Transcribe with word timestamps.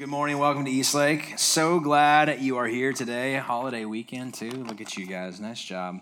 Good 0.00 0.08
morning. 0.08 0.38
Welcome 0.38 0.64
to 0.64 0.70
Eastlake. 0.70 1.38
So 1.38 1.78
glad 1.78 2.40
you 2.40 2.56
are 2.56 2.66
here 2.66 2.94
today. 2.94 3.36
Holiday 3.36 3.84
weekend, 3.84 4.32
too. 4.32 4.48
Look 4.48 4.80
at 4.80 4.96
you 4.96 5.04
guys. 5.04 5.38
Nice 5.40 5.62
job. 5.62 6.00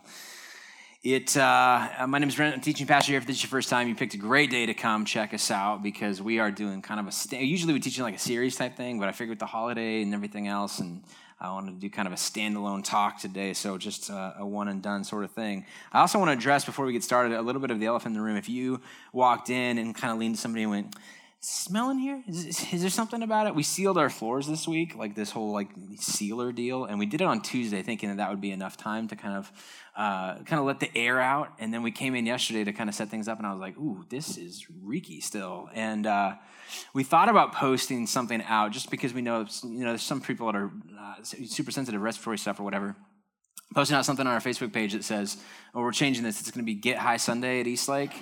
It. 1.02 1.36
Uh, 1.36 2.06
my 2.06 2.20
name 2.20 2.28
is 2.28 2.36
Brent. 2.36 2.54
I'm 2.54 2.60
teaching 2.60 2.86
pastor 2.86 3.10
here. 3.10 3.18
If 3.18 3.26
this 3.26 3.38
is 3.38 3.42
your 3.42 3.50
first 3.50 3.68
time, 3.68 3.88
you 3.88 3.96
picked 3.96 4.14
a 4.14 4.16
great 4.16 4.50
day 4.50 4.66
to 4.66 4.72
come 4.72 5.04
check 5.04 5.34
us 5.34 5.50
out 5.50 5.82
because 5.82 6.22
we 6.22 6.38
are 6.38 6.52
doing 6.52 6.80
kind 6.80 7.00
of 7.00 7.08
a. 7.08 7.10
St- 7.10 7.42
Usually 7.42 7.72
we 7.72 7.80
teach 7.80 7.98
in 7.98 8.04
like 8.04 8.14
a 8.14 8.20
series 8.20 8.54
type 8.54 8.76
thing, 8.76 9.00
but 9.00 9.08
I 9.08 9.10
figured 9.10 9.30
with 9.30 9.40
the 9.40 9.46
holiday 9.46 10.00
and 10.00 10.14
everything 10.14 10.46
else, 10.46 10.78
and 10.78 11.02
I 11.40 11.50
wanted 11.50 11.72
to 11.72 11.80
do 11.80 11.90
kind 11.90 12.06
of 12.06 12.14
a 12.14 12.18
standalone 12.18 12.84
talk 12.84 13.18
today, 13.18 13.52
so 13.52 13.78
just 13.78 14.10
a, 14.10 14.36
a 14.38 14.46
one 14.46 14.68
and 14.68 14.80
done 14.80 15.02
sort 15.02 15.24
of 15.24 15.32
thing. 15.32 15.66
I 15.92 16.02
also 16.02 16.20
want 16.20 16.28
to 16.28 16.34
address 16.34 16.64
before 16.64 16.86
we 16.86 16.92
get 16.92 17.02
started 17.02 17.36
a 17.36 17.42
little 17.42 17.60
bit 17.60 17.72
of 17.72 17.80
the 17.80 17.86
elephant 17.86 18.14
in 18.14 18.20
the 18.20 18.24
room. 18.24 18.36
If 18.36 18.48
you 18.48 18.80
walked 19.12 19.50
in 19.50 19.76
and 19.76 19.92
kind 19.92 20.12
of 20.12 20.20
leaned 20.20 20.36
to 20.36 20.40
somebody 20.40 20.62
and 20.62 20.70
went, 20.70 20.94
smelling 21.40 21.98
here? 21.98 22.22
Is, 22.26 22.72
is, 22.72 22.80
there 22.80 22.90
something 22.90 23.22
about 23.22 23.46
it? 23.46 23.54
We 23.54 23.62
sealed 23.62 23.96
our 23.96 24.10
floors 24.10 24.46
this 24.46 24.66
week, 24.66 24.96
like 24.96 25.14
this 25.14 25.30
whole 25.30 25.52
like 25.52 25.68
sealer 25.96 26.52
deal, 26.52 26.84
and 26.84 26.98
we 26.98 27.06
did 27.06 27.20
it 27.20 27.26
on 27.26 27.40
Tuesday, 27.40 27.82
thinking 27.82 28.08
that 28.08 28.16
that 28.16 28.30
would 28.30 28.40
be 28.40 28.50
enough 28.50 28.76
time 28.76 29.08
to 29.08 29.16
kind 29.16 29.36
of 29.36 29.52
uh, 29.96 30.34
kind 30.44 30.60
of 30.60 30.64
let 30.64 30.80
the 30.80 30.90
air 30.96 31.20
out. 31.20 31.52
And 31.58 31.72
then 31.72 31.82
we 31.82 31.90
came 31.90 32.14
in 32.14 32.26
yesterday 32.26 32.64
to 32.64 32.72
kind 32.72 32.88
of 32.88 32.94
set 32.94 33.08
things 33.08 33.28
up, 33.28 33.38
and 33.38 33.46
I 33.46 33.52
was 33.52 33.60
like, 33.60 33.78
"Ooh, 33.78 34.04
this 34.08 34.36
is 34.36 34.66
reeky 34.84 35.20
still." 35.20 35.68
And 35.74 36.06
uh, 36.06 36.34
we 36.92 37.04
thought 37.04 37.28
about 37.28 37.54
posting 37.54 38.06
something 38.06 38.42
out 38.42 38.72
just 38.72 38.90
because 38.90 39.14
we 39.14 39.22
know 39.22 39.46
you 39.62 39.80
know 39.80 39.90
there's 39.90 40.02
some 40.02 40.20
people 40.20 40.46
that 40.46 40.56
are 40.56 40.70
uh, 40.98 41.22
super 41.22 41.70
sensitive 41.70 42.00
respiratory 42.00 42.38
stuff 42.38 42.60
or 42.60 42.64
whatever 42.64 42.96
posting 43.74 43.94
out 43.96 44.04
something 44.04 44.26
on 44.26 44.32
our 44.32 44.40
Facebook 44.40 44.72
page 44.72 44.92
that 44.92 45.04
says, 45.04 45.36
"Oh, 45.74 45.82
we're 45.82 45.92
changing 45.92 46.24
this. 46.24 46.40
It's 46.40 46.50
going 46.50 46.64
to 46.64 46.66
be 46.66 46.74
Get 46.74 46.98
High 46.98 47.18
Sunday 47.18 47.60
at 47.60 47.66
Eastlake." 47.66 48.14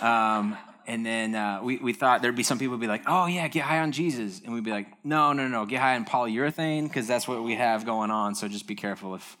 Um, 0.00 0.56
and 0.86 1.04
then 1.04 1.34
uh, 1.34 1.60
we, 1.62 1.78
we 1.78 1.92
thought 1.92 2.22
there'd 2.22 2.36
be 2.36 2.42
some 2.42 2.58
people 2.58 2.76
be 2.76 2.86
like, 2.86 3.02
oh, 3.06 3.26
yeah, 3.26 3.48
get 3.48 3.64
high 3.64 3.80
on 3.80 3.92
Jesus. 3.92 4.40
And 4.44 4.52
we'd 4.52 4.64
be 4.64 4.70
like, 4.70 4.86
no, 5.04 5.32
no, 5.32 5.48
no, 5.48 5.64
get 5.66 5.80
high 5.80 5.94
on 5.94 6.04
polyurethane 6.04 6.84
because 6.84 7.06
that's 7.06 7.26
what 7.26 7.42
we 7.42 7.54
have 7.54 7.86
going 7.86 8.10
on. 8.10 8.34
So 8.34 8.48
just 8.48 8.66
be 8.66 8.74
careful 8.74 9.14
if, 9.14 9.36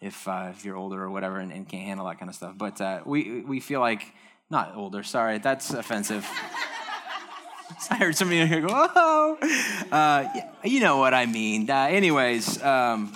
if, 0.00 0.26
uh, 0.26 0.48
if 0.50 0.64
you're 0.64 0.76
older 0.76 1.02
or 1.02 1.10
whatever 1.10 1.38
and, 1.38 1.52
and, 1.52 1.68
can't 1.68 1.84
handle 1.84 2.06
that 2.06 2.18
kind 2.18 2.28
of 2.28 2.34
stuff. 2.34 2.54
But 2.56 2.80
uh, 2.80 3.00
we, 3.04 3.42
we 3.42 3.60
feel 3.60 3.80
like, 3.80 4.12
not 4.50 4.74
older, 4.74 5.02
sorry, 5.02 5.38
that's 5.38 5.70
offensive. 5.70 6.26
I 7.90 7.96
heard 7.96 8.16
somebody 8.16 8.40
in 8.40 8.48
here 8.48 8.62
go, 8.62 8.68
oh, 8.70 9.38
uh, 9.92 10.28
you 10.64 10.80
know 10.80 10.98
what 10.98 11.14
I 11.14 11.26
mean. 11.26 11.70
Uh, 11.70 11.86
anyways, 11.90 12.62
um, 12.62 13.14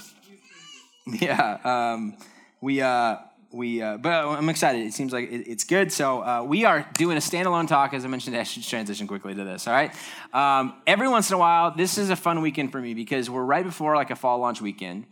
yeah, 1.07 1.59
um, 1.65 2.17
we, 2.61 2.81
uh, 2.81 3.17
we 3.53 3.83
uh, 3.83 3.97
but 3.97 4.27
i'm 4.27 4.49
excited. 4.49 4.87
It 4.87 4.95
seems 4.95 5.13
like 5.13 5.31
it, 5.31 5.49
it's 5.49 5.65
good. 5.65 5.93
So 5.93 6.23
uh, 6.23 6.43
we 6.43 6.65
are 6.65 6.87
doing 6.95 7.17
a 7.17 7.21
standalone 7.21 7.69
talk. 7.69 7.95
As 7.95 8.05
i 8.05 8.09
mentioned 8.09 8.37
i 8.37 8.43
should 8.43 8.63
transition 8.63 9.07
quickly 9.07 9.35
to 9.35 9.45
this 9.45 9.67
all 9.67 9.75
right? 9.75 9.95
Um, 10.33 10.75
every 10.87 11.09
once 11.09 11.31
in 11.31 11.35
a 11.35 11.39
while 11.39 11.75
this 11.75 11.99
is 11.99 12.11
a 12.11 12.17
fun 12.17 12.41
weekend 12.43 12.73
for 12.73 12.81
me 12.81 12.95
because 12.95 13.29
we're 13.29 13.45
right 13.45 13.65
before 13.65 13.95
like 13.97 14.11
a 14.11 14.17
fall 14.17 14.39
launch 14.39 14.61
weekend. 14.61 15.07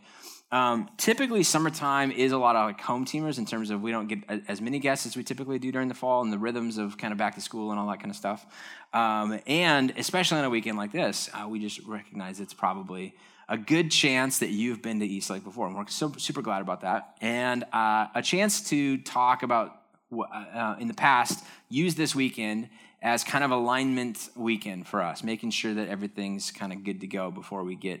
Um, 0.51 0.89
typically 0.97 1.43
summertime 1.43 2.11
is 2.11 2.33
a 2.33 2.37
lot 2.37 2.57
of 2.57 2.67
like 2.67 2.81
home 2.81 3.05
teamers 3.05 3.37
in 3.37 3.45
terms 3.45 3.69
of 3.69 3.81
we 3.81 3.91
don't 3.91 4.07
get 4.07 4.19
as 4.49 4.59
many 4.59 4.79
guests 4.79 5.05
as 5.05 5.15
we 5.15 5.23
typically 5.23 5.59
do 5.59 5.71
during 5.71 5.87
the 5.87 5.93
fall 5.93 6.21
and 6.21 6.33
the 6.33 6.37
rhythms 6.37 6.77
of 6.77 6.97
kind 6.97 7.13
of 7.13 7.17
back 7.17 7.35
to 7.35 7.41
school 7.41 7.71
and 7.71 7.79
all 7.79 7.87
that 7.87 7.99
kind 7.99 8.11
of 8.11 8.17
stuff. 8.17 8.45
Um, 8.93 9.39
and 9.47 9.93
especially 9.95 10.39
on 10.39 10.43
a 10.43 10.49
weekend 10.49 10.77
like 10.77 10.91
this 10.91 11.29
uh, 11.33 11.47
we 11.47 11.59
just 11.59 11.79
recognize 11.87 12.41
it's 12.41 12.53
probably 12.53 13.13
a 13.51 13.57
good 13.57 13.91
chance 13.91 14.39
that 14.39 14.49
you've 14.49 14.81
been 14.81 15.01
to 15.01 15.05
Eastlake 15.05 15.43
before. 15.43 15.67
And 15.67 15.75
we're 15.75 15.85
so, 15.87 16.13
super 16.17 16.41
glad 16.41 16.61
about 16.61 16.81
that. 16.81 17.17
And 17.19 17.65
uh, 17.73 18.07
a 18.15 18.21
chance 18.23 18.69
to 18.69 18.97
talk 18.99 19.43
about, 19.43 19.77
uh, 20.09 20.21
uh, 20.23 20.75
in 20.79 20.87
the 20.87 20.93
past, 20.93 21.43
use 21.67 21.95
this 21.95 22.15
weekend 22.15 22.69
as 23.01 23.25
kind 23.25 23.43
of 23.43 23.51
alignment 23.51 24.29
weekend 24.37 24.87
for 24.87 25.01
us, 25.01 25.21
making 25.21 25.51
sure 25.51 25.73
that 25.73 25.89
everything's 25.89 26.49
kind 26.49 26.71
of 26.71 26.85
good 26.85 27.01
to 27.01 27.07
go 27.07 27.29
before 27.29 27.63
we 27.65 27.75
get 27.75 27.99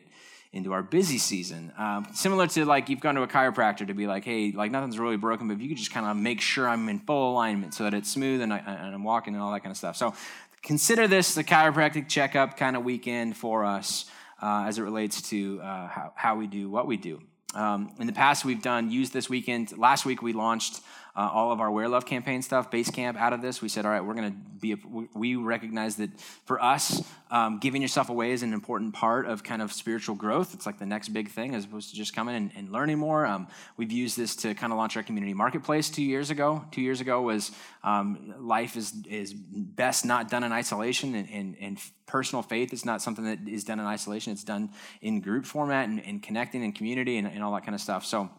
into 0.53 0.71
our 0.71 0.83
busy 0.83 1.17
season. 1.17 1.73
Um, 1.77 2.07
similar 2.13 2.47
to 2.47 2.65
like 2.65 2.87
you've 2.87 3.01
gone 3.01 3.15
to 3.15 3.23
a 3.23 3.27
chiropractor 3.27 3.85
to 3.87 3.93
be 3.93 4.07
like, 4.07 4.23
hey, 4.23 4.53
like 4.53 4.71
nothing's 4.71 4.97
really 4.97 5.17
broken, 5.17 5.49
but 5.49 5.55
if 5.55 5.61
you 5.61 5.67
could 5.67 5.77
just 5.77 5.91
kind 5.91 6.05
of 6.05 6.15
make 6.15 6.39
sure 6.39 6.67
I'm 6.67 6.87
in 6.87 6.99
full 6.99 7.33
alignment 7.33 7.73
so 7.73 7.83
that 7.83 7.93
it's 7.93 8.09
smooth 8.09 8.41
and, 8.41 8.53
I, 8.53 8.59
and 8.59 8.95
I'm 8.95 9.03
walking 9.03 9.33
and 9.33 9.43
all 9.43 9.51
that 9.51 9.63
kind 9.63 9.71
of 9.71 9.77
stuff. 9.77 9.97
So 9.97 10.13
consider 10.61 11.09
this 11.09 11.35
the 11.35 11.43
chiropractic 11.43 12.07
checkup 12.07 12.55
kind 12.55 12.77
of 12.77 12.85
weekend 12.85 13.35
for 13.35 13.65
us 13.65 14.05
uh, 14.41 14.65
as 14.67 14.77
it 14.77 14.81
relates 14.81 15.21
to 15.29 15.61
uh, 15.61 15.87
how, 15.87 16.13
how 16.15 16.35
we 16.35 16.47
do 16.47 16.69
what 16.69 16.87
we 16.87 16.97
do. 16.97 17.21
Um, 17.53 17.93
in 17.99 18.07
the 18.07 18.13
past, 18.13 18.45
we've 18.45 18.61
done 18.61 18.91
use 18.91 19.09
this 19.09 19.29
weekend. 19.29 19.77
Last 19.77 20.05
week, 20.05 20.21
we 20.21 20.33
launched 20.33 20.79
uh, 21.15 21.29
all 21.31 21.51
of 21.51 21.59
our 21.59 21.71
Wear 21.71 21.87
Love 21.87 22.05
campaign 22.05 22.41
stuff, 22.41 22.71
base 22.71 22.89
camp 22.89 23.17
out 23.17 23.33
of 23.33 23.41
this. 23.41 23.61
We 23.61 23.69
said, 23.69 23.85
all 23.85 23.91
right, 23.91 24.03
we're 24.03 24.13
going 24.13 24.31
to 24.31 24.37
be, 24.59 24.73
a, 24.73 24.77
we 25.13 25.35
recognize 25.35 25.97
that 25.97 26.09
for 26.45 26.61
us, 26.61 27.03
um, 27.29 27.59
giving 27.59 27.81
yourself 27.81 28.09
away 28.09 28.31
is 28.31 28.43
an 28.43 28.53
important 28.53 28.93
part 28.93 29.25
of 29.25 29.43
kind 29.43 29.61
of 29.61 29.73
spiritual 29.73 30.15
growth. 30.15 30.53
It's 30.53 30.65
like 30.65 30.79
the 30.79 30.85
next 30.85 31.09
big 31.09 31.29
thing 31.29 31.55
as 31.55 31.65
opposed 31.65 31.89
to 31.89 31.95
just 31.95 32.15
coming 32.15 32.35
and, 32.35 32.51
and 32.55 32.71
learning 32.71 32.99
more. 32.99 33.25
Um, 33.25 33.47
we've 33.77 33.91
used 33.91 34.17
this 34.17 34.35
to 34.37 34.53
kind 34.53 34.71
of 34.71 34.77
launch 34.77 34.97
our 34.97 35.03
community 35.03 35.33
marketplace 35.33 35.89
two 35.89 36.03
years 36.03 36.29
ago. 36.29 36.65
Two 36.71 36.81
years 36.81 37.01
ago 37.01 37.21
was 37.21 37.51
um, 37.83 38.33
life 38.39 38.75
is, 38.75 38.93
is 39.09 39.33
best 39.33 40.05
not 40.05 40.29
done 40.29 40.43
in 40.43 40.51
isolation, 40.51 41.15
and, 41.15 41.29
and, 41.29 41.57
and, 41.59 41.77
personal 42.07 42.43
faith 42.43 42.73
is 42.73 42.83
not 42.83 43.01
something 43.01 43.23
that 43.23 43.39
is 43.47 43.63
done 43.63 43.79
in 43.79 43.85
isolation. 43.85 44.33
It's 44.33 44.43
done 44.43 44.69
in 45.01 45.21
group 45.21 45.45
format 45.45 45.87
and, 45.87 46.05
and 46.05 46.21
connecting 46.21 46.61
and 46.61 46.75
community 46.75 47.17
and, 47.17 47.25
and 47.25 47.41
all 47.41 47.53
that 47.53 47.63
kind 47.63 47.73
of 47.73 47.79
stuff. 47.79 48.05
So 48.05 48.29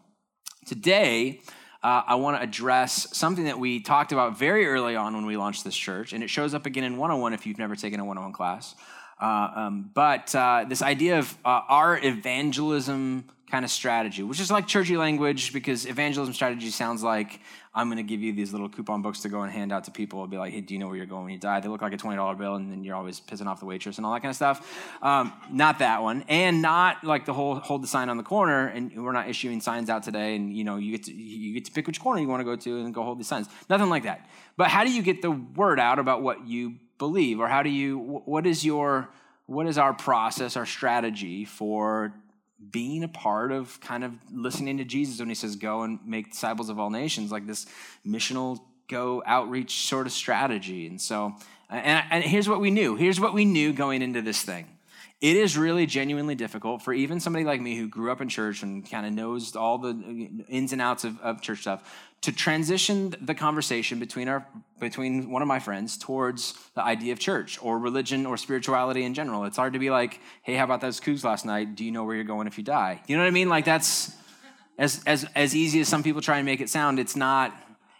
today, 0.67 1.41
uh, 1.83 2.01
I 2.07 2.15
want 2.15 2.37
to 2.37 2.43
address 2.43 3.15
something 3.15 3.45
that 3.45 3.59
we 3.59 3.81
talked 3.81 4.13
about 4.13 4.37
very 4.37 4.65
early 4.65 4.95
on 4.95 5.13
when 5.13 5.25
we 5.25 5.35
launched 5.35 5.65
this 5.65 5.75
church, 5.75 6.13
and 6.13 6.23
it 6.23 6.29
shows 6.29 6.53
up 6.53 6.65
again 6.65 6.85
in 6.85 6.97
101 6.97 7.33
if 7.33 7.45
you've 7.45 7.57
never 7.57 7.75
taken 7.75 7.99
a 7.99 8.05
101 8.05 8.31
class. 8.31 8.73
Uh, 9.21 9.51
um, 9.55 9.91
but 9.93 10.33
uh, 10.33 10.65
this 10.67 10.81
idea 10.81 11.19
of 11.19 11.37
uh, 11.43 11.61
our 11.67 11.97
evangelism 11.97 13.25
kind 13.51 13.65
of 13.65 13.71
strategy, 13.71 14.23
which 14.23 14.39
is 14.39 14.49
like 14.49 14.65
churchy 14.65 14.97
language 14.97 15.53
because 15.53 15.85
evangelism 15.85 16.33
strategy 16.33 16.69
sounds 16.69 17.03
like 17.03 17.39
I'm 17.75 17.87
going 17.87 17.97
to 17.97 18.03
give 18.03 18.21
you 18.21 18.33
these 18.33 18.51
little 18.51 18.69
coupon 18.69 19.01
books 19.01 19.21
to 19.21 19.29
go 19.29 19.41
and 19.41 19.51
hand 19.51 19.71
out 19.71 19.85
to 19.85 19.91
people. 19.91 20.19
It'll 20.19 20.27
be 20.27 20.37
like, 20.37 20.53
hey, 20.53 20.61
do 20.61 20.75
you 20.75 20.79
know 20.79 20.87
where 20.87 20.95
you're 20.95 21.07
going 21.07 21.23
when 21.23 21.33
you 21.33 21.39
die? 21.39 21.59
They 21.59 21.69
look 21.69 21.81
like 21.81 21.93
a 21.93 21.97
$20 21.97 22.37
bill, 22.37 22.55
and 22.55 22.71
then 22.71 22.83
you're 22.83 22.95
always 22.95 23.19
pissing 23.19 23.47
off 23.47 23.59
the 23.59 23.65
waitress 23.65 23.97
and 23.97 24.05
all 24.05 24.13
that 24.13 24.19
kind 24.19 24.29
of 24.29 24.35
stuff. 24.35 24.95
Um, 25.01 25.33
not 25.49 25.79
that 25.79 26.03
one. 26.03 26.23
And 26.27 26.61
not 26.61 27.03
like 27.03 27.25
the 27.25 27.33
whole 27.33 27.55
hold 27.55 27.81
the 27.81 27.87
sign 27.87 28.09
on 28.09 28.17
the 28.17 28.23
corner, 28.23 28.67
and 28.67 29.03
we're 29.03 29.11
not 29.11 29.27
issuing 29.27 29.59
signs 29.59 29.89
out 29.89 30.03
today, 30.03 30.35
and 30.35 30.55
you 30.55 30.63
know, 30.63 30.77
you 30.77 30.91
get 30.91 31.05
to, 31.05 31.13
you 31.13 31.53
get 31.55 31.65
to 31.65 31.71
pick 31.71 31.87
which 31.87 31.99
corner 31.99 32.21
you 32.21 32.27
want 32.27 32.41
to 32.41 32.45
go 32.45 32.55
to 32.55 32.79
and 32.81 32.93
go 32.93 33.03
hold 33.03 33.19
the 33.19 33.23
signs. 33.23 33.47
Nothing 33.69 33.89
like 33.89 34.03
that. 34.03 34.29
But 34.55 34.67
how 34.67 34.83
do 34.83 34.91
you 34.91 35.01
get 35.01 35.23
the 35.23 35.31
word 35.31 35.79
out 35.79 35.97
about 35.97 36.21
what 36.21 36.45
you 36.45 36.75
believe? 36.99 37.39
Or 37.39 37.47
how 37.47 37.63
do 37.63 37.71
you, 37.71 37.97
what 38.25 38.45
is 38.45 38.63
your, 38.63 39.09
what 39.47 39.65
is 39.65 39.79
our 39.79 39.93
process, 39.93 40.55
our 40.55 40.67
strategy 40.67 41.43
for 41.43 42.13
being 42.71 43.03
a 43.03 43.07
part 43.07 43.51
of 43.51 43.79
kind 43.81 44.03
of 44.03 44.13
listening 44.31 44.77
to 44.77 44.83
Jesus 44.83 45.19
when 45.19 45.29
he 45.29 45.35
says, 45.35 45.55
go 45.55 45.83
and 45.83 45.99
make 46.05 46.31
disciples 46.31 46.69
of 46.69 46.79
all 46.79 46.89
nations, 46.89 47.31
like 47.31 47.47
this 47.47 47.65
missional 48.05 48.59
go 48.87 49.23
outreach 49.25 49.87
sort 49.87 50.07
of 50.07 50.13
strategy. 50.13 50.87
And 50.87 51.01
so, 51.01 51.35
and, 51.69 52.05
and 52.09 52.23
here's 52.23 52.49
what 52.49 52.59
we 52.59 52.71
knew. 52.71 52.95
Here's 52.95 53.19
what 53.19 53.33
we 53.33 53.45
knew 53.45 53.73
going 53.73 54.01
into 54.01 54.21
this 54.21 54.41
thing. 54.41 54.67
It 55.21 55.37
is 55.37 55.57
really 55.57 55.85
genuinely 55.85 56.35
difficult 56.35 56.81
for 56.81 56.91
even 56.91 57.21
somebody 57.21 57.45
like 57.45 57.61
me 57.61 57.77
who 57.77 57.87
grew 57.87 58.11
up 58.11 58.19
in 58.19 58.27
church 58.27 58.61
and 58.61 58.89
kind 58.89 59.05
of 59.05 59.13
knows 59.13 59.55
all 59.55 59.77
the 59.77 59.89
uh, 59.89 60.43
ins 60.49 60.73
and 60.73 60.81
outs 60.81 61.05
of, 61.05 61.19
of 61.21 61.41
church 61.41 61.61
stuff 61.61 62.09
to 62.23 62.31
transition 62.31 63.13
the 63.21 63.35
conversation 63.35 63.99
between 63.99 64.29
our 64.29 64.45
between 64.79 65.29
one 65.29 65.41
of 65.41 65.47
my 65.47 65.59
friends 65.59 65.97
towards 65.97 66.53
the 66.73 66.81
idea 66.81 67.13
of 67.13 67.19
church 67.19 67.59
or 67.61 67.77
religion 67.77 68.25
or 68.25 68.37
spirituality 68.37 69.03
in 69.03 69.13
general. 69.13 69.43
It's 69.43 69.57
hard 69.57 69.73
to 69.73 69.79
be 69.79 69.89
like, 69.89 70.19
"Hey, 70.41 70.55
how 70.55 70.63
about 70.63 70.81
those 70.81 70.99
coups 70.99 71.23
last 71.23 71.45
night? 71.45 71.75
Do 71.75 71.83
you 71.83 71.91
know 71.91 72.05
where 72.05 72.15
you're 72.15 72.23
going 72.23 72.47
if 72.47 72.57
you 72.57 72.63
die?" 72.63 73.01
You 73.07 73.17
know 73.17 73.23
what 73.23 73.27
I 73.27 73.31
mean? 73.31 73.49
Like 73.49 73.65
that's 73.65 74.15
as 74.77 75.03
as 75.05 75.25
as 75.35 75.53
easy 75.53 75.81
as 75.81 75.89
some 75.89 76.01
people 76.01 76.21
try 76.21 76.37
and 76.37 76.45
make 76.45 76.61
it 76.61 76.69
sound. 76.69 76.97
It's 76.97 77.15
not. 77.15 77.53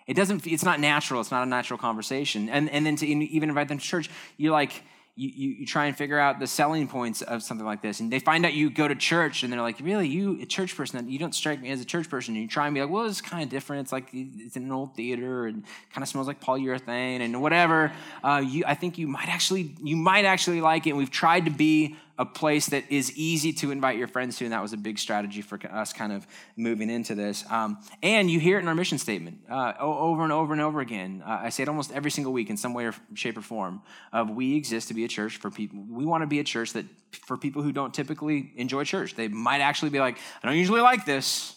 It 0.07 0.15
doesn't. 0.15 0.47
It's 0.47 0.63
not 0.63 0.79
natural. 0.79 1.19
It's 1.19 1.31
not 1.31 1.43
a 1.43 1.49
natural 1.49 1.77
conversation. 1.77 2.49
And 2.49 2.69
and 2.69 2.85
then 2.85 2.95
to 2.97 3.05
even 3.07 3.49
invite 3.49 3.67
them 3.67 3.77
to 3.77 3.85
church, 3.85 4.09
you're 4.37 4.53
like 4.53 4.83
you, 5.15 5.29
you, 5.59 5.65
try 5.67 5.85
and 5.85 5.95
figure 5.95 6.17
out 6.17 6.39
the 6.39 6.47
selling 6.47 6.87
points 6.87 7.21
of 7.21 7.43
something 7.43 7.65
like 7.65 7.83
this. 7.83 7.99
And 7.99 8.11
they 8.11 8.17
find 8.17 8.45
out 8.47 8.53
you 8.53 8.71
go 8.71 8.87
to 8.87 8.95
church 8.95 9.43
and 9.43 9.53
they're 9.53 9.61
like, 9.61 9.79
really, 9.79 10.07
you, 10.07 10.41
a 10.41 10.45
church 10.45 10.75
person, 10.75 11.07
you 11.07 11.19
don't 11.19 11.35
strike 11.35 11.61
me 11.61 11.69
as 11.69 11.79
a 11.79 11.85
church 11.85 12.09
person. 12.09 12.33
And 12.33 12.41
you 12.41 12.49
try 12.49 12.65
and 12.65 12.73
be 12.73 12.81
like, 12.81 12.89
well, 12.89 13.05
it's 13.05 13.21
kind 13.21 13.43
of 13.43 13.49
different. 13.49 13.81
It's 13.81 13.91
like, 13.91 14.09
it's 14.11 14.55
in 14.55 14.63
an 14.63 14.71
old 14.71 14.95
theater 14.95 15.45
and 15.45 15.63
kind 15.93 16.01
of 16.01 16.07
smells 16.07 16.25
like 16.25 16.41
polyurethane 16.41 17.21
and 17.21 17.43
whatever. 17.43 17.91
Uh, 18.23 18.43
you, 18.43 18.63
I 18.65 18.73
think 18.73 18.97
you 18.97 19.07
might 19.07 19.29
actually, 19.29 19.75
you 19.83 19.95
might 19.95 20.25
actually 20.25 20.61
like 20.61 20.87
it. 20.87 20.91
And 20.91 20.97
we've 20.97 21.11
tried 21.11 21.45
to 21.45 21.51
be 21.51 21.95
a 22.17 22.25
place 22.25 22.67
that 22.67 22.83
is 22.91 23.11
easy 23.17 23.51
to 23.53 23.71
invite 23.71 23.97
your 23.97 24.07
friends 24.07 24.37
to, 24.37 24.43
and 24.43 24.53
that 24.53 24.61
was 24.61 24.73
a 24.73 24.77
big 24.77 24.99
strategy 24.99 25.41
for 25.41 25.59
us 25.71 25.93
kind 25.93 26.13
of 26.13 26.27
moving 26.55 26.89
into 26.89 27.15
this. 27.15 27.43
Um, 27.49 27.79
and 28.03 28.29
you 28.29 28.39
hear 28.39 28.57
it 28.57 28.61
in 28.61 28.67
our 28.67 28.75
mission 28.75 28.99
statement 28.99 29.39
uh, 29.49 29.73
over 29.79 30.23
and 30.23 30.31
over 30.31 30.53
and 30.53 30.61
over 30.61 30.79
again. 30.79 31.23
Uh, 31.25 31.39
I 31.43 31.49
say 31.49 31.63
it 31.63 31.69
almost 31.69 31.91
every 31.91 32.11
single 32.11 32.31
week 32.31 32.49
in 32.49 32.57
some 32.57 32.73
way 32.73 32.85
or 32.85 32.93
shape 33.15 33.37
or 33.37 33.41
form 33.41 33.81
of 34.11 34.29
we 34.29 34.55
exist 34.55 34.89
to 34.89 34.93
be 34.93 35.05
a 35.05 35.07
church 35.07 35.37
for 35.37 35.49
people. 35.49 35.83
We 35.89 36.05
want 36.05 36.21
to 36.21 36.27
be 36.27 36.39
a 36.39 36.43
church 36.43 36.73
that 36.73 36.85
for 37.25 37.35
people 37.35 37.63
who 37.63 37.71
don't 37.71 37.93
typically 37.93 38.51
enjoy 38.57 38.83
church. 38.83 39.15
They 39.15 39.27
might 39.27 39.61
actually 39.61 39.89
be 39.89 39.99
like, 39.99 40.17
I 40.43 40.47
don't 40.47 40.57
usually 40.57 40.81
like 40.81 41.05
this, 41.05 41.55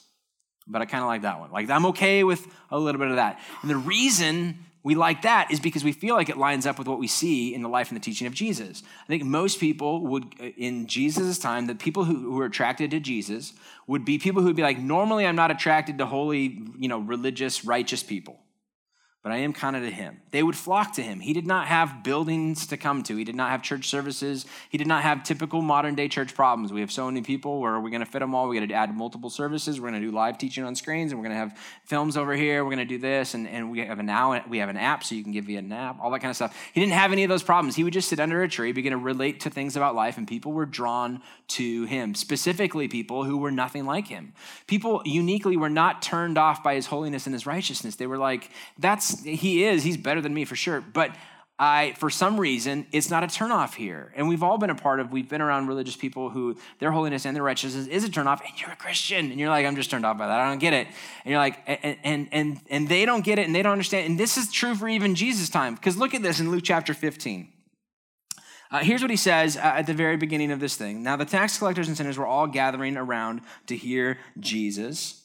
but 0.67 0.81
I 0.81 0.87
kind 0.87 1.03
of 1.03 1.09
like 1.09 1.23
that 1.23 1.39
one. 1.39 1.51
Like 1.51 1.69
I'm 1.69 1.87
okay 1.87 2.25
with 2.25 2.47
a 2.71 2.79
little 2.79 2.99
bit 2.99 3.09
of 3.09 3.17
that. 3.17 3.41
And 3.61 3.71
the 3.71 3.77
reason 3.77 4.59
we 4.87 4.95
like 4.95 5.23
that 5.23 5.51
is 5.51 5.59
because 5.59 5.83
we 5.83 5.91
feel 5.91 6.15
like 6.15 6.29
it 6.29 6.37
lines 6.37 6.65
up 6.65 6.79
with 6.79 6.87
what 6.87 7.01
we 7.01 7.09
see 7.09 7.53
in 7.53 7.61
the 7.61 7.69
life 7.69 7.89
and 7.89 7.97
the 7.97 8.01
teaching 8.01 8.29
of 8.29 8.33
Jesus. 8.33 8.85
I 9.03 9.07
think 9.09 9.25
most 9.25 9.59
people 9.59 10.07
would, 10.07 10.33
in 10.57 10.87
Jesus' 10.87 11.41
time, 11.41 11.67
the 11.67 11.75
people 11.75 12.05
who, 12.05 12.15
who 12.15 12.41
are 12.41 12.45
attracted 12.45 12.93
to 12.93 13.01
Jesus 13.01 13.53
would 13.89 14.05
be 14.05 14.17
people 14.17 14.43
who 14.43 14.47
would 14.47 14.55
be 14.55 14.63
like, 14.63 14.79
normally 14.79 15.27
I'm 15.27 15.35
not 15.35 15.51
attracted 15.51 15.99
to 15.99 16.07
holy, 16.07 16.63
you 16.79 16.89
know, 16.89 17.01
religious, 17.01 17.65
righteous 17.65 18.05
people 18.05 18.39
but 19.27 19.33
I 19.33 19.39
am 19.39 19.53
kind 19.53 19.75
of 19.75 19.83
to 19.83 19.91
him. 19.91 20.21
They 20.31 20.41
would 20.41 20.55
flock 20.55 20.93
to 20.93 21.03
him. 21.03 21.19
He 21.19 21.33
did 21.33 21.49
not 21.49 21.67
have 21.67 22.05
buildings 22.05 22.69
to 22.69 22.77
come 22.77 23.03
to. 23.03 23.17
He 23.17 23.25
did 23.25 23.35
not 23.35 23.51
have 23.51 23.61
church 23.61 23.89
services. 23.89 24.47
He 24.71 24.79
did 24.79 24.87
not 24.87 25.03
have 25.03 25.25
typical 25.25 25.63
modern 25.63 25.97
day 25.97 26.07
church 26.07 26.33
problems. 26.33 26.73
We 26.73 26.79
have 26.79 26.93
so 26.93 27.07
many 27.07 27.23
people 27.23 27.59
where 27.59 27.73
are 27.73 27.81
we're 27.81 27.91
going 27.91 28.05
to 28.05 28.07
fit 28.07 28.21
them 28.21 28.37
all. 28.37 28.49
We 28.49 28.57
got 28.57 28.69
to 28.69 28.73
add 28.73 28.97
multiple 28.97 29.29
services. 29.29 29.81
We're 29.81 29.89
going 29.91 30.01
to 30.01 30.07
do 30.07 30.15
live 30.15 30.39
teaching 30.39 30.63
on 30.63 30.77
screens, 30.77 31.11
and 31.11 31.19
we're 31.21 31.25
going 31.25 31.35
to 31.35 31.41
have 31.41 31.59
films 31.87 32.17
over 32.17 32.37
here. 32.37 32.63
We're 32.63 32.71
going 32.71 32.87
to 32.87 32.95
do 32.95 32.99
this, 32.99 33.35
and, 33.35 33.49
and 33.49 33.69
we 33.69 33.81
have 33.81 33.99
an 33.99 34.07
now 34.07 34.41
we 34.49 34.59
have 34.59 34.69
an 34.69 34.77
app 34.77 35.03
so 35.03 35.17
you 35.17 35.25
can 35.25 35.33
give 35.33 35.49
you 35.49 35.59
a 35.59 35.63
nap, 35.63 35.99
all 36.01 36.13
that 36.13 36.21
kind 36.21 36.31
of 36.31 36.37
stuff. 36.37 36.57
He 36.73 36.81
didn't 36.81 36.93
have 36.93 37.11
any 37.11 37.25
of 37.25 37.29
those 37.29 37.43
problems. 37.43 37.75
He 37.75 37.83
would 37.83 37.95
just 37.95 38.09
sit 38.09 38.21
under 38.21 38.45
a 38.45 38.49
tree, 38.49 38.71
begin 38.71 38.93
to 38.93 38.97
relate 38.97 39.41
to 39.41 39.51
things 39.51 39.75
about 39.75 39.97
life, 39.97 40.19
and 40.19 40.29
people 40.29 40.53
were 40.53 40.67
drawn 40.67 41.21
to 41.49 41.85
him. 41.87 42.15
Specifically, 42.15 42.87
people 42.87 43.25
who 43.25 43.39
were 43.39 43.51
nothing 43.51 43.87
like 43.87 44.07
him. 44.07 44.35
People 44.69 45.03
uniquely 45.05 45.57
were 45.57 45.69
not 45.69 46.01
turned 46.01 46.39
off 46.39 46.63
by 46.63 46.77
his 46.77 46.87
holiness 46.87 47.27
and 47.27 47.35
his 47.35 47.45
righteousness. 47.45 47.97
They 47.97 48.07
were 48.07 48.19
like, 48.19 48.53
"That's." 48.79 49.16
He 49.23 49.65
is, 49.65 49.83
he's 49.83 49.97
better 49.97 50.21
than 50.21 50.35
me 50.35 50.45
for 50.45 50.57
sure. 50.57 50.81
But 50.81 51.15
I, 51.59 51.95
for 51.97 52.11
some 52.11 52.39
reason, 52.39 52.87
it's 52.93 53.09
not 53.09 53.25
a 53.25 53.27
turnoff 53.27 53.75
here. 53.75 54.13
And 54.15 54.29
we've 54.29 54.43
all 54.43 54.59
been 54.59 54.69
a 54.69 54.75
part 54.75 55.01
of, 55.01 55.11
we've 55.11 55.29
been 55.29 55.41
around 55.41 55.69
religious 55.69 55.97
people 55.97 56.29
who 56.29 56.57
their 56.81 56.93
holiness 56.93 57.25
and 57.25 57.35
their 57.35 57.43
righteousness 57.43 57.87
is 57.87 58.05
a 58.05 58.09
turnoff, 58.09 58.43
and 58.43 58.61
you're 58.61 58.71
a 58.71 58.77
Christian. 58.77 59.31
And 59.31 59.41
you're 59.41 59.49
like, 59.49 59.65
I'm 59.65 59.75
just 59.75 59.91
turned 59.91 60.05
off 60.05 60.19
by 60.19 60.27
that. 60.27 60.39
I 60.39 60.51
don't 60.51 60.59
get 60.59 60.75
it. 60.75 60.87
And 60.87 61.31
you're 61.31 61.39
like, 61.39 61.59
and, 61.67 61.97
and, 62.05 62.29
and, 62.31 62.61
and 62.69 62.89
they 62.89 63.07
don't 63.07 63.25
get 63.25 63.39
it 63.39 63.47
and 63.47 63.55
they 63.55 63.63
don't 63.63 63.73
understand. 63.73 64.07
And 64.07 64.21
this 64.21 64.37
is 64.37 64.53
true 64.53 64.75
for 64.75 64.87
even 64.87 65.15
Jesus' 65.15 65.49
time. 65.49 65.77
Because 65.77 65.97
look 65.97 66.15
at 66.15 66.23
this 66.23 66.41
in 66.41 66.51
Luke 66.51 66.63
chapter 66.63 66.93
15. 66.93 67.49
Uh, 68.71 68.79
here's 68.81 69.01
what 69.01 69.11
he 69.11 69.17
says 69.17 69.57
uh, 69.57 69.61
at 69.61 69.87
the 69.87 69.95
very 69.95 70.17
beginning 70.17 70.51
of 70.51 70.61
this 70.61 70.77
thing. 70.77 71.03
Now, 71.03 71.17
the 71.17 71.25
tax 71.25 71.57
collectors 71.57 71.89
and 71.89 71.97
sinners 71.97 72.19
were 72.19 72.27
all 72.27 72.47
gathering 72.47 72.97
around 72.97 73.41
to 73.69 73.77
hear 73.77 74.19
Jesus. 74.41 75.23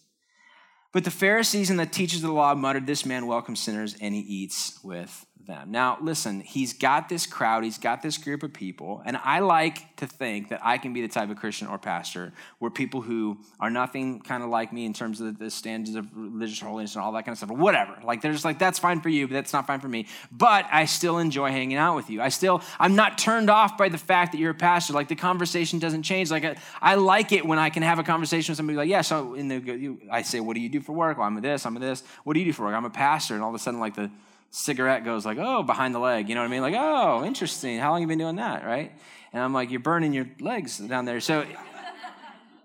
But 0.92 1.06
the 1.06 1.12
Pharisees 1.12 1.70
and 1.70 1.80
the 1.80 1.86
teachers 1.86 2.24
of 2.24 2.30
the 2.30 2.36
law 2.36 2.54
muttered, 2.54 2.86
This 2.86 3.06
man 3.06 3.28
welcomes 3.28 3.62
sinners 3.62 3.96
and 4.02 4.14
he 4.14 4.22
eats 4.22 4.80
with 4.84 5.26
them. 5.52 5.70
Now, 5.70 5.98
listen, 6.02 6.40
he's 6.40 6.74
got 6.74 7.10
this 7.10 7.26
crowd, 7.26 7.64
he's 7.64 7.78
got 7.78 8.02
this 8.02 8.18
group 8.18 8.42
of 8.42 8.54
people, 8.54 9.02
and 9.06 9.18
I 9.18 9.40
like 9.40 9.98
to 9.98 10.08
think 10.08 10.50
that 10.50 10.62
I 10.64 10.78
can 10.78 10.94
be 10.94 11.02
the 11.02 11.08
type 11.08 11.30
of 11.30 11.38
Christian 11.38 11.68
or 11.68 11.78
pastor 11.78 12.32
where 12.60 12.72
people 12.72 13.02
who 13.02 13.38
are 13.60 13.70
nothing 13.70 14.22
kind 14.22 14.44
of 14.44 14.50
like 14.50 14.72
me 14.72 14.86
in 14.86 14.94
terms 14.94 15.20
of 15.20 15.38
the 15.38 15.52
standards 15.52 15.96
of 15.96 16.08
religious 16.16 16.60
holiness 16.62 16.96
and 16.96 17.04
all 17.04 17.12
that 17.12 17.26
kind 17.26 17.34
of 17.34 17.38
stuff, 17.38 17.52
or 17.52 17.58
whatever. 17.58 17.98
Like, 18.04 18.22
they're 18.22 18.32
just 18.32 18.46
like, 18.46 18.58
that's 18.58 18.80
fine 18.80 19.02
for 19.02 19.10
you, 19.10 19.28
but 19.28 19.34
that's 19.34 19.52
not 19.52 19.68
fine 19.68 19.82
for 19.82 19.90
me. 19.90 20.08
But 20.32 20.66
I 20.72 20.86
still 20.86 21.18
enjoy 21.18 21.52
hanging 21.52 21.78
out 21.78 21.96
with 21.96 22.10
you. 22.10 22.22
I 22.22 22.30
still, 22.30 22.64
I'm 22.80 22.96
not 22.96 23.18
turned 23.18 23.50
off 23.50 23.78
by 23.78 23.90
the 23.90 23.98
fact 23.98 24.32
that 24.32 24.38
you're 24.38 24.52
a 24.52 24.56
pastor. 24.56 24.94
Like, 24.94 25.10
the 25.10 25.16
conversation 25.16 25.80
doesn't 25.80 26.04
change. 26.04 26.32
Like, 26.32 26.46
I, 26.46 26.56
I 26.82 26.96
like 26.96 27.34
it 27.34 27.46
when 27.46 27.60
I 27.60 27.70
can 27.70 27.84
have 27.84 28.00
a 28.00 28.04
conversation 28.04 28.54
with 28.54 28.58
somebody 28.58 28.78
like, 28.78 28.90
yeah, 28.90 29.02
so 29.02 29.34
in 29.34 29.50
the, 29.50 29.98
I 30.10 30.22
say, 30.22 30.40
what 30.40 30.56
do 30.56 30.62
you 30.62 30.70
do 30.70 30.80
for 30.80 30.94
work? 30.94 31.18
Well, 31.18 31.28
I'm 31.28 31.40
this, 31.42 31.66
I'm 31.66 31.76
this. 31.76 32.04
What 32.24 32.36
do 32.36 32.40
you 32.40 32.46
do 32.46 32.54
for 32.54 32.66
work? 32.66 32.76
I'm 32.76 32.86
a 32.86 32.90
pastor. 32.90 33.34
And 33.34 33.44
all 33.44 33.50
of 33.50 33.56
a 33.56 33.60
sudden, 33.60 33.80
like, 33.80 33.96
the, 33.96 34.10
cigarette 34.52 35.04
goes 35.04 35.26
like, 35.26 35.38
oh, 35.40 35.64
behind 35.64 35.96
the 35.96 36.00
leg. 36.00 36.30
You 36.30 36.36
know 36.36 36.42
what 36.42 36.48
I 36.48 36.52
mean? 36.52 36.62
Like, 36.62 36.76
oh, 36.78 37.26
interesting. 37.26 37.80
How 37.80 37.92
long 37.92 38.02
you 38.02 38.08
been 38.08 38.20
doing 38.20 38.36
that, 38.36 38.66
right? 38.66 38.92
And 39.34 39.42
I'm 39.42 39.54
like, 39.54 39.72
you're 39.72 39.80
burning 39.80 40.14
your 40.14 40.28
legs 40.40 40.78
down 40.78 41.06
there. 41.06 41.22
So 41.22 41.46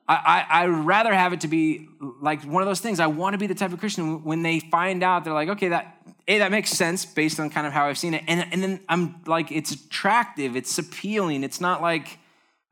I, 0.08 0.14
I, 0.50 0.62
I 0.62 0.66
rather 0.66 1.14
have 1.14 1.32
it 1.32 1.40
to 1.42 1.48
be 1.48 1.88
like 2.20 2.42
one 2.42 2.62
of 2.62 2.68
those 2.68 2.80
things. 2.80 3.00
I 3.00 3.06
want 3.06 3.34
to 3.34 3.38
be 3.38 3.46
the 3.46 3.54
type 3.54 3.72
of 3.72 3.78
Christian 3.78 4.24
when 4.24 4.42
they 4.42 4.60
find 4.60 5.02
out, 5.02 5.24
they're 5.24 5.32
like, 5.32 5.48
okay, 5.50 5.68
that, 5.68 5.96
A, 6.26 6.38
that 6.38 6.50
makes 6.50 6.70
sense 6.70 7.06
based 7.06 7.38
on 7.38 7.50
kind 7.50 7.66
of 7.66 7.72
how 7.72 7.86
I've 7.86 7.98
seen 7.98 8.14
it. 8.14 8.24
And, 8.26 8.52
and 8.52 8.62
then 8.62 8.80
I'm 8.88 9.22
like, 9.26 9.52
it's 9.52 9.70
attractive, 9.70 10.56
it's 10.56 10.76
appealing. 10.78 11.44
It's 11.44 11.60
not 11.60 11.82
like, 11.82 12.18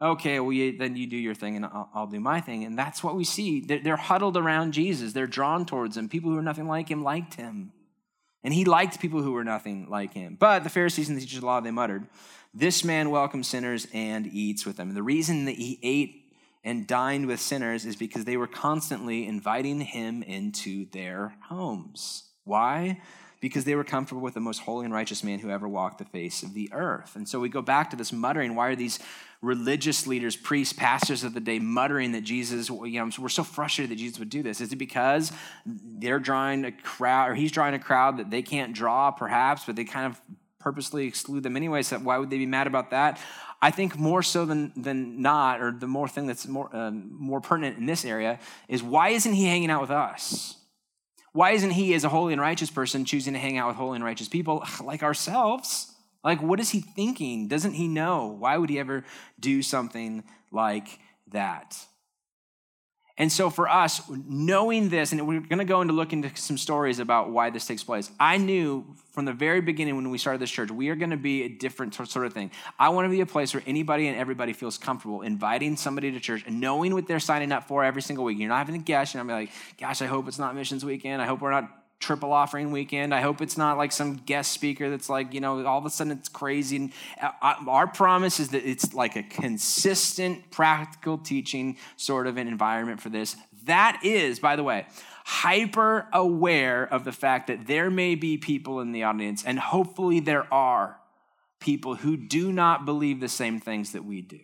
okay, 0.03 0.41
well, 0.41 0.53
you, 0.53 0.77
then 0.77 0.97
you 0.97 1.07
do 1.07 1.17
your 1.17 1.35
thing 1.35 1.55
and 1.55 1.65
I'll, 1.65 1.89
I'll, 1.95 2.07
do 2.09 2.19
my 2.19 2.41
thing. 2.41 2.65
And 2.65 2.77
that's 2.77 3.03
what 3.03 3.15
we 3.15 3.25
see. 3.25 3.61
They're, 3.61 3.81
they're 3.81 3.97
huddled 3.97 4.37
around 4.37 4.73
Jesus, 4.73 5.13
they're 5.13 5.29
drawn 5.29 5.67
towards 5.67 5.97
him. 5.97 6.09
People 6.09 6.31
who 6.31 6.39
are 6.39 6.43
nothing 6.43 6.67
like 6.67 6.89
him 6.89 7.05
liked 7.05 7.35
him. 7.35 7.73
And 8.45 8.53
he 8.53 8.67
liked 8.67 9.01
people 9.01 9.23
who 9.23 9.33
were 9.33 9.43
nothing 9.43 9.89
like 9.89 10.13
him. 10.13 10.37
But 10.39 10.63
the 10.63 10.71
Pharisees 10.71 11.09
and 11.09 11.17
the 11.17 11.23
teachers 11.23 11.39
of 11.39 11.41
the 11.41 11.47
law, 11.47 11.61
they 11.61 11.71
muttered, 11.71 12.07
This 12.53 12.85
man 12.85 13.11
welcomes 13.11 13.49
sinners 13.49 13.89
and 13.93 14.27
eats 14.27 14.67
with 14.67 14.77
them. 14.77 14.89
And 14.89 14.97
the 14.97 15.03
reason 15.03 15.47
that 15.47 15.57
he 15.57 15.79
ate 15.83 16.31
and 16.63 16.87
dined 16.87 17.27
with 17.27 17.41
sinners 17.41 17.85
is 17.85 17.97
because 17.97 18.25
they 18.25 18.37
were 18.37 18.47
constantly 18.47 19.27
inviting 19.27 19.81
him 19.81 20.23
into 20.23 20.87
their 20.91 21.37
homes. 21.49 22.25
Why? 22.45 23.01
Because 23.45 23.65
they 23.65 23.75
were 23.75 23.85
comfortable 23.85 24.23
with 24.23 24.33
the 24.33 24.41
most 24.41 24.61
holy 24.61 24.87
and 24.87 24.95
righteous 24.95 25.23
man 25.23 25.39
who 25.39 25.51
ever 25.51 25.69
walked 25.69 25.99
the 25.99 26.07
face 26.07 26.43
of 26.43 26.55
the 26.55 26.71
earth. 26.73 27.15
And 27.15 27.29
so 27.29 27.41
we 27.41 27.51
go 27.51 27.61
back 27.61 27.91
to 27.91 27.97
this 27.97 28.11
muttering. 28.11 28.55
Why 28.55 28.69
are 28.69 28.75
these 28.75 28.99
religious 29.43 30.07
leaders, 30.07 30.35
priests, 30.35 30.73
pastors 30.73 31.25
of 31.25 31.35
the 31.35 31.41
day 31.41 31.59
muttering 31.59 32.13
that 32.13 32.25
Jesus, 32.25 32.71
you 32.71 32.99
know, 32.99 33.11
we're 33.19 33.29
so 33.29 33.45
frustrated 33.45 33.91
that 33.91 34.01
Jesus 34.01 34.19
would 34.19 34.31
do 34.31 34.43
this? 34.43 34.63
Is 34.63 34.73
it 34.73 34.77
because 34.77 35.31
they're 35.67 36.19
drawing 36.19 36.65
a 36.65 36.73
crowd, 36.73 37.33
or 37.33 37.35
he's 37.35 37.53
drawing 37.53 37.75
a 37.75 37.79
crowd 37.79 38.17
that 38.17 38.31
they 38.31 38.41
can't 38.41 38.73
draw, 38.73 39.11
perhaps, 39.11 39.67
but 39.67 39.77
they 39.77 39.85
kind 39.85 40.07
of 40.07 40.19
purposely 40.59 41.07
exclude 41.07 41.43
them 41.43 41.55
anyway? 41.55 41.83
So 41.83 41.99
why 41.99 42.17
would 42.17 42.31
they 42.31 42.39
be 42.39 42.47
mad 42.47 42.67
about 42.67 42.93
that? 42.93 43.21
I 43.61 43.71
think 43.73 43.99
more 43.99 44.23
so 44.23 44.47
than, 44.47 44.73
than 44.75 45.21
not, 45.21 45.61
or 45.61 45.71
the 45.71 45.87
more 45.87 46.09
thing 46.09 46.27
that's 46.27 46.49
more, 46.49 46.75
uh, 46.75 46.91
more 46.91 47.43
pertinent 47.43 47.77
in 47.77 47.85
this 47.85 48.07
area, 48.07 48.39
is 48.69 48.83
why 48.83 49.11
isn't 49.11 49.35
he 49.35 49.45
hanging 49.45 49.71
out 49.71 49.83
with 49.83 49.91
us? 49.91 50.57
Why 51.35 51.51
isn't 51.51 51.73
he, 51.73 51.95
as 51.95 52.05
a 52.05 52.09
holy 52.09 52.33
and 52.33 52.41
righteous 52.41 52.71
person, 52.71 53.05
choosing 53.05 53.33
to 53.33 53.41
hang 53.41 53.59
out 53.59 53.67
with 53.67 53.77
holy 53.77 53.97
and 53.97 54.05
righteous 54.05 54.29
people 54.29 54.65
like 54.85 55.03
ourselves? 55.03 55.93
Like, 56.23 56.41
what 56.41 56.61
is 56.61 56.71
he 56.71 56.81
thinking? 56.81 57.49
Doesn't 57.49 57.75
he 57.75 57.89
know? 57.89 58.29
Why 58.29 58.57
would 58.57 58.71
he 58.71 58.79
ever 58.79 59.05
do 59.41 59.61
something 59.61 60.23
like 60.53 61.01
that? 61.33 61.77
And 63.17 63.31
so, 63.31 63.49
for 63.49 63.69
us, 63.69 64.03
knowing 64.27 64.89
this, 64.89 65.13
and 65.13 65.29
we're 65.29 65.39
going 65.39 65.61
to 65.61 65.65
go 65.65 65.81
into 65.81 65.95
look 65.95 66.13
into 66.13 66.35
some 66.35 66.59
stories 66.59 66.99
about 66.99 67.31
why 67.31 67.49
this 67.51 67.65
takes 67.65 67.85
place. 67.85 68.11
I 68.19 68.39
knew 68.39 68.85
from 69.13 69.25
the 69.25 69.33
very 69.33 69.61
beginning 69.61 69.95
when 69.95 70.11
we 70.11 70.19
started 70.19 70.41
this 70.41 70.51
church, 70.51 70.73
we 70.73 70.89
are 70.89 70.97
going 70.97 71.11
to 71.11 71.17
be 71.17 71.45
a 71.45 71.49
different 71.49 71.95
sort 71.95 72.27
of 72.27 72.33
thing. 72.33 72.51
I 72.77 72.89
want 72.89 73.05
to 73.05 73.11
be 73.11 73.21
a 73.21 73.27
place 73.27 73.55
where 73.55 73.63
anybody 73.69 74.09
and 74.09 74.19
everybody 74.19 74.53
feels 74.53 74.79
comfortable 74.79 75.23
inviting 75.23 75.77
somebody 75.77 76.11
to 76.11 76.19
church 76.19 76.43
and 76.45 76.61
knowing 76.61 76.93
what 76.93 77.07
they're 77.07 77.21
signing 77.21 77.53
up 77.53 77.69
for 77.69 77.85
every 77.85 78.03
single 78.03 78.25
week. 78.25 78.39
You're 78.39 78.49
not 78.49 78.59
having 78.59 78.81
to 78.81 78.85
guess. 78.85 79.15
You're 79.15 79.23
not 79.23 79.33
like, 79.33 79.51
gosh, 79.79 80.03
I 80.03 80.07
hope 80.07 80.27
it's 80.27 80.41
not 80.41 80.57
missions 80.57 80.85
weekend. 80.85 81.23
I 81.23 81.27
hope 81.27 81.41
we're 81.41 81.53
not 81.53 81.84
triple 82.05 82.33
offering 82.33 82.71
weekend. 82.71 83.15
I 83.15 83.23
hope 83.23 83.41
it's 83.41 83.57
not 83.57 83.79
like 83.79 83.91
some 83.91 84.17
guest 84.17 84.53
speaker 84.53 84.91
that's 84.91 85.09
like, 85.09 85.33
you 85.33 85.41
know, 85.41 85.65
all 85.65 85.79
of 85.79 85.87
a 85.87 85.91
sudden 85.91 86.13
it's 86.13 86.29
crazy. 86.29 86.77
And 86.77 86.93
uh, 87.21 87.55
our 87.67 87.87
promise 87.87 88.39
is 88.39 88.51
that 88.51 88.69
it's 88.69 88.93
like 88.93 89.17
a 89.17 89.23
consistent, 89.23 90.51
practical 90.51 91.17
teaching 91.19 91.79
sort 91.97 92.27
of 92.27 92.37
an 92.37 92.47
environment 92.47 93.01
for 93.01 93.09
this. 93.09 93.37
That 93.65 94.01
is, 94.05 94.39
by 94.39 94.57
the 94.57 94.63
way, 94.63 94.87
hyper 95.25 96.07
aware 96.13 96.85
of 96.85 97.05
the 97.05 97.13
fact 97.13 97.47
that 97.47 97.67
there 97.67 97.91
may 97.91 98.15
be 98.15 98.37
people 98.37 98.81
in 98.81 98.93
the 98.93 99.05
audience, 99.05 99.43
and 99.43 99.59
hopefully 99.59 100.21
there 100.21 100.53
are 100.53 101.01
people 101.59 101.95
who 101.95 102.19
do 102.19 102.53
not 102.53 102.85
believe 102.85 103.21
the 103.21 103.29
same 103.29 103.59
things 103.59 103.93
that 103.93 104.05
we 104.05 104.21
do. 104.21 104.41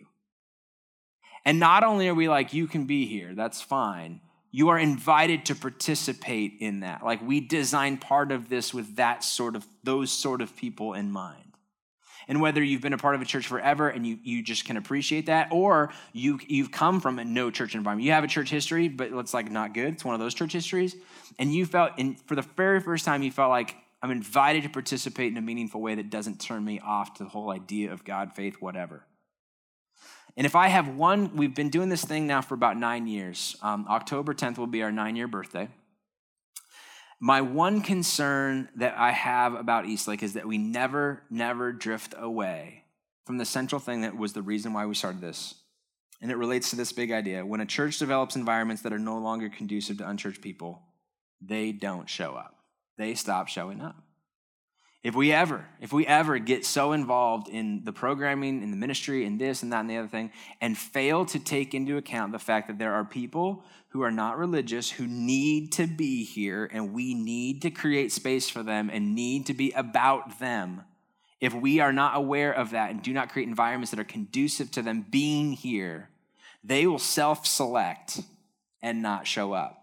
And 1.45 1.59
not 1.59 1.83
only 1.83 2.07
are 2.07 2.15
we 2.15 2.27
like, 2.27 2.53
you 2.53 2.65
can 2.65 2.85
be 2.85 3.05
here, 3.05 3.35
that's 3.35 3.61
fine 3.61 4.21
you 4.51 4.69
are 4.69 4.77
invited 4.77 5.45
to 5.45 5.55
participate 5.55 6.57
in 6.59 6.81
that. 6.81 7.03
Like 7.03 7.21
we 7.21 7.39
design 7.39 7.97
part 7.97 8.31
of 8.31 8.49
this 8.49 8.73
with 8.73 8.97
that 8.97 9.23
sort 9.23 9.55
of 9.55 9.65
those 9.83 10.11
sort 10.11 10.41
of 10.41 10.55
people 10.55 10.93
in 10.93 11.11
mind. 11.11 11.37
And 12.27 12.39
whether 12.39 12.63
you've 12.63 12.81
been 12.81 12.93
a 12.93 12.97
part 12.97 13.15
of 13.15 13.21
a 13.21 13.25
church 13.25 13.47
forever 13.47 13.89
and 13.89 14.05
you, 14.05 14.17
you 14.23 14.43
just 14.43 14.65
can 14.65 14.77
appreciate 14.77 15.25
that, 15.25 15.49
or 15.51 15.91
you, 16.13 16.39
you've 16.47 16.71
come 16.71 17.01
from 17.01 17.17
a 17.19 17.25
no 17.25 17.49
church 17.49 17.75
environment. 17.75 18.05
You 18.05 18.11
have 18.11 18.23
a 18.23 18.27
church 18.27 18.49
history, 18.49 18.87
but 18.87 19.11
it's 19.11 19.33
like 19.33 19.49
not 19.49 19.73
good. 19.73 19.93
It's 19.93 20.05
one 20.05 20.13
of 20.13 20.21
those 20.21 20.33
church 20.33 20.53
histories. 20.53 20.95
And 21.39 21.53
you 21.53 21.65
felt, 21.65 21.93
and 21.97 22.19
for 22.27 22.35
the 22.35 22.43
very 22.55 22.79
first 22.79 23.05
time, 23.05 23.23
you 23.23 23.31
felt 23.31 23.49
like, 23.49 23.75
I'm 24.03 24.11
invited 24.11 24.63
to 24.63 24.69
participate 24.69 25.31
in 25.31 25.37
a 25.37 25.41
meaningful 25.41 25.79
way 25.79 25.93
that 25.95 26.09
doesn't 26.09 26.39
turn 26.39 26.65
me 26.65 26.79
off 26.79 27.15
to 27.15 27.23
the 27.23 27.29
whole 27.29 27.51
idea 27.51 27.91
of 27.91 28.03
God, 28.03 28.33
faith, 28.33 28.55
whatever. 28.59 29.05
And 30.37 30.45
if 30.45 30.55
I 30.55 30.67
have 30.67 30.87
one, 30.87 31.35
we've 31.35 31.55
been 31.55 31.69
doing 31.69 31.89
this 31.89 32.05
thing 32.05 32.25
now 32.27 32.41
for 32.41 32.53
about 32.53 32.77
nine 32.77 33.07
years. 33.07 33.55
Um, 33.61 33.85
October 33.89 34.33
10th 34.33 34.57
will 34.57 34.67
be 34.67 34.83
our 34.83 34.91
nine 34.91 35.15
year 35.15 35.27
birthday. 35.27 35.67
My 37.19 37.41
one 37.41 37.81
concern 37.81 38.69
that 38.77 38.97
I 38.97 39.11
have 39.11 39.53
about 39.53 39.85
Eastlake 39.85 40.23
is 40.23 40.33
that 40.33 40.47
we 40.47 40.57
never, 40.57 41.21
never 41.29 41.71
drift 41.71 42.15
away 42.17 42.85
from 43.25 43.37
the 43.37 43.45
central 43.45 43.79
thing 43.79 44.01
that 44.01 44.17
was 44.17 44.33
the 44.33 44.41
reason 44.41 44.73
why 44.73 44.85
we 44.85 44.95
started 44.95 45.21
this. 45.21 45.53
And 46.21 46.31
it 46.31 46.37
relates 46.37 46.71
to 46.71 46.75
this 46.75 46.91
big 46.91 47.11
idea. 47.11 47.45
When 47.45 47.61
a 47.61 47.65
church 47.65 47.99
develops 47.99 48.35
environments 48.35 48.81
that 48.83 48.93
are 48.93 48.99
no 48.99 49.17
longer 49.19 49.49
conducive 49.49 49.97
to 49.99 50.09
unchurched 50.09 50.41
people, 50.41 50.81
they 51.41 51.71
don't 51.71 52.09
show 52.09 52.35
up. 52.35 52.55
They 52.97 53.13
stop 53.15 53.47
showing 53.47 53.81
up. 53.81 53.95
If 55.03 55.15
we 55.15 55.31
ever, 55.31 55.65
if 55.79 55.91
we 55.91 56.05
ever 56.05 56.37
get 56.37 56.63
so 56.63 56.91
involved 56.91 57.47
in 57.47 57.83
the 57.83 57.91
programming, 57.91 58.61
in 58.61 58.69
the 58.69 58.77
ministry, 58.77 59.25
in 59.25 59.39
this 59.39 59.63
and 59.63 59.73
that 59.73 59.79
and 59.79 59.89
the 59.89 59.97
other 59.97 60.07
thing, 60.07 60.31
and 60.59 60.77
fail 60.77 61.25
to 61.25 61.39
take 61.39 61.73
into 61.73 61.97
account 61.97 62.31
the 62.31 62.39
fact 62.39 62.67
that 62.67 62.77
there 62.77 62.93
are 62.93 63.03
people 63.03 63.63
who 63.89 64.03
are 64.03 64.11
not 64.11 64.37
religious 64.37 64.91
who 64.91 65.07
need 65.07 65.71
to 65.73 65.87
be 65.87 66.23
here 66.23 66.69
and 66.71 66.93
we 66.93 67.15
need 67.15 67.63
to 67.63 67.71
create 67.71 68.11
space 68.11 68.47
for 68.47 68.61
them 68.61 68.91
and 68.93 69.15
need 69.15 69.47
to 69.47 69.55
be 69.55 69.71
about 69.71 70.39
them, 70.39 70.83
if 71.39 71.51
we 71.51 71.79
are 71.79 71.91
not 71.91 72.15
aware 72.15 72.53
of 72.53 72.69
that 72.69 72.91
and 72.91 73.01
do 73.01 73.11
not 73.11 73.29
create 73.29 73.49
environments 73.49 73.89
that 73.89 73.99
are 73.99 74.05
conducive 74.05 74.69
to 74.69 74.83
them 74.83 75.03
being 75.09 75.51
here, 75.53 76.09
they 76.63 76.85
will 76.85 76.99
self 76.99 77.47
select 77.47 78.21
and 78.83 79.01
not 79.01 79.25
show 79.25 79.51
up. 79.53 79.80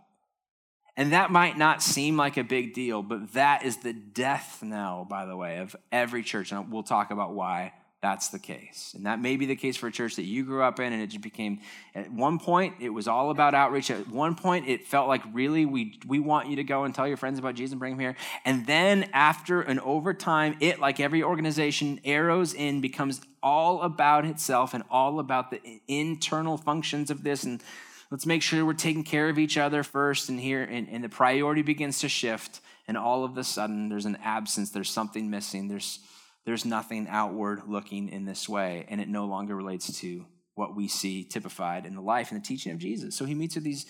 And 0.98 1.12
that 1.12 1.30
might 1.30 1.56
not 1.56 1.80
seem 1.80 2.16
like 2.16 2.36
a 2.36 2.42
big 2.42 2.74
deal, 2.74 3.04
but 3.04 3.32
that 3.34 3.64
is 3.64 3.76
the 3.76 3.92
death 3.92 4.64
knell, 4.64 5.06
by 5.08 5.26
the 5.26 5.36
way, 5.36 5.58
of 5.58 5.76
every 5.92 6.24
church. 6.24 6.50
And 6.50 6.72
we'll 6.72 6.82
talk 6.82 7.12
about 7.12 7.34
why 7.34 7.72
that's 8.02 8.28
the 8.28 8.38
case. 8.40 8.94
And 8.96 9.06
that 9.06 9.20
may 9.20 9.36
be 9.36 9.46
the 9.46 9.54
case 9.54 9.76
for 9.76 9.86
a 9.86 9.92
church 9.92 10.16
that 10.16 10.24
you 10.24 10.44
grew 10.44 10.60
up 10.60 10.80
in, 10.80 10.92
and 10.92 11.00
it 11.00 11.06
just 11.06 11.20
became, 11.20 11.60
at 11.94 12.12
one 12.12 12.40
point, 12.40 12.74
it 12.80 12.90
was 12.90 13.06
all 13.06 13.30
about 13.30 13.54
outreach. 13.54 13.92
At 13.92 14.08
one 14.08 14.34
point, 14.34 14.68
it 14.68 14.88
felt 14.88 15.06
like 15.06 15.22
really 15.32 15.66
we, 15.66 16.00
we 16.04 16.18
want 16.18 16.48
you 16.48 16.56
to 16.56 16.64
go 16.64 16.82
and 16.82 16.92
tell 16.92 17.06
your 17.06 17.16
friends 17.16 17.38
about 17.38 17.54
Jesus 17.54 17.72
and 17.72 17.78
bring 17.78 17.92
them 17.92 18.00
here. 18.00 18.16
And 18.44 18.66
then 18.66 19.08
after 19.12 19.60
and 19.60 19.78
over 19.80 20.12
time, 20.12 20.56
it, 20.58 20.80
like 20.80 20.98
every 20.98 21.22
organization, 21.22 22.00
arrows 22.04 22.54
in, 22.54 22.80
becomes 22.80 23.20
all 23.40 23.82
about 23.82 24.24
itself 24.24 24.74
and 24.74 24.82
all 24.90 25.20
about 25.20 25.52
the 25.52 25.80
internal 25.86 26.56
functions 26.56 27.08
of 27.08 27.22
this. 27.22 27.44
And 27.44 27.62
let's 28.10 28.26
make 28.26 28.42
sure 28.42 28.64
we're 28.64 28.72
taking 28.72 29.04
care 29.04 29.28
of 29.28 29.38
each 29.38 29.58
other 29.58 29.82
first 29.82 30.28
and 30.28 30.40
here 30.40 30.62
and, 30.62 30.88
and 30.88 31.04
the 31.04 31.08
priority 31.08 31.62
begins 31.62 32.00
to 32.00 32.08
shift 32.08 32.60
and 32.86 32.96
all 32.96 33.24
of 33.24 33.36
a 33.36 33.44
sudden 33.44 33.88
there's 33.88 34.06
an 34.06 34.18
absence 34.22 34.70
there's 34.70 34.90
something 34.90 35.30
missing 35.30 35.68
there's 35.68 36.00
there's 36.44 36.64
nothing 36.64 37.06
outward 37.08 37.62
looking 37.66 38.08
in 38.08 38.24
this 38.24 38.48
way 38.48 38.86
and 38.88 39.00
it 39.00 39.08
no 39.08 39.26
longer 39.26 39.54
relates 39.54 40.00
to 40.00 40.24
what 40.58 40.74
we 40.74 40.88
see 40.88 41.22
typified 41.22 41.86
in 41.86 41.94
the 41.94 42.00
life 42.00 42.32
and 42.32 42.42
the 42.42 42.44
teaching 42.44 42.72
of 42.72 42.78
Jesus. 42.78 43.14
So 43.14 43.24
he 43.24 43.34
meets 43.34 43.54
with 43.54 43.62
these, 43.62 43.86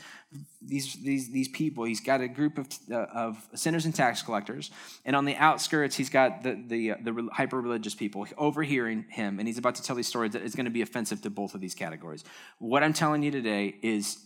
these, 0.61 0.95
these, 1.03 1.31
these 1.31 1.49
people. 1.49 1.85
He's 1.85 2.01
got 2.01 2.21
a 2.21 2.29
group 2.29 2.59
of, 2.59 2.69
uh, 2.91 3.07
of 3.15 3.49
sinners 3.55 3.87
and 3.87 3.95
tax 3.95 4.21
collectors. 4.21 4.71
And 5.07 5.17
on 5.17 5.25
the 5.25 5.35
outskirts, 5.37 5.97
he's 5.97 6.11
got 6.11 6.43
the, 6.43 6.63
the, 6.67 6.91
uh, 6.93 6.97
the 7.03 7.29
hyper 7.33 7.59
religious 7.61 7.95
people 7.95 8.29
overhearing 8.37 9.07
him. 9.09 9.39
And 9.39 9.49
he's 9.49 9.57
about 9.57 9.77
to 9.77 9.83
tell 9.83 9.97
these 9.97 10.07
stories 10.07 10.33
that 10.33 10.43
is 10.43 10.55
going 10.55 10.67
to 10.67 10.71
be 10.71 10.83
offensive 10.83 11.23
to 11.23 11.31
both 11.31 11.55
of 11.55 11.63
these 11.63 11.75
categories. 11.75 12.23
What 12.59 12.83
I'm 12.83 12.93
telling 12.93 13.23
you 13.23 13.31
today 13.31 13.75
is 13.83 14.19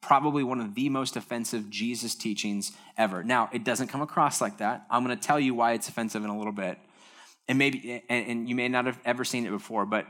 probably 0.00 0.44
one 0.44 0.60
of 0.60 0.76
the 0.76 0.88
most 0.88 1.16
offensive 1.16 1.68
Jesus 1.68 2.14
teachings 2.14 2.70
ever. 2.96 3.24
Now, 3.24 3.50
it 3.52 3.64
doesn't 3.64 3.88
come 3.88 4.02
across 4.02 4.40
like 4.40 4.58
that. 4.58 4.86
I'm 4.88 5.04
going 5.04 5.18
to 5.18 5.22
tell 5.22 5.40
you 5.40 5.52
why 5.52 5.72
it's 5.72 5.88
offensive 5.88 6.22
in 6.22 6.30
a 6.30 6.38
little 6.38 6.52
bit 6.52 6.78
and 7.48 7.58
maybe 7.58 8.02
and, 8.08 8.48
you 8.48 8.54
may 8.54 8.68
not 8.68 8.86
have 8.86 9.00
ever 9.04 9.24
seen 9.24 9.46
it 9.46 9.50
before 9.50 9.86
but 9.86 10.06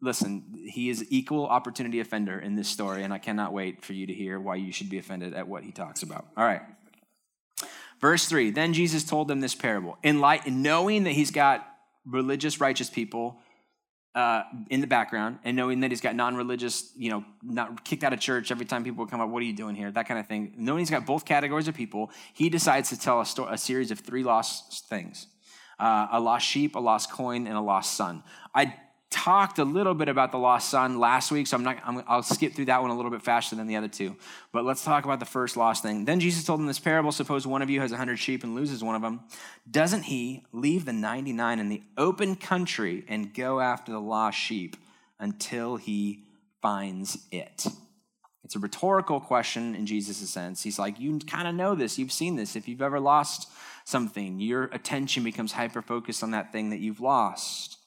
listen 0.00 0.44
he 0.70 0.88
is 0.88 1.04
equal 1.10 1.46
opportunity 1.46 2.00
offender 2.00 2.38
in 2.38 2.54
this 2.54 2.68
story 2.68 3.02
and 3.02 3.12
i 3.12 3.18
cannot 3.18 3.52
wait 3.52 3.84
for 3.84 3.92
you 3.92 4.06
to 4.06 4.14
hear 4.14 4.38
why 4.38 4.54
you 4.54 4.72
should 4.72 4.88
be 4.88 4.98
offended 4.98 5.34
at 5.34 5.48
what 5.48 5.64
he 5.64 5.72
talks 5.72 6.02
about. 6.02 6.26
All 6.36 6.44
right. 6.44 6.62
Verse 8.00 8.26
3 8.26 8.50
then 8.50 8.72
jesus 8.72 9.04
told 9.04 9.28
them 9.28 9.40
this 9.40 9.54
parable. 9.54 9.98
In 10.02 10.20
light 10.20 10.46
in 10.46 10.62
knowing 10.62 11.04
that 11.04 11.12
he's 11.12 11.32
got 11.32 11.66
religious 12.06 12.60
righteous 12.60 12.88
people 12.88 13.40
uh, 14.14 14.42
in 14.70 14.80
the 14.80 14.86
background 14.86 15.38
and 15.44 15.56
knowing 15.56 15.80
that 15.80 15.92
he's 15.92 16.00
got 16.00 16.16
non-religious 16.16 16.92
you 16.96 17.10
know 17.10 17.24
not 17.42 17.84
kicked 17.84 18.02
out 18.02 18.12
of 18.12 18.18
church 18.18 18.50
every 18.50 18.66
time 18.66 18.82
people 18.82 19.06
come 19.06 19.20
up 19.20 19.28
what 19.28 19.42
are 19.42 19.46
you 19.46 19.52
doing 19.52 19.74
here? 19.74 19.90
That 19.90 20.08
kind 20.08 20.18
of 20.18 20.26
thing. 20.26 20.54
Knowing 20.56 20.80
he's 20.80 20.90
got 20.90 21.06
both 21.06 21.24
categories 21.24 21.66
of 21.66 21.74
people 21.74 22.10
he 22.34 22.48
decides 22.48 22.88
to 22.90 22.98
tell 22.98 23.20
a, 23.20 23.26
sto- 23.26 23.48
a 23.48 23.58
series 23.58 23.90
of 23.90 23.98
three 24.00 24.22
lost 24.22 24.88
things 24.88 25.26
uh, 25.78 26.08
a 26.12 26.20
lost 26.20 26.46
sheep, 26.46 26.74
a 26.76 26.80
lost 26.80 27.12
coin, 27.12 27.46
and 27.46 27.56
a 27.56 27.60
lost 27.60 27.94
son. 27.94 28.22
I 28.54 28.74
talked 29.10 29.58
a 29.58 29.64
little 29.64 29.94
bit 29.94 30.08
about 30.08 30.32
the 30.32 30.38
lost 30.38 30.68
son 30.68 30.98
last 30.98 31.30
week, 31.30 31.46
so 31.46 31.56
I'm 31.56 31.64
not, 31.64 31.78
i 32.06 32.16
will 32.16 32.22
skip 32.22 32.54
through 32.54 32.66
that 32.66 32.82
one 32.82 32.90
a 32.90 32.96
little 32.96 33.10
bit 33.10 33.22
faster 33.22 33.56
than 33.56 33.66
the 33.66 33.76
other 33.76 33.88
two. 33.88 34.16
But 34.52 34.64
let's 34.64 34.84
talk 34.84 35.04
about 35.04 35.18
the 35.18 35.26
first 35.26 35.56
lost 35.56 35.82
thing. 35.82 36.04
Then 36.04 36.20
Jesus 36.20 36.44
told 36.44 36.60
them 36.60 36.66
this 36.66 36.78
parable 36.78 37.12
Suppose 37.12 37.46
one 37.46 37.62
of 37.62 37.70
you 37.70 37.80
has 37.80 37.90
100 37.90 38.18
sheep 38.18 38.44
and 38.44 38.54
loses 38.54 38.84
one 38.84 38.94
of 38.94 39.02
them. 39.02 39.20
Doesn't 39.70 40.02
he 40.02 40.44
leave 40.52 40.84
the 40.84 40.92
99 40.92 41.58
in 41.58 41.68
the 41.68 41.82
open 41.96 42.36
country 42.36 43.04
and 43.08 43.32
go 43.32 43.60
after 43.60 43.92
the 43.92 44.00
lost 44.00 44.38
sheep 44.38 44.76
until 45.18 45.76
he 45.76 46.24
finds 46.60 47.18
it? 47.32 47.66
It's 48.44 48.56
a 48.56 48.60
rhetorical 48.60 49.20
question 49.20 49.74
in 49.74 49.86
Jesus' 49.86 50.28
sense. 50.30 50.62
He's 50.62 50.78
like, 50.78 50.98
You 51.00 51.18
kind 51.18 51.48
of 51.48 51.54
know 51.54 51.74
this. 51.74 51.98
You've 51.98 52.12
seen 52.12 52.36
this. 52.36 52.56
If 52.56 52.68
you've 52.68 52.82
ever 52.82 53.00
lost 53.00 53.48
something, 53.88 54.38
your 54.38 54.64
attention 54.64 55.24
becomes 55.24 55.52
hyper 55.52 55.82
focused 55.82 56.22
on 56.22 56.32
that 56.32 56.52
thing 56.52 56.70
that 56.70 56.80
you've 56.80 57.00
lost. 57.00 57.78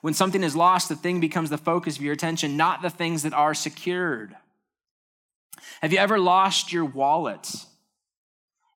When 0.00 0.14
something 0.14 0.42
is 0.42 0.56
lost, 0.56 0.88
the 0.88 0.96
thing 0.96 1.20
becomes 1.20 1.48
the 1.48 1.58
focus 1.58 1.96
of 1.96 2.02
your 2.02 2.12
attention, 2.12 2.56
not 2.56 2.82
the 2.82 2.90
things 2.90 3.22
that 3.22 3.32
are 3.32 3.54
secured. 3.54 4.36
Have 5.80 5.92
you 5.92 5.98
ever 5.98 6.18
lost 6.18 6.72
your 6.72 6.84
wallet? 6.84 7.48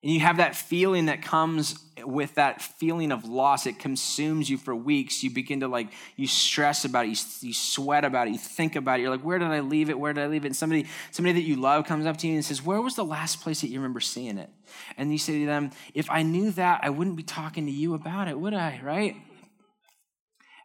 And 0.03 0.11
you 0.11 0.19
have 0.21 0.37
that 0.37 0.55
feeling 0.55 1.05
that 1.05 1.21
comes 1.21 1.75
with 2.03 2.35
that 2.35 2.61
feeling 2.61 3.11
of 3.11 3.25
loss. 3.25 3.67
It 3.67 3.77
consumes 3.77 4.49
you 4.49 4.57
for 4.57 4.75
weeks. 4.75 5.21
You 5.21 5.29
begin 5.29 5.59
to 5.59 5.67
like, 5.67 5.89
you 6.15 6.25
stress 6.25 6.85
about 6.85 7.05
it, 7.05 7.09
you, 7.09 7.49
you, 7.49 7.53
sweat 7.53 8.03
about 8.03 8.27
it, 8.27 8.31
you 8.31 8.39
think 8.39 8.75
about 8.75 8.99
it. 8.99 9.03
You're 9.03 9.11
like, 9.11 9.23
where 9.23 9.37
did 9.37 9.49
I 9.49 9.59
leave 9.59 9.91
it? 9.91 9.99
Where 9.99 10.11
did 10.11 10.23
I 10.23 10.27
leave 10.27 10.43
it? 10.43 10.47
And 10.47 10.55
somebody, 10.55 10.87
somebody 11.11 11.33
that 11.33 11.47
you 11.47 11.55
love 11.55 11.85
comes 11.85 12.07
up 12.07 12.17
to 12.17 12.27
you 12.27 12.33
and 12.33 12.43
says, 12.43 12.63
Where 12.63 12.81
was 12.81 12.95
the 12.95 13.05
last 13.05 13.41
place 13.41 13.61
that 13.61 13.67
you 13.67 13.77
remember 13.77 13.99
seeing 13.99 14.39
it? 14.39 14.49
And 14.97 15.11
you 15.11 15.19
say 15.19 15.39
to 15.39 15.45
them, 15.45 15.69
If 15.93 16.09
I 16.09 16.23
knew 16.23 16.49
that, 16.51 16.79
I 16.83 16.89
wouldn't 16.89 17.15
be 17.15 17.23
talking 17.23 17.67
to 17.67 17.71
you 17.71 17.93
about 17.93 18.27
it, 18.27 18.39
would 18.39 18.55
I? 18.55 18.79
Right? 18.83 19.17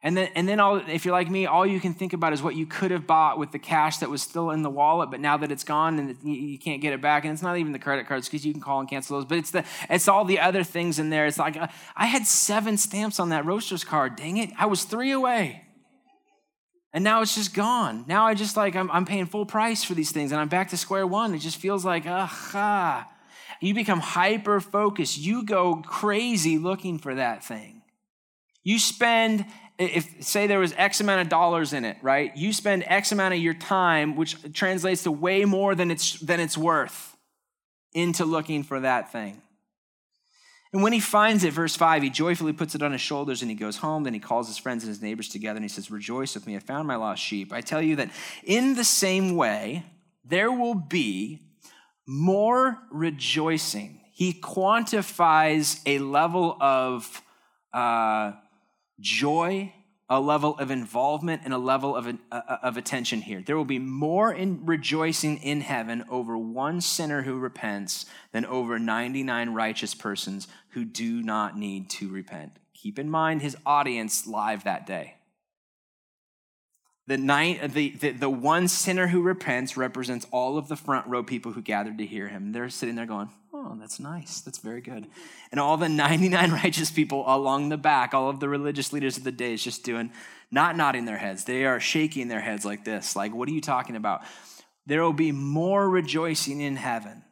And 0.03 0.17
then, 0.17 0.31
and 0.35 0.49
then 0.49 0.61
all, 0.61 0.77
if 0.77 1.05
you're 1.05 1.13
like 1.13 1.31
me, 1.31 1.47
all 1.47 1.67
you 1.67 1.81
can 1.81 1.95
think 1.95 2.13
about 2.13 2.33
is 2.33 2.43
what 2.43 2.55
you 2.55 2.67
could 2.67 2.91
have 2.91 3.07
bought 3.07 3.39
with 3.39 3.51
the 3.51 3.59
cash 3.59 3.99
that 3.99 4.11
was 4.11 4.23
still 4.23 4.51
in 4.51 4.63
the 4.63 4.71
wallet, 4.71 5.11
but 5.11 5.21
now 5.21 5.37
that 5.39 5.51
it's 5.51 5.65
gone 5.65 5.99
and 5.99 6.17
you 6.23 6.59
can't 6.59 6.81
get 6.81 6.93
it 6.93 7.01
back. 7.01 7.25
And 7.25 7.33
it's 7.33 7.43
not 7.43 7.57
even 7.57 7.73
the 7.73 7.79
credit 7.79 8.07
cards 8.07 8.29
because 8.29 8.45
you 8.45 8.53
can 8.53 8.61
call 8.61 8.81
and 8.81 8.89
cancel 8.89 9.19
those, 9.19 9.27
but 9.27 9.39
it's 9.39 9.51
the 9.51 9.65
it's 9.89 10.07
all 10.07 10.25
the 10.25 10.39
other 10.39 10.63
things 10.63 10.99
in 10.99 11.11
there. 11.11 11.27
It's 11.27 11.39
like 11.39 11.57
uh, 11.57 11.69
I 11.97 12.07
had 12.07 12.27
seven 12.27 12.77
stamps 12.77 13.19
on 13.19 13.31
that 13.31 13.47
roaster's 13.47 13.85
card. 13.85 14.17
Dang 14.17 14.37
it, 14.37 14.51
I 14.59 14.67
was 14.67 14.85
three 14.85 15.13
away. 15.13 15.63
And 16.93 17.03
now 17.03 17.21
it's 17.21 17.35
just 17.35 17.53
gone. 17.53 18.05
Now 18.07 18.27
I 18.27 18.35
just 18.35 18.57
like 18.57 18.77
I'm, 18.77 18.91
I'm 18.91 19.07
paying 19.07 19.27
full 19.27 19.47
price 19.47 19.83
for 19.83 19.95
these 19.95 20.13
things, 20.13 20.31
and 20.31 20.41
I'm 20.41 20.49
back 20.49 20.69
to 20.71 20.77
square 20.77 21.07
one. 21.07 21.35
It 21.35 21.39
just 21.39 21.57
feels 21.57 21.85
like 21.85 22.05
ah. 22.07 23.09
You 23.61 23.75
become 23.75 24.01
hyper 24.01 24.61
focused. 24.61 25.19
You 25.19 25.45
go 25.45 25.77
crazy 25.77 26.59
looking 26.59 26.99
for 26.99 27.15
that 27.15 27.45
thing. 27.45 27.83
You 28.63 28.79
spend 28.79 29.47
if 29.79 30.23
say 30.25 30.47
there 30.47 30.59
was 30.59 30.73
X 30.77 31.01
amount 31.01 31.23
of 31.23 31.29
dollars 31.29 31.73
in 31.73 31.85
it, 31.85 31.99
right? 32.03 32.35
You 32.37 32.53
spend 32.53 32.85
X 32.87 33.13
amount 33.13 33.35
of 33.35 33.41
your 33.41 33.55
time, 33.55 34.17
which 34.17 34.37
translates 34.53 35.03
to 35.03 35.13
way 35.13 35.45
more 35.45 35.75
than 35.75 35.91
it's 35.91 36.19
than 36.21 36.41
it's 36.41 36.57
worth, 36.57 37.17
into 37.93 38.25
looking 38.25 38.63
for 38.63 38.81
that 38.81 39.13
thing. 39.13 39.43
And 40.73 40.83
when 40.83 40.93
he 40.93 41.01
finds 41.01 41.45
it, 41.45 41.53
verse 41.53 41.77
5, 41.77 42.03
he 42.03 42.11
joyfully 42.11 42.53
puts 42.53 42.75
it 42.75 42.83
on 42.83 42.93
his 42.93 43.01
shoulders 43.01 43.41
and 43.41 43.51
he 43.51 43.55
goes 43.57 43.79
home. 43.79 44.05
Then 44.05 44.13
he 44.13 44.21
calls 44.21 44.49
his 44.49 44.59
friends 44.59 44.83
and 44.83 44.89
his 44.91 45.01
neighbors 45.01 45.29
together 45.29 45.57
and 45.57 45.65
he 45.65 45.69
says, 45.69 45.91
Rejoice 45.91 46.35
with 46.35 46.47
me, 46.47 46.57
I 46.57 46.59
found 46.59 46.87
my 46.87 46.97
lost 46.97 47.23
sheep. 47.23 47.53
I 47.53 47.61
tell 47.61 47.81
you 47.81 47.97
that 47.97 48.11
in 48.45 48.75
the 48.75 48.85
same 48.85 49.37
way, 49.37 49.85
there 50.25 50.53
will 50.53 50.75
be 50.75 51.41
more 52.07 52.79
rejoicing. 52.91 54.01
He 54.13 54.33
quantifies 54.35 55.81
a 55.87 55.99
level 55.99 56.57
of 56.61 57.23
uh, 57.73 58.33
joy, 59.01 59.73
a 60.09 60.21
level 60.21 60.57
of 60.59 60.71
involvement, 60.71 61.43
and 61.45 61.53
a 61.53 61.59
level 61.59 61.97
of, 61.97 62.07
uh, 62.07 62.41
of 62.63 62.77
attention 62.77 63.21
here. 63.21 63.43
There 63.45 63.57
will 63.57 63.65
be 63.65 63.79
more 63.79 64.33
in 64.33 64.65
rejoicing 64.65 65.39
in 65.39 65.61
heaven 65.61 66.05
over 66.09 66.39
one 66.39 66.81
sinner 66.81 67.23
who 67.23 67.39
repents 67.39 68.07
than 68.33 68.47
over 68.47 68.79
99 68.79 69.51
righteous 69.51 69.95
persons 69.95 70.49
who 70.71 70.85
do 70.85 71.23
not 71.23 71.57
need 71.57 71.91
to 71.91 72.09
repent. 72.09 72.53
Keep 72.75 72.99
in 72.99 73.11
mind 73.11 73.43
his 73.43 73.57
audience 73.67 74.27
live 74.27 74.65
that 74.65 74.87
day. 74.87 75.16
The, 77.09 77.17
night, 77.17 77.73
the, 77.73 77.91
the, 77.91 78.11
the 78.11 78.31
one 78.31 78.67
sinner 78.67 79.07
who 79.07 79.23
repents 79.23 79.77
represents 79.77 80.27
all 80.33 80.59
of 80.59 80.67
the 80.67 80.77
front 80.77 81.07
row 81.07 81.23
people 81.23 81.53
who 81.53 81.63
gathered 81.63 81.99
to 81.99 82.07
hear 82.07 82.29
him. 82.29 82.53
They're 82.53 82.69
sitting 82.69 82.97
there 82.97 83.07
going, 83.07 83.31
Oh, 83.53 83.75
that's 83.81 83.99
nice. 83.99 84.43
That's 84.43 84.59
very 84.59 84.81
good. 84.81 85.07
And 85.51 85.59
all 85.59 85.77
the 85.77 85.89
99 85.89 86.51
righteous 86.51 86.91
people 86.91 87.25
along 87.27 87.69
the 87.69 87.77
back, 87.77 88.13
all 88.13 88.29
of 88.29 88.39
the 88.41 88.49
religious 88.49 88.93
leaders 88.93 89.17
of 89.17 89.25
the 89.25 89.33
day, 89.33 89.55
is 89.55 89.65
just 89.65 89.83
doing, 89.83 90.13
not 90.51 90.77
nodding 90.77 91.05
their 91.05 91.17
heads. 91.17 91.45
They 91.45 91.65
are 91.65 91.81
shaking 91.81 92.29
their 92.29 92.41
heads 92.41 92.65
like 92.65 92.85
this. 92.85 93.17
Like, 93.17 93.35
what 93.35 93.49
are 93.49 93.53
you 93.53 93.61
talking 93.61 93.97
about? 93.97 94.23
There 94.85 95.03
will 95.03 95.13
be 95.13 95.33
more 95.33 95.89
rejoicing 95.89 96.61
in 96.61 96.77
heaven 96.77 97.25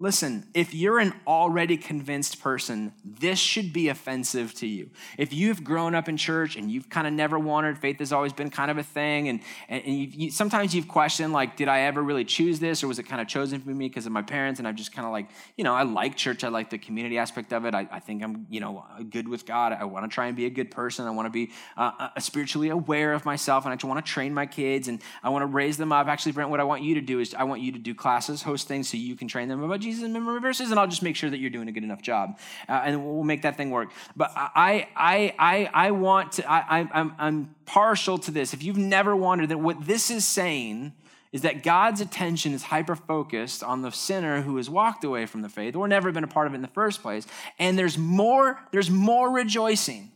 Listen, 0.00 0.46
if 0.54 0.74
you're 0.74 1.00
an 1.00 1.12
already 1.26 1.76
convinced 1.76 2.40
person, 2.40 2.92
this 3.04 3.36
should 3.36 3.72
be 3.72 3.88
offensive 3.88 4.54
to 4.54 4.64
you. 4.64 4.90
If 5.16 5.32
you've 5.32 5.64
grown 5.64 5.96
up 5.96 6.08
in 6.08 6.16
church 6.16 6.54
and 6.54 6.70
you've 6.70 6.88
kind 6.88 7.08
of 7.08 7.12
never 7.12 7.36
wanted, 7.36 7.78
faith 7.78 7.98
has 7.98 8.12
always 8.12 8.32
been 8.32 8.48
kind 8.48 8.70
of 8.70 8.78
a 8.78 8.84
thing, 8.84 9.28
and, 9.28 9.40
and, 9.68 9.84
you've, 9.84 10.14
you, 10.14 10.30
sometimes 10.30 10.72
you've 10.72 10.86
questioned, 10.86 11.32
like, 11.32 11.56
did 11.56 11.66
I 11.66 11.80
ever 11.80 12.00
really 12.00 12.24
choose 12.24 12.60
this, 12.60 12.84
or 12.84 12.86
was 12.86 13.00
it 13.00 13.08
kind 13.08 13.20
of 13.20 13.26
chosen 13.26 13.60
for 13.60 13.70
me 13.70 13.88
because 13.88 14.06
of 14.06 14.12
my 14.12 14.22
parents? 14.22 14.60
And 14.60 14.68
I've 14.68 14.76
just 14.76 14.92
kind 14.92 15.04
of 15.04 15.10
like, 15.10 15.30
you 15.56 15.64
know, 15.64 15.74
I 15.74 15.82
like 15.82 16.14
church, 16.14 16.44
I 16.44 16.48
like 16.48 16.70
the 16.70 16.78
community 16.78 17.18
aspect 17.18 17.52
of 17.52 17.64
it. 17.64 17.74
I, 17.74 17.88
I 17.90 17.98
think 17.98 18.22
I'm, 18.22 18.46
you 18.50 18.60
know, 18.60 18.84
good 19.10 19.26
with 19.26 19.46
God. 19.46 19.72
I 19.72 19.82
want 19.82 20.08
to 20.08 20.14
try 20.14 20.28
and 20.28 20.36
be 20.36 20.46
a 20.46 20.50
good 20.50 20.70
person. 20.70 21.08
I 21.08 21.10
want 21.10 21.26
to 21.26 21.30
be 21.30 21.50
uh, 21.76 21.90
uh, 21.98 22.20
spiritually 22.20 22.68
aware 22.68 23.14
of 23.14 23.24
myself, 23.24 23.64
and 23.64 23.72
I 23.72 23.74
just 23.74 23.84
want 23.84 24.06
to 24.06 24.12
train 24.12 24.32
my 24.32 24.46
kids, 24.46 24.86
and 24.86 25.02
I 25.24 25.30
want 25.30 25.42
to 25.42 25.46
raise 25.46 25.76
them 25.76 25.90
up. 25.90 26.06
Actually, 26.06 26.32
Brent, 26.32 26.50
what 26.50 26.60
I 26.60 26.64
want 26.64 26.84
you 26.84 26.94
to 26.94 27.00
do 27.00 27.18
is 27.18 27.34
I 27.34 27.42
want 27.42 27.62
you 27.62 27.72
to 27.72 27.80
do 27.80 27.96
classes, 27.96 28.42
host 28.42 28.68
things, 28.68 28.88
so 28.88 28.96
you 28.96 29.16
can 29.16 29.26
train 29.26 29.48
them 29.48 29.64
about 29.64 29.80
and 30.02 30.12
memory 30.12 30.40
verses, 30.40 30.70
and 30.70 30.78
I'll 30.78 30.86
just 30.86 31.02
make 31.02 31.16
sure 31.16 31.30
that 31.30 31.38
you're 31.38 31.50
doing 31.50 31.68
a 31.68 31.72
good 31.72 31.84
enough 31.84 32.02
job, 32.02 32.38
uh, 32.68 32.82
and 32.84 33.04
we'll 33.04 33.24
make 33.24 33.42
that 33.42 33.56
thing 33.56 33.70
work. 33.70 33.90
But 34.14 34.30
I, 34.34 34.88
I, 34.94 35.34
I, 35.38 35.70
I 35.72 35.90
want 35.92 36.32
to. 36.32 36.50
I, 36.50 36.88
I'm, 36.92 37.14
I'm 37.18 37.54
partial 37.64 38.18
to 38.18 38.30
this. 38.30 38.54
If 38.54 38.62
you've 38.62 38.76
never 38.76 39.16
wondered 39.16 39.48
that 39.48 39.58
what 39.58 39.86
this 39.86 40.10
is 40.10 40.24
saying 40.24 40.92
is 41.32 41.42
that 41.42 41.62
God's 41.62 42.00
attention 42.00 42.52
is 42.52 42.64
hyper 42.64 42.96
focused 42.96 43.62
on 43.62 43.82
the 43.82 43.90
sinner 43.90 44.42
who 44.42 44.56
has 44.56 44.70
walked 44.70 45.04
away 45.04 45.26
from 45.26 45.42
the 45.42 45.48
faith 45.48 45.76
or 45.76 45.86
never 45.88 46.10
been 46.12 46.24
a 46.24 46.28
part 46.28 46.46
of 46.46 46.52
it 46.52 46.56
in 46.56 46.62
the 46.62 46.68
first 46.68 47.02
place, 47.02 47.26
and 47.58 47.78
there's 47.78 47.98
more. 47.98 48.60
There's 48.72 48.90
more 48.90 49.30
rejoicing 49.30 50.12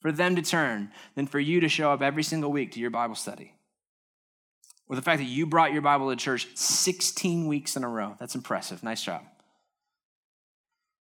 for 0.00 0.12
them 0.12 0.36
to 0.36 0.42
turn 0.42 0.90
than 1.14 1.26
for 1.26 1.40
you 1.40 1.60
to 1.60 1.68
show 1.68 1.90
up 1.90 2.02
every 2.02 2.22
single 2.22 2.52
week 2.52 2.72
to 2.72 2.80
your 2.80 2.90
Bible 2.90 3.14
study. 3.14 3.54
Or 4.94 4.96
the 4.96 5.02
fact 5.02 5.18
that 5.18 5.24
you 5.24 5.44
brought 5.44 5.72
your 5.72 5.82
Bible 5.82 6.08
to 6.08 6.14
church 6.14 6.46
16 6.54 7.48
weeks 7.48 7.74
in 7.74 7.82
a 7.82 7.88
row. 7.88 8.14
That's 8.20 8.36
impressive. 8.36 8.84
Nice 8.84 9.02
job. 9.02 9.22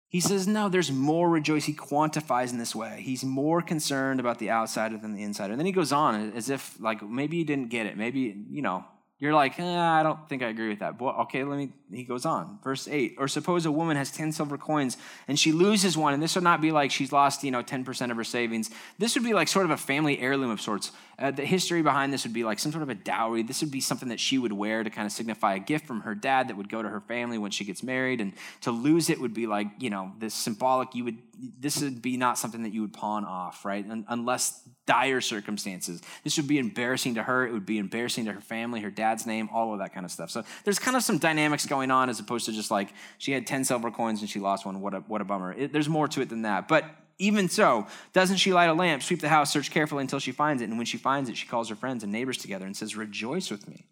He 0.08 0.20
says, 0.20 0.48
no, 0.48 0.70
there's 0.70 0.90
more 0.90 1.28
rejoice. 1.28 1.66
He 1.66 1.74
quantifies 1.74 2.50
in 2.50 2.56
this 2.56 2.74
way. 2.74 3.02
He's 3.02 3.22
more 3.22 3.60
concerned 3.60 4.20
about 4.20 4.38
the 4.38 4.50
outsider 4.50 4.96
than 4.96 5.12
the 5.12 5.22
insider. 5.22 5.52
And 5.52 5.60
then 5.60 5.66
he 5.66 5.72
goes 5.72 5.92
on 5.92 6.32
as 6.34 6.48
if, 6.48 6.80
like, 6.80 7.02
maybe 7.02 7.36
you 7.36 7.44
didn't 7.44 7.68
get 7.68 7.84
it. 7.84 7.98
Maybe, 7.98 8.34
you 8.48 8.62
know, 8.62 8.86
you're 9.24 9.32
like, 9.32 9.60
eh, 9.60 9.78
I 9.78 10.02
don't 10.02 10.28
think 10.28 10.42
I 10.42 10.48
agree 10.48 10.68
with 10.68 10.80
that. 10.80 11.00
Well, 11.00 11.14
okay, 11.22 11.44
let 11.44 11.56
me. 11.56 11.70
He 11.90 12.02
goes 12.04 12.26
on, 12.26 12.58
verse 12.64 12.88
eight. 12.88 13.14
Or 13.16 13.28
suppose 13.28 13.64
a 13.64 13.70
woman 13.70 13.96
has 13.96 14.10
ten 14.10 14.32
silver 14.32 14.58
coins 14.58 14.96
and 15.28 15.38
she 15.38 15.52
loses 15.52 15.96
one, 15.96 16.14
and 16.14 16.22
this 16.22 16.34
would 16.34 16.44
not 16.44 16.60
be 16.60 16.72
like 16.72 16.90
she's 16.90 17.12
lost, 17.12 17.44
you 17.44 17.52
know, 17.52 17.62
ten 17.62 17.84
percent 17.84 18.10
of 18.10 18.18
her 18.18 18.24
savings. 18.24 18.70
This 18.98 19.14
would 19.14 19.24
be 19.24 19.32
like 19.32 19.46
sort 19.46 19.64
of 19.66 19.70
a 19.70 19.76
family 19.76 20.18
heirloom 20.18 20.50
of 20.50 20.60
sorts. 20.60 20.90
Uh, 21.18 21.30
the 21.30 21.44
history 21.44 21.82
behind 21.82 22.12
this 22.12 22.24
would 22.24 22.32
be 22.32 22.44
like 22.44 22.58
some 22.58 22.72
sort 22.72 22.82
of 22.82 22.88
a 22.88 22.94
dowry. 22.94 23.42
This 23.42 23.60
would 23.60 23.70
be 23.70 23.80
something 23.80 24.08
that 24.08 24.20
she 24.20 24.38
would 24.38 24.52
wear 24.52 24.82
to 24.82 24.90
kind 24.90 25.06
of 25.06 25.12
signify 25.12 25.54
a 25.54 25.58
gift 25.58 25.86
from 25.86 26.00
her 26.00 26.14
dad 26.14 26.48
that 26.48 26.56
would 26.56 26.68
go 26.68 26.82
to 26.82 26.88
her 26.88 27.00
family 27.00 27.38
when 27.38 27.50
she 27.50 27.64
gets 27.64 27.82
married. 27.82 28.20
And 28.20 28.32
to 28.62 28.70
lose 28.70 29.10
it 29.10 29.20
would 29.20 29.34
be 29.34 29.46
like, 29.46 29.68
you 29.78 29.90
know, 29.90 30.12
this 30.18 30.34
symbolic. 30.34 30.94
You 30.94 31.04
would. 31.04 31.18
This 31.58 31.82
would 31.82 32.00
be 32.00 32.16
not 32.16 32.38
something 32.38 32.62
that 32.62 32.72
you 32.72 32.80
would 32.82 32.92
pawn 32.92 33.24
off, 33.24 33.64
right? 33.64 33.84
unless 34.08 34.62
dire 34.86 35.20
circumstances. 35.20 36.00
This 36.22 36.36
would 36.36 36.46
be 36.46 36.58
embarrassing 36.58 37.14
to 37.14 37.22
her. 37.22 37.46
It 37.46 37.52
would 37.52 37.66
be 37.66 37.78
embarrassing 37.78 38.26
to 38.26 38.32
her 38.32 38.40
family, 38.40 38.80
her 38.80 38.90
dad's 38.90 39.26
name, 39.26 39.48
all 39.52 39.72
of 39.72 39.78
that 39.78 39.94
kind 39.94 40.04
of 40.04 40.12
stuff. 40.12 40.30
So 40.30 40.44
there's 40.64 40.78
kind 40.78 40.96
of 40.96 41.02
some 41.02 41.18
dynamics 41.18 41.66
going 41.66 41.90
on 41.90 42.10
as 42.10 42.20
opposed 42.20 42.46
to 42.46 42.52
just 42.52 42.70
like 42.70 42.90
she 43.18 43.32
had 43.32 43.46
10 43.46 43.64
silver 43.64 43.90
coins 43.90 44.20
and 44.20 44.28
she 44.28 44.40
lost 44.40 44.66
one. 44.66 44.80
What 44.80 44.94
a, 44.94 45.00
what 45.00 45.20
a 45.20 45.24
bummer. 45.24 45.52
It, 45.52 45.72
there's 45.72 45.88
more 45.88 46.06
to 46.08 46.20
it 46.20 46.28
than 46.28 46.42
that. 46.42 46.68
But 46.68 46.84
even 47.18 47.48
so, 47.48 47.86
doesn't 48.12 48.38
she 48.38 48.52
light 48.52 48.68
a 48.68 48.74
lamp, 48.74 49.02
sweep 49.02 49.20
the 49.20 49.28
house, 49.28 49.52
search 49.52 49.70
carefully 49.70 50.02
until 50.02 50.18
she 50.18 50.32
finds 50.32 50.62
it? 50.62 50.68
And 50.68 50.76
when 50.76 50.86
she 50.86 50.98
finds 50.98 51.30
it, 51.30 51.36
she 51.36 51.46
calls 51.46 51.68
her 51.68 51.76
friends 51.76 52.02
and 52.02 52.12
neighbors 52.12 52.38
together 52.38 52.66
and 52.66 52.76
says, 52.76 52.96
Rejoice 52.96 53.50
with 53.50 53.68
me. 53.68 53.86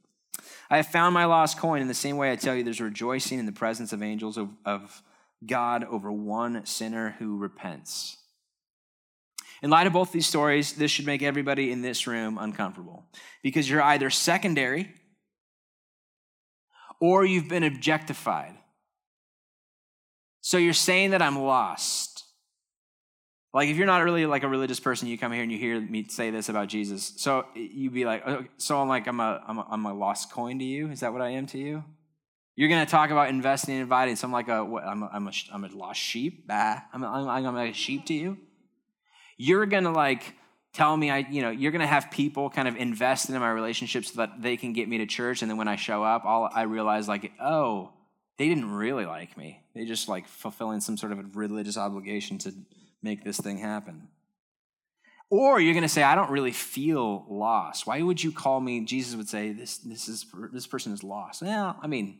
I 0.68 0.76
have 0.76 0.86
found 0.86 1.14
my 1.14 1.24
lost 1.24 1.58
coin. 1.58 1.82
In 1.82 1.88
the 1.88 1.94
same 1.94 2.16
way, 2.16 2.32
I 2.32 2.36
tell 2.36 2.56
you, 2.56 2.64
there's 2.64 2.80
rejoicing 2.80 3.38
in 3.38 3.46
the 3.46 3.52
presence 3.52 3.92
of 3.92 4.02
angels 4.02 4.36
of, 4.36 4.48
of 4.64 5.02
God 5.44 5.84
over 5.84 6.10
one 6.10 6.64
sinner 6.66 7.14
who 7.18 7.36
repents. 7.36 8.16
In 9.62 9.70
light 9.70 9.86
of 9.86 9.92
both 9.92 10.10
these 10.10 10.26
stories, 10.26 10.72
this 10.72 10.90
should 10.90 11.06
make 11.06 11.22
everybody 11.22 11.70
in 11.70 11.82
this 11.82 12.06
room 12.06 12.36
uncomfortable 12.38 13.04
because 13.42 13.70
you're 13.70 13.82
either 13.82 14.10
secondary 14.10 14.92
or 17.00 17.24
you've 17.24 17.48
been 17.48 17.62
objectified. 17.62 18.54
So 20.40 20.58
you're 20.58 20.72
saying 20.72 21.10
that 21.10 21.22
I'm 21.22 21.38
lost. 21.38 22.11
Like 23.54 23.68
if 23.68 23.76
you're 23.76 23.86
not 23.86 24.02
really 24.02 24.24
like 24.26 24.44
a 24.44 24.48
religious 24.48 24.80
person, 24.80 25.08
you 25.08 25.18
come 25.18 25.32
here 25.32 25.42
and 25.42 25.52
you 25.52 25.58
hear 25.58 25.80
me 25.80 26.06
say 26.08 26.30
this 26.30 26.48
about 26.48 26.68
Jesus. 26.68 27.12
So 27.16 27.44
you'd 27.54 27.92
be 27.92 28.04
like, 28.04 28.26
okay, 28.26 28.48
so 28.56 28.80
I'm 28.80 28.88
like 28.88 29.06
I'm 29.06 29.20
a, 29.20 29.42
I'm 29.46 29.58
a 29.58 29.66
I'm 29.70 29.86
a 29.86 29.94
lost 29.94 30.32
coin 30.32 30.58
to 30.58 30.64
you. 30.64 30.90
Is 30.90 31.00
that 31.00 31.12
what 31.12 31.20
I 31.20 31.30
am 31.30 31.46
to 31.48 31.58
you? 31.58 31.84
You're 32.54 32.68
to 32.84 32.90
talk 32.90 33.10
about 33.10 33.28
investing 33.28 33.74
and 33.74 33.82
inviting. 33.82 34.16
So 34.16 34.26
I'm 34.26 34.32
like 34.32 34.48
a 34.48 34.64
what, 34.64 34.84
I'm 34.84 35.02
a, 35.02 35.10
I'm 35.12 35.28
a 35.28 35.32
I'm 35.52 35.64
a 35.64 35.68
lost 35.68 36.00
sheep. 36.00 36.46
Bah, 36.46 36.80
I'm 36.92 37.02
a, 37.02 37.06
I'm 37.08 37.56
a 37.56 37.72
sheep 37.72 38.06
to 38.06 38.14
you 38.14 38.38
you're 39.42 39.66
to 39.66 39.90
like 39.90 40.36
tell 40.72 40.96
me 40.96 41.10
I, 41.10 41.18
you 41.18 41.42
know, 41.42 41.50
you're 41.50 41.72
to 41.72 41.86
have 41.86 42.10
people 42.10 42.48
kind 42.48 42.68
of 42.68 42.76
invest 42.76 43.28
in 43.28 43.38
my 43.38 43.50
relationships 43.50 44.12
so 44.12 44.18
that 44.18 44.40
they 44.40 44.56
can 44.56 44.72
get 44.72 44.88
me 44.88 44.98
to 44.98 45.06
church. 45.06 45.42
And 45.42 45.50
then 45.50 45.58
when 45.58 45.68
I 45.68 45.76
show 45.76 46.04
up, 46.04 46.24
all 46.24 46.48
I 46.52 46.62
realize 46.62 47.08
like, 47.08 47.32
oh, 47.40 47.92
they 48.38 48.48
didn't 48.48 48.70
really 48.70 49.04
like 49.04 49.36
me. 49.36 49.60
They 49.74 49.84
just 49.84 50.08
like 50.08 50.28
fulfilling 50.28 50.80
some 50.80 50.96
sort 50.96 51.12
of 51.12 51.36
religious 51.36 51.76
obligation 51.76 52.38
to 52.38 52.54
make 53.02 53.24
this 53.24 53.38
thing 53.38 53.58
happen. 53.58 54.08
Or 55.30 55.58
you're 55.58 55.72
going 55.72 55.82
to 55.82 55.88
say, 55.88 56.02
I 56.02 56.14
don't 56.14 56.30
really 56.30 56.52
feel 56.52 57.24
lost. 57.28 57.86
Why 57.86 58.02
would 58.02 58.22
you 58.22 58.32
call 58.32 58.60
me? 58.60 58.84
Jesus 58.84 59.16
would 59.16 59.28
say, 59.28 59.52
this, 59.52 59.78
this, 59.78 60.06
is, 60.06 60.26
this 60.52 60.66
person 60.66 60.92
is 60.92 61.02
lost. 61.02 61.40
Well, 61.40 61.76
I 61.80 61.86
mean, 61.86 62.18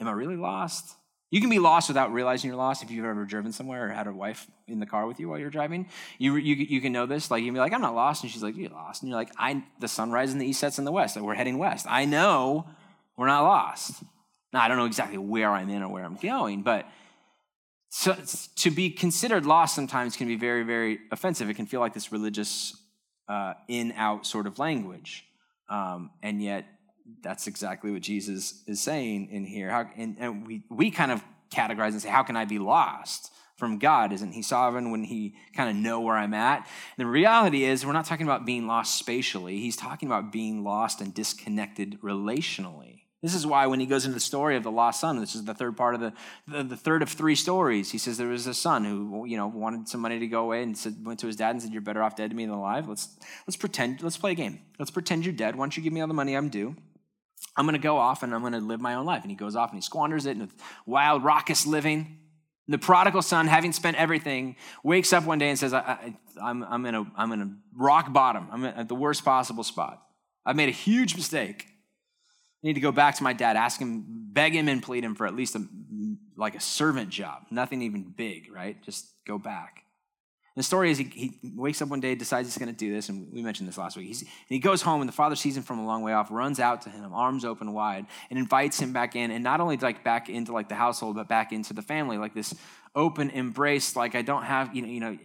am 0.00 0.08
I 0.08 0.12
really 0.12 0.36
lost? 0.36 0.96
You 1.30 1.40
can 1.40 1.50
be 1.50 1.58
lost 1.58 1.88
without 1.88 2.12
realizing 2.12 2.48
you're 2.48 2.56
lost 2.56 2.82
if 2.82 2.90
you've 2.90 3.04
ever 3.04 3.24
driven 3.24 3.52
somewhere 3.52 3.86
or 3.86 3.88
had 3.90 4.06
a 4.06 4.12
wife 4.12 4.46
in 4.68 4.78
the 4.78 4.86
car 4.86 5.06
with 5.06 5.20
you 5.20 5.28
while 5.28 5.38
you're 5.38 5.50
driving. 5.50 5.88
You, 6.16 6.36
you, 6.36 6.54
you 6.54 6.80
can 6.80 6.92
know 6.92 7.06
this. 7.06 7.30
Like, 7.30 7.40
you 7.40 7.48
can 7.48 7.54
be 7.54 7.60
like, 7.60 7.72
I'm 7.72 7.80
not 7.80 7.94
lost. 7.94 8.22
And 8.22 8.30
she's 8.30 8.42
like, 8.42 8.56
You're 8.56 8.70
lost. 8.70 9.02
And 9.02 9.10
you're 9.10 9.18
like, 9.18 9.32
I, 9.36 9.64
the 9.80 9.88
sun 9.88 10.12
rises 10.12 10.34
in 10.34 10.38
the 10.38 10.46
east, 10.46 10.60
sets 10.60 10.78
in 10.78 10.84
the 10.84 10.92
west. 10.92 11.16
Like, 11.16 11.24
we're 11.24 11.34
heading 11.34 11.58
west. 11.58 11.86
I 11.88 12.04
know 12.04 12.66
we're 13.16 13.26
not 13.26 13.42
lost. 13.42 14.04
Now, 14.52 14.62
I 14.62 14.68
don't 14.68 14.76
know 14.76 14.84
exactly 14.84 15.18
where 15.18 15.50
I'm 15.50 15.68
in 15.70 15.82
or 15.82 15.88
where 15.88 16.04
I'm 16.04 16.14
going, 16.14 16.62
but 16.62 16.86
so, 18.04 18.48
to 18.56 18.70
be 18.70 18.90
considered 18.90 19.46
lost 19.46 19.74
sometimes 19.74 20.14
can 20.14 20.26
be 20.26 20.36
very, 20.36 20.62
very 20.62 20.98
offensive. 21.10 21.48
It 21.48 21.54
can 21.54 21.64
feel 21.64 21.80
like 21.80 21.94
this 21.94 22.12
religious 22.12 22.76
uh, 23.28 23.54
in 23.66 23.92
out 23.92 24.26
sort 24.26 24.46
of 24.46 24.58
language. 24.58 25.24
Um, 25.70 26.10
and 26.22 26.42
yet, 26.42 26.66
that's 27.22 27.46
exactly 27.46 27.90
what 27.90 28.02
Jesus 28.02 28.62
is 28.66 28.82
saying 28.82 29.30
in 29.30 29.46
here. 29.46 29.70
How, 29.70 29.88
and, 29.96 30.16
and 30.18 30.46
we, 30.46 30.62
we 30.68 30.90
kind 30.90 31.12
of 31.12 31.22
categorize 31.50 31.92
and 31.92 32.02
say, 32.02 32.10
how 32.10 32.22
can 32.22 32.36
I 32.36 32.44
be 32.44 32.58
lost 32.58 33.30
from 33.56 33.78
God? 33.78 34.12
Isn't 34.12 34.32
he 34.32 34.42
sovereign 34.42 34.90
when 34.90 35.04
he 35.04 35.34
kind 35.56 35.70
of 35.70 35.76
know 35.76 36.00
where 36.00 36.16
I'm 36.16 36.34
at? 36.34 36.68
The 36.98 37.06
reality 37.06 37.64
is 37.64 37.86
we're 37.86 37.92
not 37.92 38.04
talking 38.04 38.26
about 38.26 38.44
being 38.44 38.66
lost 38.66 38.98
spatially. 38.98 39.60
He's 39.60 39.76
talking 39.76 40.08
about 40.08 40.30
being 40.30 40.62
lost 40.62 41.00
and 41.00 41.14
disconnected 41.14 41.98
relationally. 42.02 43.03
This 43.24 43.34
is 43.34 43.46
why 43.46 43.66
when 43.68 43.80
he 43.80 43.86
goes 43.86 44.04
into 44.04 44.12
the 44.12 44.20
story 44.20 44.54
of 44.54 44.64
the 44.64 44.70
lost 44.70 45.00
son, 45.00 45.18
this 45.18 45.34
is 45.34 45.46
the 45.46 45.54
third 45.54 45.78
part 45.78 45.94
of 45.94 46.02
the, 46.02 46.12
the, 46.46 46.62
the, 46.62 46.76
third 46.76 47.00
of 47.00 47.08
three 47.08 47.34
stories. 47.34 47.90
He 47.90 47.96
says 47.96 48.18
there 48.18 48.28
was 48.28 48.46
a 48.46 48.52
son 48.52 48.84
who, 48.84 49.24
you 49.24 49.38
know, 49.38 49.46
wanted 49.46 49.88
some 49.88 50.02
money 50.02 50.18
to 50.18 50.26
go 50.26 50.42
away 50.42 50.62
and 50.62 50.76
said, 50.76 50.96
went 51.02 51.20
to 51.20 51.26
his 51.26 51.34
dad 51.34 51.52
and 51.52 51.62
said, 51.62 51.72
You're 51.72 51.80
better 51.80 52.02
off 52.02 52.16
dead 52.16 52.28
to 52.28 52.36
me 52.36 52.44
than 52.44 52.54
alive. 52.54 52.86
Let's 52.86 53.18
let's 53.46 53.56
pretend, 53.56 54.02
let's 54.02 54.18
play 54.18 54.32
a 54.32 54.34
game. 54.34 54.60
Let's 54.78 54.90
pretend 54.90 55.24
you're 55.24 55.32
dead. 55.32 55.56
Why 55.56 55.64
don't 55.64 55.74
you 55.74 55.82
give 55.82 55.94
me 55.94 56.02
all 56.02 56.06
the 56.06 56.12
money 56.12 56.36
I'm 56.36 56.50
due? 56.50 56.76
I'm 57.56 57.64
going 57.64 57.72
to 57.72 57.80
go 57.80 57.96
off 57.96 58.22
and 58.22 58.34
I'm 58.34 58.42
going 58.42 58.52
to 58.52 58.60
live 58.60 58.82
my 58.82 58.92
own 58.92 59.06
life. 59.06 59.22
And 59.22 59.30
he 59.30 59.38
goes 59.38 59.56
off 59.56 59.70
and 59.70 59.78
he 59.78 59.82
squanders 59.82 60.26
it 60.26 60.36
in 60.36 60.50
wild, 60.84 61.24
raucous 61.24 61.66
living. 61.66 62.18
And 62.66 62.74
the 62.74 62.78
prodigal 62.78 63.22
son, 63.22 63.46
having 63.46 63.72
spent 63.72 63.96
everything, 63.96 64.56
wakes 64.82 65.14
up 65.14 65.24
one 65.24 65.38
day 65.38 65.48
and 65.48 65.58
says, 65.58 65.72
I, 65.72 66.14
am 66.42 66.62
I'm, 66.62 66.84
in 66.84 66.94
a, 66.94 67.06
I'm 67.16 67.32
in 67.32 67.40
a 67.40 67.56
rock 67.74 68.12
bottom. 68.12 68.48
I'm 68.52 68.66
at 68.66 68.88
the 68.88 68.94
worst 68.94 69.24
possible 69.24 69.64
spot. 69.64 70.02
I've 70.44 70.56
made 70.56 70.68
a 70.68 70.72
huge 70.72 71.16
mistake. 71.16 71.68
I 72.64 72.68
need 72.68 72.74
to 72.74 72.80
go 72.80 72.92
back 72.92 73.16
to 73.16 73.22
my 73.22 73.34
dad, 73.34 73.56
ask 73.56 73.78
him, 73.78 74.04
beg 74.08 74.54
him 74.54 74.68
and 74.68 74.82
plead 74.82 75.04
him 75.04 75.14
for 75.14 75.26
at 75.26 75.36
least 75.36 75.54
a, 75.54 75.64
like 76.36 76.54
a 76.54 76.60
servant 76.60 77.10
job. 77.10 77.42
Nothing 77.50 77.82
even 77.82 78.02
big, 78.16 78.50
right? 78.50 78.82
Just 78.82 79.06
go 79.26 79.38
back 79.38 79.84
the 80.56 80.62
story 80.62 80.92
is 80.92 80.98
he, 80.98 81.04
he 81.04 81.32
wakes 81.56 81.82
up 81.82 81.88
one 81.88 81.98
day, 81.98 82.14
decides 82.14 82.46
he's 82.46 82.58
going 82.58 82.72
to 82.72 82.78
do 82.78 82.92
this, 82.92 83.08
and 83.08 83.32
we 83.32 83.42
mentioned 83.42 83.68
this 83.68 83.76
last 83.76 83.96
week. 83.96 84.06
He's, 84.06 84.24
he 84.48 84.60
goes 84.60 84.82
home, 84.82 85.00
and 85.00 85.08
the 85.08 85.12
father 85.12 85.34
sees 85.34 85.56
him 85.56 85.64
from 85.64 85.80
a 85.80 85.86
long 85.86 86.02
way 86.02 86.12
off, 86.12 86.30
runs 86.30 86.60
out 86.60 86.82
to 86.82 86.90
him, 86.90 87.12
arms 87.12 87.44
open 87.44 87.72
wide, 87.72 88.06
and 88.30 88.38
invites 88.38 88.78
him 88.78 88.92
back 88.92 89.16
in, 89.16 89.32
and 89.32 89.42
not 89.42 89.60
only 89.60 89.76
like 89.76 90.04
back 90.04 90.28
into 90.28 90.52
like 90.52 90.68
the 90.68 90.76
household, 90.76 91.16
but 91.16 91.28
back 91.28 91.52
into 91.52 91.74
the 91.74 91.82
family, 91.82 92.18
like 92.18 92.34
this 92.34 92.54
open 92.94 93.30
embrace. 93.30 93.96
Like 93.96 94.14
I 94.14 94.22
don't 94.22 94.44
have, 94.44 94.74
you 94.76 94.82
know, 94.82 94.88
you 94.88 95.00
know, 95.00 95.18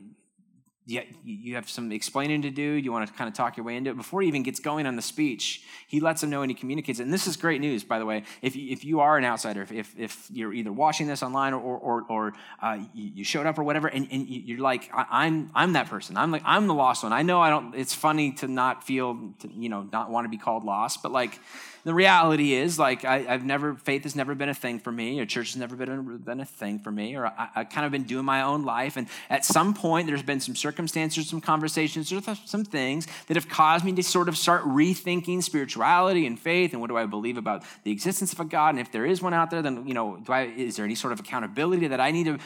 you, 0.90 1.04
you 1.24 1.56
have 1.56 1.70
some 1.70 1.92
explaining 1.92 2.42
to 2.42 2.50
do. 2.50 2.64
You 2.64 2.92
want 2.92 3.08
to 3.08 3.14
kind 3.14 3.28
of 3.28 3.34
talk 3.36 3.58
your 3.58 3.66
way 3.66 3.76
into 3.76 3.92
it. 3.92 3.98
Before 3.98 4.22
he 4.22 4.28
even 4.28 4.44
gets 4.44 4.60
going 4.60 4.88
on 4.88 4.96
the 4.96 5.02
speech, 5.02 5.62
he 5.88 6.00
lets 6.00 6.22
them 6.22 6.30
know 6.30 6.42
and 6.42 6.50
he 6.50 6.56
communicates. 6.56 7.00
And 7.00 7.14
this 7.14 7.28
is 7.28 7.38
great 7.38 7.62
news, 7.62 7.84
by 7.84 8.00
the 8.00 8.06
way. 8.06 8.24
If 8.42 8.56
you, 8.56 8.72
if 8.72 8.84
you 8.84 9.00
are 9.00 9.18
an 9.18 9.24
outsider, 9.24 9.68
if, 9.72 9.98
if 9.98 10.28
you're 10.32 10.54
either 10.54 10.72
watching 10.72 11.08
this 11.08 11.22
online 11.22 11.54
or, 11.54 11.78
or, 11.78 12.06
or 12.10 12.34
uh, 12.62 12.80
you 12.94 13.24
showed 13.24 13.46
up 13.46 13.60
or 13.60 13.64
whatever, 13.64 13.88
and, 13.88 14.08
and 14.12 14.28
you're 14.28 14.60
like, 14.60 14.90
I'm, 14.94 15.52
I'm 15.54 15.74
that 15.74 15.88
person. 15.90 16.18
I'm 16.18 16.32
like, 16.32 16.44
I'm 16.46 16.68
the 16.68 16.74
lost 16.74 17.04
one. 17.04 17.14
I 17.14 17.22
know 17.22 17.40
I 17.40 17.50
don't, 17.50 17.76
it's 17.76 17.94
funny 17.94 18.32
to 18.34 18.48
not 18.48 18.84
feel, 18.84 19.34
to, 19.40 19.48
you 19.54 19.70
know, 19.70 19.88
not 19.92 20.10
want 20.10 20.26
to 20.26 20.30
be 20.30 20.38
called 20.38 20.64
lost, 20.64 21.04
but 21.04 21.12
like, 21.12 21.40
the 21.90 21.96
reality 21.96 22.54
is, 22.54 22.78
like, 22.78 23.04
I, 23.04 23.22
have 23.22 23.44
never, 23.44 23.74
faith 23.74 24.04
has 24.04 24.16
never 24.16 24.36
been 24.36 24.48
a 24.48 24.54
thing 24.54 24.78
for 24.78 24.92
me, 24.92 25.20
or 25.20 25.26
church 25.26 25.54
has 25.54 25.56
never 25.56 25.76
been 25.76 25.90
a, 25.90 26.02
been 26.04 26.40
a 26.40 26.46
thing 26.46 26.78
for 26.78 26.92
me, 26.92 27.16
or 27.16 27.26
I, 27.26 27.50
have 27.56 27.72
kind 27.72 27.84
of 27.84 27.92
been 27.92 28.04
doing 28.04 28.26
my 28.26 28.44
own 28.44 28.64
life. 28.64 28.96
And 28.96 29.08
at 29.28 29.44
some 29.44 29.74
point, 29.74 30.06
there's 30.06 30.22
been 30.22 30.40
some 30.40 30.56
circumstances, 30.56 31.28
some 31.28 31.42
conversations, 31.42 32.14
or 32.14 32.22
some 32.46 32.64
things 32.64 33.08
that 33.26 33.38
have 33.38 33.50
caused 33.50 33.86
me 33.86 33.92
to 33.94 34.04
sort 34.04 34.30
of 34.30 34.38
start 34.38 34.66
rethinking 34.66 35.42
spirituality 35.42 36.28
and 36.28 36.40
faith 36.40 36.74
and 36.74 36.80
what 36.80 36.92
do 36.92 36.98
I 36.98 37.08
believe 37.08 37.38
about 37.38 37.64
the 37.84 37.90
existence 37.90 38.34
of 38.34 38.40
a 38.40 38.46
God. 38.46 38.76
And 38.76 38.80
if 38.80 38.92
there 38.92 39.08
is 39.08 39.20
one 39.20 39.34
out 39.34 39.50
there, 39.50 39.64
then, 39.64 39.88
you 39.88 39.96
know, 39.96 40.18
do 40.18 40.32
I, 40.32 40.44
is 40.44 40.76
there 40.76 40.86
any 40.86 40.94
sort 40.94 41.12
of 41.12 41.20
accountability 41.20 41.88
that 41.88 42.00
I 42.00 42.12
need 42.12 42.26
to 42.26 42.38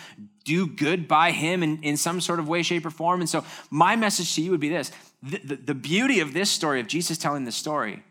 do 0.45 0.67
good 0.67 1.05
by 1.05 1.31
Him 1.31 1.63
in, 1.63 1.83
in 1.83 1.97
some 1.97 2.21
sort 2.21 2.39
of 2.39 2.47
way, 2.47 2.63
shape, 2.63 2.85
or 2.85 2.91
form? 2.91 3.19
And 3.19 3.29
so, 3.29 3.43
my 3.69 3.97
message 3.97 4.35
to 4.35 4.41
you 4.41 4.51
would 4.51 4.61
be 4.61 4.69
this 4.69 4.93
the, 5.21 5.39
the, 5.39 5.55
the 5.57 5.75
beauty 5.75 6.21
of 6.21 6.31
this 6.31 6.49
story, 6.49 6.79
of 6.79 6.87
Jesus 6.87 7.17
telling 7.17 7.43
this 7.43 7.57
story, 7.57 8.03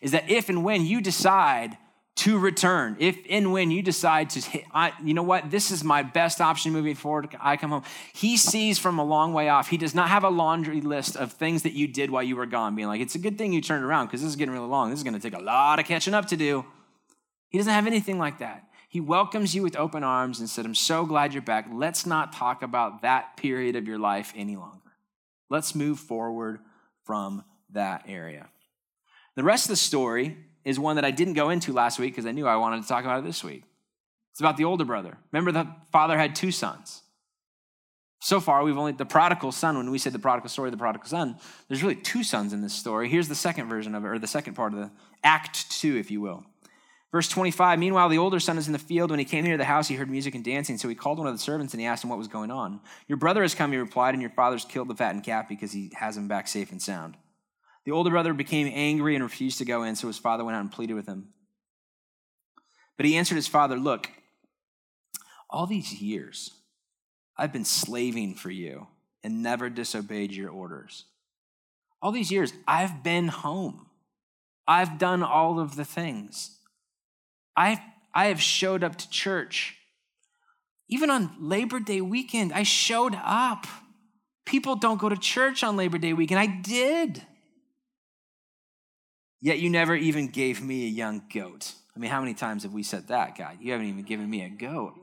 is 0.00 0.12
that 0.12 0.30
if 0.30 0.48
and 0.48 0.64
when 0.64 0.84
you 0.84 1.00
decide 1.00 1.76
to 2.16 2.38
return, 2.38 2.96
if 2.98 3.18
and 3.28 3.52
when 3.52 3.70
you 3.70 3.82
decide 3.82 4.30
to, 4.30 4.40
hit, 4.40 4.64
I, 4.72 4.92
you 5.04 5.12
know 5.12 5.22
what, 5.22 5.50
this 5.50 5.70
is 5.70 5.84
my 5.84 6.02
best 6.02 6.40
option 6.40 6.72
moving 6.72 6.94
forward, 6.94 7.36
I 7.40 7.58
come 7.58 7.70
home. 7.70 7.82
He 8.14 8.38
sees 8.38 8.78
from 8.78 8.98
a 8.98 9.04
long 9.04 9.34
way 9.34 9.50
off. 9.50 9.68
He 9.68 9.76
does 9.76 9.94
not 9.94 10.08
have 10.08 10.24
a 10.24 10.30
laundry 10.30 10.80
list 10.80 11.16
of 11.16 11.32
things 11.32 11.62
that 11.64 11.74
you 11.74 11.86
did 11.86 12.10
while 12.10 12.22
you 12.22 12.36
were 12.36 12.46
gone, 12.46 12.74
being 12.74 12.88
like, 12.88 13.02
it's 13.02 13.14
a 13.14 13.18
good 13.18 13.36
thing 13.36 13.52
you 13.52 13.60
turned 13.60 13.84
around 13.84 14.06
because 14.06 14.22
this 14.22 14.30
is 14.30 14.36
getting 14.36 14.54
really 14.54 14.66
long. 14.66 14.88
This 14.90 14.98
is 14.98 15.04
going 15.04 15.14
to 15.14 15.20
take 15.20 15.38
a 15.38 15.42
lot 15.42 15.78
of 15.78 15.84
catching 15.84 16.14
up 16.14 16.26
to 16.28 16.36
do. 16.36 16.64
He 17.50 17.58
doesn't 17.58 17.72
have 17.72 17.86
anything 17.86 18.18
like 18.18 18.38
that. 18.38 18.64
He 18.88 19.00
welcomes 19.00 19.54
you 19.54 19.62
with 19.62 19.76
open 19.76 20.02
arms 20.02 20.40
and 20.40 20.48
said, 20.48 20.64
I'm 20.64 20.74
so 20.74 21.04
glad 21.04 21.34
you're 21.34 21.42
back. 21.42 21.66
Let's 21.70 22.06
not 22.06 22.32
talk 22.32 22.62
about 22.62 23.02
that 23.02 23.36
period 23.36 23.76
of 23.76 23.86
your 23.86 23.98
life 23.98 24.32
any 24.34 24.56
longer. 24.56 24.92
Let's 25.50 25.74
move 25.74 26.00
forward 26.00 26.60
from 27.04 27.44
that 27.72 28.04
area. 28.08 28.48
The 29.36 29.44
rest 29.44 29.66
of 29.66 29.70
the 29.70 29.76
story 29.76 30.36
is 30.64 30.78
one 30.80 30.96
that 30.96 31.04
I 31.04 31.10
didn't 31.12 31.34
go 31.34 31.50
into 31.50 31.72
last 31.72 31.98
week 31.98 32.12
because 32.12 32.26
I 32.26 32.32
knew 32.32 32.46
I 32.46 32.56
wanted 32.56 32.82
to 32.82 32.88
talk 32.88 33.04
about 33.04 33.20
it 33.20 33.24
this 33.24 33.44
week. 33.44 33.62
It's 34.32 34.40
about 34.40 34.56
the 34.56 34.64
older 34.64 34.84
brother. 34.84 35.16
Remember, 35.30 35.52
the 35.52 35.68
father 35.92 36.18
had 36.18 36.34
two 36.34 36.50
sons. 36.50 37.02
So 38.20 38.40
far, 38.40 38.64
we've 38.64 38.76
only 38.76 38.92
the 38.92 39.04
prodigal 39.04 39.52
son. 39.52 39.76
When 39.76 39.90
we 39.90 39.98
said 39.98 40.12
the 40.12 40.18
prodigal 40.18 40.48
story, 40.48 40.70
the 40.70 40.76
prodigal 40.76 41.08
son, 41.08 41.38
there's 41.68 41.82
really 41.82 41.96
two 41.96 42.24
sons 42.24 42.52
in 42.52 42.62
this 42.62 42.74
story. 42.74 43.08
Here's 43.08 43.28
the 43.28 43.34
second 43.34 43.68
version 43.68 43.94
of 43.94 44.04
it, 44.04 44.08
or 44.08 44.18
the 44.18 44.26
second 44.26 44.54
part 44.54 44.72
of 44.72 44.78
the 44.78 44.90
act 45.22 45.70
two, 45.70 45.96
if 45.96 46.10
you 46.10 46.20
will. 46.20 46.44
Verse 47.12 47.28
25 47.28 47.78
Meanwhile, 47.78 48.08
the 48.08 48.18
older 48.18 48.40
son 48.40 48.58
is 48.58 48.66
in 48.66 48.72
the 48.72 48.78
field. 48.78 49.10
When 49.10 49.18
he 49.18 49.24
came 49.24 49.44
near 49.44 49.56
the 49.56 49.64
house, 49.64 49.88
he 49.88 49.94
heard 49.94 50.10
music 50.10 50.34
and 50.34 50.44
dancing. 50.44 50.76
So 50.76 50.88
he 50.88 50.94
called 50.94 51.18
one 51.18 51.28
of 51.28 51.34
the 51.34 51.38
servants 51.38 51.72
and 51.72 51.80
he 51.80 51.86
asked 51.86 52.04
him 52.04 52.10
what 52.10 52.18
was 52.18 52.28
going 52.28 52.50
on. 52.50 52.80
Your 53.06 53.18
brother 53.18 53.42
has 53.42 53.54
come, 53.54 53.70
he 53.72 53.78
replied, 53.78 54.14
and 54.14 54.20
your 54.20 54.32
father's 54.32 54.64
killed 54.64 54.88
the 54.88 54.94
fattened 54.94 55.24
calf 55.24 55.48
because 55.48 55.72
he 55.72 55.92
has 55.94 56.16
him 56.16 56.26
back 56.26 56.48
safe 56.48 56.72
and 56.72 56.82
sound. 56.82 57.16
The 57.86 57.92
older 57.92 58.10
brother 58.10 58.34
became 58.34 58.70
angry 58.74 59.14
and 59.14 59.22
refused 59.22 59.58
to 59.58 59.64
go 59.64 59.84
in, 59.84 59.94
so 59.94 60.08
his 60.08 60.18
father 60.18 60.44
went 60.44 60.56
out 60.56 60.60
and 60.60 60.72
pleaded 60.72 60.94
with 60.94 61.06
him. 61.06 61.28
But 62.96 63.06
he 63.06 63.16
answered 63.16 63.36
his 63.36 63.46
father, 63.46 63.76
Look, 63.76 64.10
all 65.48 65.66
these 65.66 66.02
years 66.02 66.50
I've 67.36 67.52
been 67.52 67.64
slaving 67.64 68.34
for 68.34 68.50
you 68.50 68.88
and 69.22 69.42
never 69.42 69.70
disobeyed 69.70 70.32
your 70.32 70.50
orders. 70.50 71.04
All 72.02 72.10
these 72.10 72.32
years 72.32 72.52
I've 72.66 73.04
been 73.04 73.28
home. 73.28 73.86
I've 74.66 74.98
done 74.98 75.22
all 75.22 75.60
of 75.60 75.76
the 75.76 75.84
things. 75.84 76.58
I've, 77.56 77.78
I 78.12 78.26
have 78.26 78.42
showed 78.42 78.82
up 78.82 78.96
to 78.96 79.08
church. 79.10 79.76
Even 80.88 81.08
on 81.08 81.36
Labor 81.38 81.78
Day 81.78 82.00
weekend, 82.00 82.52
I 82.52 82.64
showed 82.64 83.16
up. 83.22 83.66
People 84.44 84.74
don't 84.74 85.00
go 85.00 85.08
to 85.08 85.16
church 85.16 85.62
on 85.62 85.76
Labor 85.76 85.98
Day 85.98 86.12
weekend. 86.12 86.40
I 86.40 86.46
did. 86.46 87.22
Yet 89.40 89.58
you 89.58 89.70
never 89.70 89.94
even 89.94 90.28
gave 90.28 90.62
me 90.62 90.86
a 90.86 90.88
young 90.88 91.22
goat. 91.32 91.72
I 91.94 91.98
mean, 91.98 92.10
how 92.10 92.20
many 92.20 92.34
times 92.34 92.62
have 92.62 92.72
we 92.72 92.82
said 92.82 93.08
that, 93.08 93.36
God? 93.36 93.58
You 93.60 93.72
haven't 93.72 93.86
even 93.86 94.02
given 94.02 94.28
me 94.28 94.42
a 94.42 94.48
goat. 94.48 94.94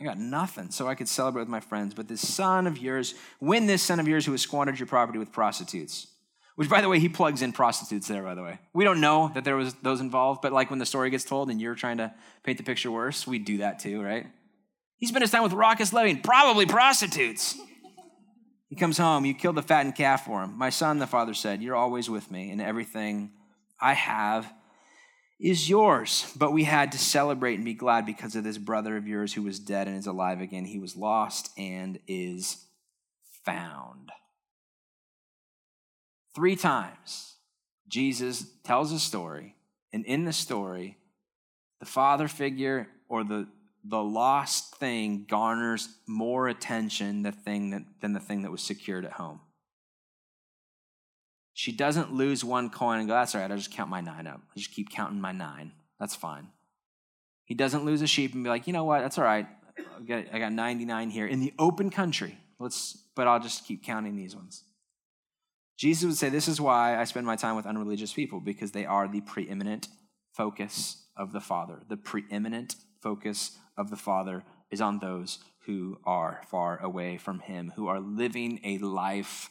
I 0.00 0.04
got 0.04 0.18
nothing, 0.18 0.70
so 0.70 0.88
I 0.88 0.94
could 0.94 1.08
celebrate 1.08 1.42
with 1.42 1.48
my 1.48 1.60
friends. 1.60 1.92
But 1.94 2.08
this 2.08 2.26
son 2.26 2.66
of 2.66 2.78
yours, 2.78 3.14
win 3.40 3.66
this 3.66 3.82
son 3.82 4.00
of 4.00 4.08
yours 4.08 4.24
who 4.24 4.32
has 4.32 4.40
squandered 4.40 4.78
your 4.78 4.86
property 4.86 5.18
with 5.18 5.32
prostitutes. 5.32 6.06
Which, 6.56 6.68
by 6.68 6.80
the 6.80 6.88
way, 6.88 6.98
he 6.98 7.08
plugs 7.08 7.42
in 7.42 7.52
prostitutes 7.52 8.08
there, 8.08 8.22
by 8.22 8.34
the 8.34 8.42
way. 8.42 8.58
We 8.72 8.84
don't 8.84 9.00
know 9.00 9.30
that 9.34 9.44
there 9.44 9.56
was 9.56 9.74
those 9.82 10.00
involved, 10.00 10.42
but 10.42 10.52
like 10.52 10.70
when 10.70 10.78
the 10.78 10.86
story 10.86 11.10
gets 11.10 11.24
told 11.24 11.50
and 11.50 11.60
you're 11.60 11.74
trying 11.74 11.98
to 11.98 12.12
paint 12.42 12.58
the 12.58 12.64
picture 12.64 12.90
worse, 12.90 13.26
we 13.26 13.38
do 13.38 13.58
that 13.58 13.78
too, 13.78 14.02
right? 14.02 14.26
He 14.96 15.06
spent 15.06 15.22
his 15.22 15.30
time 15.30 15.42
with 15.42 15.52
raucous 15.52 15.92
living, 15.92 16.20
probably 16.20 16.66
prostitutes. 16.66 17.56
He 18.68 18.76
comes 18.76 18.98
home, 18.98 19.24
you 19.24 19.34
killed 19.34 19.56
the 19.56 19.62
fattened 19.62 19.96
calf 19.96 20.26
for 20.26 20.42
him. 20.42 20.56
My 20.56 20.70
son, 20.70 20.98
the 20.98 21.06
father 21.06 21.34
said, 21.34 21.62
You're 21.62 21.76
always 21.76 22.08
with 22.08 22.30
me, 22.30 22.50
and 22.50 22.60
everything 22.60 23.32
I 23.80 23.94
have 23.94 24.52
is 25.40 25.68
yours. 25.68 26.32
But 26.36 26.52
we 26.52 26.64
had 26.64 26.92
to 26.92 26.98
celebrate 26.98 27.54
and 27.54 27.64
be 27.64 27.74
glad 27.74 28.06
because 28.06 28.36
of 28.36 28.44
this 28.44 28.58
brother 28.58 28.96
of 28.96 29.08
yours 29.08 29.32
who 29.32 29.42
was 29.42 29.58
dead 29.58 29.88
and 29.88 29.96
is 29.96 30.06
alive 30.06 30.40
again. 30.40 30.66
He 30.66 30.78
was 30.78 30.96
lost 30.96 31.50
and 31.58 31.98
is 32.06 32.66
found. 33.44 34.10
Three 36.34 36.56
times, 36.56 37.36
Jesus 37.88 38.44
tells 38.62 38.92
a 38.92 39.00
story, 39.00 39.56
and 39.92 40.04
in 40.04 40.24
the 40.24 40.32
story, 40.32 40.98
the 41.80 41.86
father 41.86 42.28
figure 42.28 42.86
or 43.08 43.24
the, 43.24 43.48
the 43.82 44.02
lost 44.02 44.76
thing 44.76 45.26
garners 45.28 45.88
more 46.06 46.46
attention 46.46 47.22
the 47.22 47.32
thing 47.32 47.70
that, 47.70 47.82
than 48.00 48.12
the 48.12 48.20
thing 48.20 48.42
that 48.42 48.52
was 48.52 48.62
secured 48.62 49.04
at 49.04 49.12
home. 49.12 49.40
She 51.60 51.72
doesn't 51.72 52.10
lose 52.10 52.42
one 52.42 52.70
coin 52.70 53.00
and 53.00 53.06
go, 53.06 53.12
that's 53.12 53.34
all 53.34 53.42
right, 53.42 53.50
I'll 53.50 53.56
just 53.58 53.70
count 53.70 53.90
my 53.90 54.00
nine 54.00 54.26
up. 54.26 54.40
I 54.50 54.58
just 54.58 54.72
keep 54.72 54.88
counting 54.88 55.20
my 55.20 55.30
nine. 55.30 55.72
That's 55.98 56.14
fine. 56.14 56.48
He 57.44 57.54
doesn't 57.54 57.84
lose 57.84 58.00
a 58.00 58.06
sheep 58.06 58.32
and 58.32 58.42
be 58.42 58.48
like, 58.48 58.66
you 58.66 58.72
know 58.72 58.84
what, 58.84 59.02
that's 59.02 59.18
all 59.18 59.24
right. 59.24 59.46
I 59.76 60.02
got, 60.08 60.24
I 60.32 60.38
got 60.38 60.54
99 60.54 61.10
here 61.10 61.26
in 61.26 61.38
the 61.38 61.52
open 61.58 61.90
country. 61.90 62.38
Let's, 62.58 62.96
but 63.14 63.26
I'll 63.26 63.40
just 63.40 63.66
keep 63.66 63.84
counting 63.84 64.16
these 64.16 64.34
ones. 64.34 64.62
Jesus 65.76 66.06
would 66.06 66.16
say, 66.16 66.30
This 66.30 66.48
is 66.48 66.62
why 66.62 66.98
I 66.98 67.04
spend 67.04 67.26
my 67.26 67.36
time 67.36 67.56
with 67.56 67.66
unreligious 67.66 68.14
people, 68.14 68.40
because 68.40 68.72
they 68.72 68.86
are 68.86 69.06
the 69.06 69.20
preeminent 69.20 69.88
focus 70.32 71.04
of 71.14 71.32
the 71.32 71.40
Father. 71.40 71.82
The 71.90 71.98
preeminent 71.98 72.74
focus 73.02 73.58
of 73.76 73.90
the 73.90 73.96
Father 73.96 74.44
is 74.70 74.80
on 74.80 75.00
those 75.00 75.40
who 75.66 75.98
are 76.06 76.40
far 76.50 76.82
away 76.82 77.18
from 77.18 77.40
Him, 77.40 77.74
who 77.76 77.86
are 77.86 78.00
living 78.00 78.60
a 78.64 78.78
life 78.78 79.50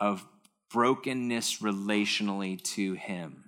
of 0.00 0.26
brokenness 0.70 1.58
relationally 1.58 2.62
to 2.62 2.94
him. 2.94 3.46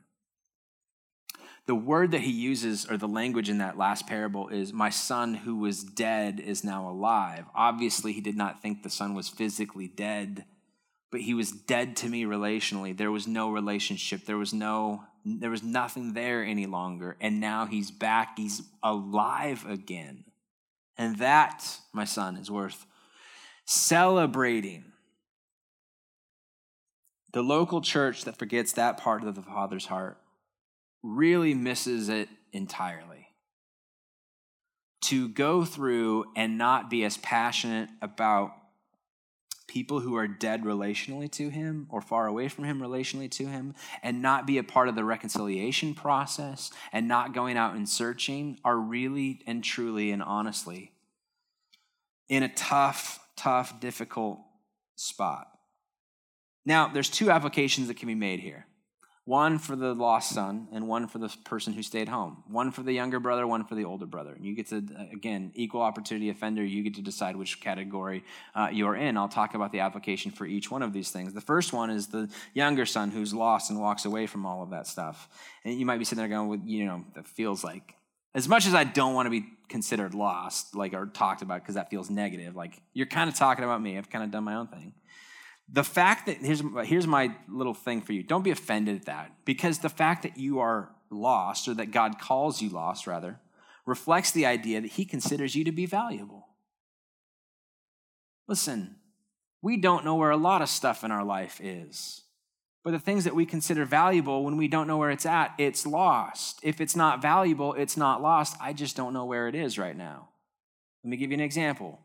The 1.66 1.74
word 1.74 2.12
that 2.12 2.22
he 2.22 2.30
uses, 2.30 2.90
or 2.90 2.96
the 2.96 3.06
language 3.06 3.50
in 3.50 3.58
that 3.58 3.76
last 3.76 4.06
parable, 4.06 4.48
is 4.48 4.72
My 4.72 4.88
son 4.88 5.34
who 5.34 5.56
was 5.56 5.84
dead 5.84 6.40
is 6.40 6.64
now 6.64 6.88
alive. 6.88 7.44
Obviously, 7.54 8.14
he 8.14 8.22
did 8.22 8.38
not 8.38 8.62
think 8.62 8.82
the 8.82 8.88
son 8.88 9.14
was 9.14 9.28
physically 9.28 9.86
dead, 9.86 10.46
but 11.10 11.20
he 11.20 11.34
was 11.34 11.52
dead 11.52 11.94
to 11.96 12.08
me 12.08 12.24
relationally. 12.24 12.96
There 12.96 13.10
was 13.10 13.26
no 13.26 13.50
relationship, 13.50 14.24
there 14.24 14.38
was 14.38 14.54
no. 14.54 15.04
There 15.24 15.50
was 15.50 15.62
nothing 15.62 16.14
there 16.14 16.42
any 16.42 16.64
longer. 16.64 17.18
And 17.20 17.38
now 17.38 17.66
he's 17.66 17.90
back. 17.90 18.38
He's 18.38 18.62
alive 18.82 19.66
again. 19.68 20.24
And 20.96 21.18
that, 21.18 21.80
my 21.92 22.06
son, 22.06 22.36
is 22.36 22.50
worth 22.50 22.86
celebrating. 23.66 24.84
The 27.32 27.42
local 27.42 27.80
church 27.80 28.24
that 28.24 28.38
forgets 28.38 28.72
that 28.72 28.98
part 28.98 29.24
of 29.24 29.34
the 29.34 29.42
Father's 29.42 29.86
heart 29.86 30.18
really 31.02 31.54
misses 31.54 32.08
it 32.08 32.28
entirely. 32.52 33.28
To 35.02 35.28
go 35.28 35.64
through 35.64 36.26
and 36.36 36.58
not 36.58 36.90
be 36.90 37.04
as 37.04 37.16
passionate 37.18 37.88
about 38.02 38.52
people 39.68 40.00
who 40.00 40.16
are 40.16 40.26
dead 40.26 40.64
relationally 40.64 41.30
to 41.30 41.50
him 41.50 41.86
or 41.90 42.00
far 42.00 42.26
away 42.26 42.48
from 42.48 42.64
him 42.64 42.80
relationally 42.80 43.30
to 43.30 43.46
him 43.46 43.74
and 44.02 44.22
not 44.22 44.46
be 44.46 44.56
a 44.56 44.64
part 44.64 44.88
of 44.88 44.94
the 44.94 45.04
reconciliation 45.04 45.94
process 45.94 46.70
and 46.90 47.06
not 47.06 47.34
going 47.34 47.56
out 47.56 47.74
and 47.74 47.88
searching 47.88 48.58
are 48.64 48.78
really 48.78 49.42
and 49.46 49.62
truly 49.62 50.10
and 50.10 50.22
honestly 50.22 50.92
in 52.28 52.42
a 52.42 52.48
tough, 52.48 53.20
tough, 53.36 53.80
difficult 53.80 54.38
spot. 54.96 55.57
Now, 56.68 56.86
there's 56.86 57.08
two 57.08 57.30
applications 57.30 57.88
that 57.88 57.96
can 57.96 58.08
be 58.08 58.14
made 58.14 58.40
here. 58.40 58.66
one 59.24 59.58
for 59.58 59.74
the 59.76 59.94
lost 59.94 60.34
son 60.34 60.68
and 60.72 60.86
one 60.86 61.06
for 61.06 61.18
the 61.18 61.28
person 61.44 61.72
who 61.72 61.82
stayed 61.82 62.08
home. 62.08 62.42
One 62.46 62.72
for 62.72 62.82
the 62.82 62.92
younger 62.92 63.20
brother 63.20 63.46
one 63.46 63.64
for 63.64 63.74
the 63.74 63.84
older 63.84 64.04
brother. 64.04 64.34
And 64.34 64.44
you 64.44 64.54
get 64.54 64.68
to 64.68 64.82
again 65.10 65.50
equal 65.54 65.80
opportunity 65.80 66.28
offender. 66.28 66.62
You 66.62 66.82
get 66.82 66.94
to 66.96 67.02
decide 67.02 67.36
which 67.36 67.60
category 67.60 68.22
uh, 68.54 68.68
you're 68.70 68.96
in. 68.96 69.16
I'll 69.16 69.28
talk 69.28 69.54
about 69.54 69.72
the 69.72 69.80
application 69.80 70.30
for 70.30 70.44
each 70.44 70.70
one 70.70 70.82
of 70.82 70.92
these 70.92 71.10
things. 71.10 71.32
The 71.32 71.40
first 71.40 71.72
one 71.72 71.88
is 71.88 72.08
the 72.08 72.28
younger 72.52 72.84
son 72.84 73.10
who's 73.10 73.32
lost 73.32 73.70
and 73.70 73.80
walks 73.80 74.04
away 74.04 74.26
from 74.26 74.44
all 74.44 74.62
of 74.62 74.70
that 74.70 74.86
stuff. 74.86 75.28
And 75.64 75.78
you 75.78 75.86
might 75.86 75.98
be 75.98 76.04
sitting 76.04 76.18
there 76.18 76.28
going 76.28 76.48
well, 76.48 76.60
you 76.64 76.84
know 76.84 77.04
that 77.14 77.26
feels 77.26 77.64
like 77.64 77.94
as 78.34 78.46
much 78.46 78.66
as 78.66 78.74
i 78.74 78.84
don't 78.84 79.14
want 79.14 79.24
to 79.26 79.30
be 79.30 79.44
considered 79.68 80.12
lost 80.14 80.74
like 80.74 80.92
or 80.92 81.06
talked 81.06 81.40
about 81.40 81.62
because 81.62 81.76
that 81.76 81.88
feels 81.88 82.08
negative 82.10 82.54
like 82.54 82.74
you're 82.92 83.06
kind 83.18 83.28
of 83.30 83.36
talking 83.36 83.64
about 83.64 83.80
me. 83.80 83.96
I've 83.98 84.10
kind 84.10 84.24
of 84.24 84.30
done 84.30 84.44
my 84.44 84.54
own 84.54 84.68
thing 84.68 84.92
the 85.70 85.84
fact 85.84 86.26
that, 86.26 86.38
here's, 86.38 86.62
here's 86.84 87.06
my 87.06 87.34
little 87.48 87.74
thing 87.74 88.00
for 88.00 88.12
you. 88.12 88.22
Don't 88.22 88.42
be 88.42 88.50
offended 88.50 88.96
at 88.96 89.06
that 89.06 89.32
because 89.44 89.78
the 89.78 89.88
fact 89.88 90.22
that 90.22 90.38
you 90.38 90.60
are 90.60 90.90
lost, 91.10 91.68
or 91.68 91.74
that 91.74 91.90
God 91.90 92.18
calls 92.18 92.62
you 92.62 92.70
lost, 92.70 93.06
rather, 93.06 93.38
reflects 93.86 94.30
the 94.30 94.46
idea 94.46 94.80
that 94.80 94.92
He 94.92 95.04
considers 95.04 95.54
you 95.54 95.64
to 95.64 95.72
be 95.72 95.86
valuable. 95.86 96.46
Listen, 98.46 98.96
we 99.60 99.76
don't 99.76 100.04
know 100.04 100.14
where 100.14 100.30
a 100.30 100.36
lot 100.36 100.62
of 100.62 100.68
stuff 100.68 101.04
in 101.04 101.10
our 101.10 101.24
life 101.24 101.60
is. 101.62 102.22
But 102.84 102.92
the 102.92 102.98
things 102.98 103.24
that 103.24 103.34
we 103.34 103.44
consider 103.44 103.84
valuable, 103.84 104.44
when 104.44 104.56
we 104.56 104.68
don't 104.68 104.86
know 104.86 104.96
where 104.96 105.10
it's 105.10 105.26
at, 105.26 105.52
it's 105.58 105.84
lost. 105.84 106.60
If 106.62 106.80
it's 106.80 106.96
not 106.96 107.20
valuable, 107.20 107.74
it's 107.74 107.96
not 107.96 108.22
lost. 108.22 108.56
I 108.60 108.72
just 108.72 108.96
don't 108.96 109.12
know 109.12 109.26
where 109.26 109.48
it 109.48 109.54
is 109.54 109.78
right 109.78 109.96
now. 109.96 110.28
Let 111.04 111.10
me 111.10 111.16
give 111.16 111.30
you 111.30 111.34
an 111.34 111.42
example. 111.42 112.00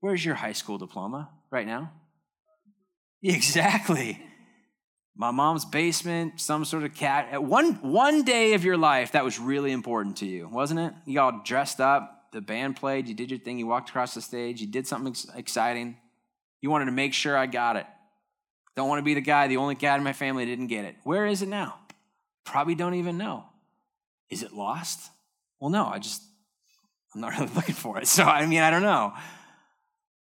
Where's 0.00 0.24
your 0.24 0.36
high 0.36 0.52
school 0.52 0.78
diploma 0.78 1.30
right 1.50 1.66
now? 1.66 1.92
Exactly. 3.22 4.22
My 5.16 5.32
mom's 5.32 5.64
basement, 5.64 6.40
some 6.40 6.64
sort 6.64 6.84
of 6.84 6.94
cat. 6.94 7.28
At 7.32 7.42
one, 7.42 7.74
one 7.82 8.22
day 8.22 8.54
of 8.54 8.64
your 8.64 8.76
life, 8.76 9.12
that 9.12 9.24
was 9.24 9.38
really 9.38 9.72
important 9.72 10.18
to 10.18 10.26
you, 10.26 10.48
wasn't 10.48 10.80
it? 10.80 10.92
You 11.06 11.20
all 11.20 11.40
dressed 11.44 11.80
up, 11.80 12.26
the 12.32 12.40
band 12.40 12.76
played, 12.76 13.08
you 13.08 13.14
did 13.14 13.30
your 13.30 13.40
thing, 13.40 13.58
you 13.58 13.66
walked 13.66 13.90
across 13.90 14.14
the 14.14 14.20
stage, 14.20 14.60
you 14.60 14.68
did 14.68 14.86
something 14.86 15.16
exciting. 15.34 15.96
You 16.60 16.70
wanted 16.70 16.86
to 16.86 16.92
make 16.92 17.14
sure 17.14 17.36
I 17.36 17.46
got 17.46 17.76
it. 17.76 17.86
Don't 18.76 18.88
want 18.88 19.00
to 19.00 19.04
be 19.04 19.14
the 19.14 19.20
guy, 19.20 19.48
the 19.48 19.56
only 19.56 19.74
guy 19.74 19.96
in 19.96 20.04
my 20.04 20.12
family 20.12 20.46
didn't 20.46 20.68
get 20.68 20.84
it. 20.84 20.94
Where 21.02 21.26
is 21.26 21.42
it 21.42 21.48
now? 21.48 21.74
Probably 22.44 22.76
don't 22.76 22.94
even 22.94 23.18
know. 23.18 23.44
Is 24.30 24.44
it 24.44 24.52
lost? 24.52 25.10
Well, 25.58 25.70
no, 25.70 25.86
I 25.86 25.98
just, 25.98 26.22
I'm 27.12 27.20
not 27.20 27.32
really 27.38 27.52
looking 27.54 27.74
for 27.74 27.98
it. 27.98 28.06
So, 28.06 28.22
I 28.22 28.46
mean, 28.46 28.60
I 28.60 28.70
don't 28.70 28.82
know. 28.82 29.14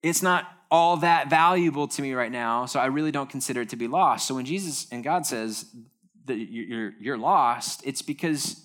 It's 0.01 0.21
not 0.21 0.45
all 0.71 0.97
that 0.97 1.29
valuable 1.29 1.87
to 1.87 2.01
me 2.01 2.13
right 2.13 2.31
now, 2.31 2.65
so 2.65 2.79
I 2.79 2.87
really 2.87 3.11
don't 3.11 3.29
consider 3.29 3.61
it 3.61 3.69
to 3.69 3.75
be 3.75 3.87
lost. 3.87 4.27
So 4.27 4.35
when 4.35 4.45
Jesus 4.45 4.87
and 4.91 5.03
God 5.03 5.25
says 5.25 5.65
that 6.25 6.37
you're, 6.37 6.93
you're 6.99 7.17
lost, 7.17 7.81
it's 7.85 8.01
because 8.01 8.63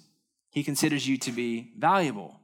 he 0.51 0.63
considers 0.63 1.09
you 1.09 1.17
to 1.19 1.33
be 1.33 1.73
valuable. 1.79 2.41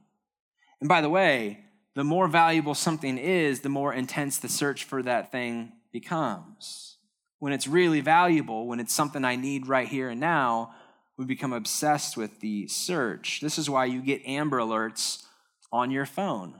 And 0.79 0.89
by 0.89 1.01
the 1.01 1.09
way, 1.09 1.59
the 1.93 2.03
more 2.03 2.27
valuable 2.27 2.73
something 2.73 3.17
is, 3.17 3.59
the 3.59 3.69
more 3.69 3.93
intense 3.93 4.37
the 4.37 4.49
search 4.49 4.83
for 4.83 5.03
that 5.03 5.31
thing 5.31 5.73
becomes. 5.91 6.97
When 7.39 7.53
it's 7.53 7.67
really 7.67 8.01
valuable, 8.01 8.67
when 8.67 8.79
it's 8.79 8.93
something 8.93 9.23
I 9.23 9.35
need 9.35 9.67
right 9.67 9.87
here 9.87 10.09
and 10.09 10.19
now, 10.19 10.73
we 11.17 11.25
become 11.25 11.53
obsessed 11.53 12.17
with 12.17 12.39
the 12.39 12.67
search. 12.67 13.41
This 13.41 13.59
is 13.59 13.69
why 13.69 13.85
you 13.85 14.01
get 14.01 14.25
Amber 14.25 14.57
Alerts 14.57 15.23
on 15.71 15.91
your 15.91 16.05
phone. 16.05 16.59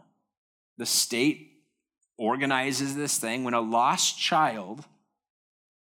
The 0.78 0.86
state 0.86 1.51
organizes 2.22 2.96
this 2.96 3.18
thing 3.18 3.44
when 3.44 3.56
a 3.56 3.60
lost 3.60 4.20
child 4.20 4.86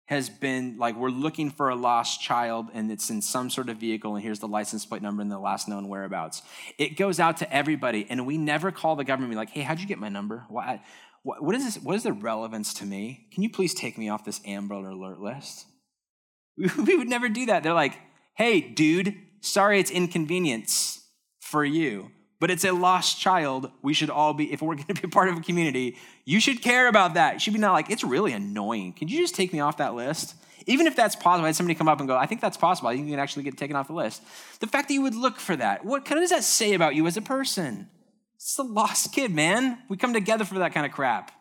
has 0.07 0.31
been 0.31 0.79
like 0.79 0.96
we're 0.96 1.11
looking 1.11 1.50
for 1.50 1.68
a 1.68 1.74
lost 1.76 2.20
child 2.20 2.68
and 2.72 2.90
it's 2.90 3.11
in 3.11 3.20
some 3.20 3.50
sort 3.50 3.68
of 3.68 3.76
vehicle 3.76 4.14
and 4.16 4.24
here's 4.24 4.40
the 4.40 4.48
license 4.48 4.87
plate 4.87 5.03
number 5.03 5.20
and 5.20 5.31
the 5.31 5.38
last 5.38 5.68
known 5.68 5.87
whereabouts. 5.87 6.42
It 6.79 6.96
goes 6.96 7.20
out 7.20 7.37
to 7.37 7.55
everybody 7.55 8.07
and 8.09 8.26
we 8.26 8.38
never 8.38 8.72
call 8.72 8.96
the 8.96 9.05
government 9.05 9.31
be 9.31 9.37
like 9.37 9.50
hey 9.50 9.61
how'd 9.61 9.81
you 9.81 9.87
get 9.87 9.98
my 9.98 10.09
number? 10.09 10.46
Why 10.48 10.83
what 11.22 11.55
is 11.55 11.62
this 11.62 11.85
what 11.85 11.94
is 11.94 12.05
the 12.05 12.12
relevance 12.14 12.72
to 12.74 12.87
me? 12.87 13.29
Can 13.33 13.42
you 13.42 13.50
please 13.50 13.74
take 13.74 13.98
me 13.98 14.09
off 14.09 14.24
this 14.24 14.40
amber 14.46 14.74
alert 14.74 15.20
list? 15.20 15.66
We 16.76 16.96
would 16.96 17.09
never 17.09 17.29
do 17.29 17.46
that. 17.46 17.62
They're 17.62 17.74
like 17.74 17.98
hey 18.35 18.62
dude 18.62 19.14
sorry 19.42 19.79
it's 19.79 19.90
inconvenience 19.90 21.07
for 21.40 21.64
you 21.64 22.11
but 22.40 22.50
it's 22.50 22.64
a 22.64 22.72
lost 22.72 23.20
child. 23.20 23.70
We 23.83 23.94
should 23.94 24.11
all 24.11 24.35
be, 24.35 24.53
if 24.53 24.62
we're 24.62 24.74
going 24.83 24.87
to 24.87 25.03
be 25.03 25.09
part 25.09 25.29
of 25.29 25.37
a 25.37 25.40
community, 25.40 25.96
you 26.24 26.40
should 26.40 26.62
care 26.62 26.88
about 26.88 27.14
that. 27.14 27.35
You 27.35 27.38
should 27.38 27.53
be 27.53 27.61
not 27.61 27.74
like, 27.74 27.90
it's 27.90 28.03
really 28.03 28.33
annoying. 28.33 28.94
Can 28.94 29.09
you 29.09 29.18
just 29.18 29.35
take 29.35 29.53
me 29.53 29.61
off 29.61 29.76
that 29.76 29.94
list? 29.94 30.35
Even 30.66 30.87
if 30.87 30.96
that's 30.96 31.16
possible, 31.16 31.44
I 31.44 31.48
had 31.48 31.57
somebody 31.57 31.74
come 31.74 31.88
up 31.88 32.00
and 32.00 32.09
go, 32.09 32.16
I 32.16 32.26
think 32.26 32.40
that's 32.40 32.57
possible. 32.57 32.92
You 32.92 33.05
can 33.05 33.18
actually 33.18 33.44
get 33.44 33.57
taken 33.57 33.76
off 33.76 33.87
the 33.87 33.94
list. 33.94 34.22
The 34.61 34.66
fact 34.66 34.88
that 34.88 34.94
you 34.94 35.03
would 35.03 35.14
look 35.14 35.38
for 35.38 35.57
that, 35.57 35.85
what 35.85 36.05
kind 36.05 36.18
of 36.18 36.22
does 36.22 36.31
that 36.31 36.44
say 36.44 36.74
about 36.74 36.94
you 36.94 37.07
as 37.07 37.16
a 37.16 37.22
person? 37.22 37.88
It's 38.37 38.59
a 38.59 38.62
lost 38.62 39.12
kid, 39.12 39.35
man. 39.35 39.79
We 39.88 39.96
come 39.96 40.12
together 40.12 40.44
for 40.44 40.59
that 40.61 40.72
kind 40.72 40.87
of 40.87 40.92
crap. 40.92 41.33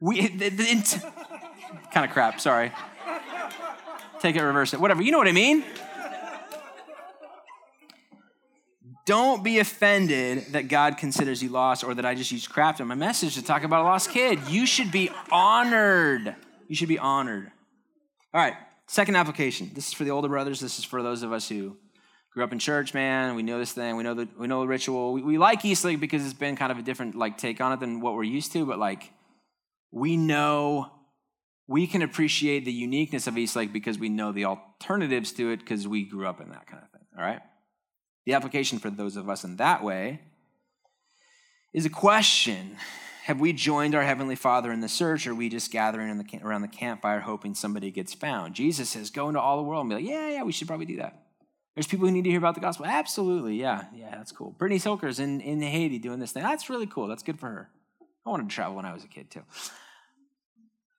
We, 0.00 0.26
the, 0.28 0.48
the, 0.48 0.64
kind 1.92 2.06
of 2.06 2.12
crap, 2.12 2.40
sorry. 2.40 2.72
Take 4.20 4.36
it, 4.36 4.42
reverse 4.42 4.72
it, 4.72 4.80
whatever. 4.80 5.02
You 5.02 5.10
know 5.10 5.18
what 5.18 5.28
I 5.28 5.32
mean? 5.32 5.64
Don't 9.04 9.42
be 9.42 9.58
offended 9.58 10.52
that 10.52 10.68
God 10.68 10.96
considers 10.96 11.42
you 11.42 11.48
lost 11.48 11.82
or 11.82 11.94
that 11.94 12.06
I 12.06 12.14
just 12.14 12.30
used 12.30 12.48
craft 12.48 12.80
in 12.80 12.86
my 12.86 12.94
message 12.94 13.34
to 13.34 13.42
talk 13.42 13.64
about 13.64 13.80
a 13.80 13.84
lost 13.84 14.10
kid. 14.10 14.38
You 14.48 14.64
should 14.64 14.92
be 14.92 15.10
honored. 15.30 16.36
You 16.68 16.76
should 16.76 16.88
be 16.88 16.98
honored. 16.98 17.50
All 18.32 18.40
right, 18.40 18.54
second 18.86 19.16
application. 19.16 19.70
This 19.74 19.88
is 19.88 19.92
for 19.92 20.04
the 20.04 20.10
older 20.10 20.28
brothers. 20.28 20.60
This 20.60 20.78
is 20.78 20.84
for 20.84 21.02
those 21.02 21.22
of 21.22 21.32
us 21.32 21.48
who 21.48 21.76
grew 22.32 22.44
up 22.44 22.52
in 22.52 22.58
church, 22.58 22.94
man. 22.94 23.34
We 23.34 23.42
know 23.42 23.58
this 23.58 23.72
thing. 23.72 23.96
We 23.96 24.04
know 24.04 24.14
the 24.14 24.28
we 24.38 24.46
know 24.46 24.60
the 24.60 24.68
ritual. 24.68 25.12
We, 25.12 25.22
we 25.22 25.38
like 25.38 25.64
Eastlake 25.64 26.00
because 26.00 26.24
it's 26.24 26.32
been 26.32 26.56
kind 26.56 26.70
of 26.70 26.78
a 26.78 26.82
different 26.82 27.16
like 27.16 27.38
take 27.38 27.60
on 27.60 27.72
it 27.72 27.80
than 27.80 28.00
what 28.00 28.14
we're 28.14 28.22
used 28.22 28.52
to. 28.52 28.64
But 28.64 28.78
like, 28.78 29.12
we 29.90 30.16
know 30.16 30.92
we 31.66 31.86
can 31.86 32.02
appreciate 32.02 32.64
the 32.64 32.72
uniqueness 32.72 33.26
of 33.26 33.36
Eastlake 33.36 33.72
because 33.72 33.98
we 33.98 34.08
know 34.08 34.32
the 34.32 34.44
alternatives 34.44 35.32
to 35.32 35.50
it 35.50 35.58
because 35.58 35.86
we 35.88 36.04
grew 36.04 36.26
up 36.26 36.40
in 36.40 36.50
that 36.50 36.66
kind 36.66 36.82
of 36.82 36.90
thing. 36.90 37.06
All 37.18 37.24
right. 37.24 37.40
The 38.24 38.34
application 38.34 38.78
for 38.78 38.90
those 38.90 39.16
of 39.16 39.28
us 39.28 39.44
in 39.44 39.56
that 39.56 39.82
way 39.82 40.20
is 41.72 41.86
a 41.86 41.90
question 41.90 42.76
Have 43.24 43.40
we 43.40 43.52
joined 43.52 43.94
our 43.94 44.02
Heavenly 44.02 44.36
Father 44.36 44.72
in 44.72 44.80
the 44.80 44.88
search, 44.88 45.26
or 45.26 45.32
are 45.32 45.34
we 45.34 45.48
just 45.48 45.70
gathering 45.70 46.16
the, 46.18 46.40
around 46.42 46.62
the 46.62 46.68
campfire 46.68 47.20
hoping 47.20 47.54
somebody 47.54 47.90
gets 47.90 48.14
found? 48.14 48.54
Jesus 48.54 48.90
says, 48.90 49.10
Go 49.10 49.28
into 49.28 49.40
all 49.40 49.56
the 49.56 49.62
world 49.62 49.82
and 49.82 49.90
be 49.90 49.96
like, 49.96 50.04
Yeah, 50.04 50.28
yeah, 50.30 50.42
we 50.42 50.52
should 50.52 50.68
probably 50.68 50.86
do 50.86 50.96
that. 50.96 51.22
There's 51.74 51.86
people 51.86 52.06
who 52.06 52.12
need 52.12 52.24
to 52.24 52.30
hear 52.30 52.38
about 52.38 52.54
the 52.54 52.60
gospel. 52.60 52.84
Absolutely, 52.84 53.56
yeah, 53.56 53.84
yeah, 53.94 54.10
that's 54.16 54.32
cool. 54.32 54.50
Brittany 54.58 54.78
Silker's 54.78 55.18
in, 55.18 55.40
in 55.40 55.60
Haiti 55.62 55.98
doing 55.98 56.20
this 56.20 56.32
thing. 56.32 56.42
That's 56.42 56.68
really 56.68 56.86
cool. 56.86 57.08
That's 57.08 57.22
good 57.22 57.40
for 57.40 57.46
her. 57.46 57.70
I 58.26 58.30
wanted 58.30 58.50
to 58.50 58.54
travel 58.54 58.76
when 58.76 58.84
I 58.84 58.92
was 58.92 59.04
a 59.04 59.08
kid, 59.08 59.30
too. 59.30 59.42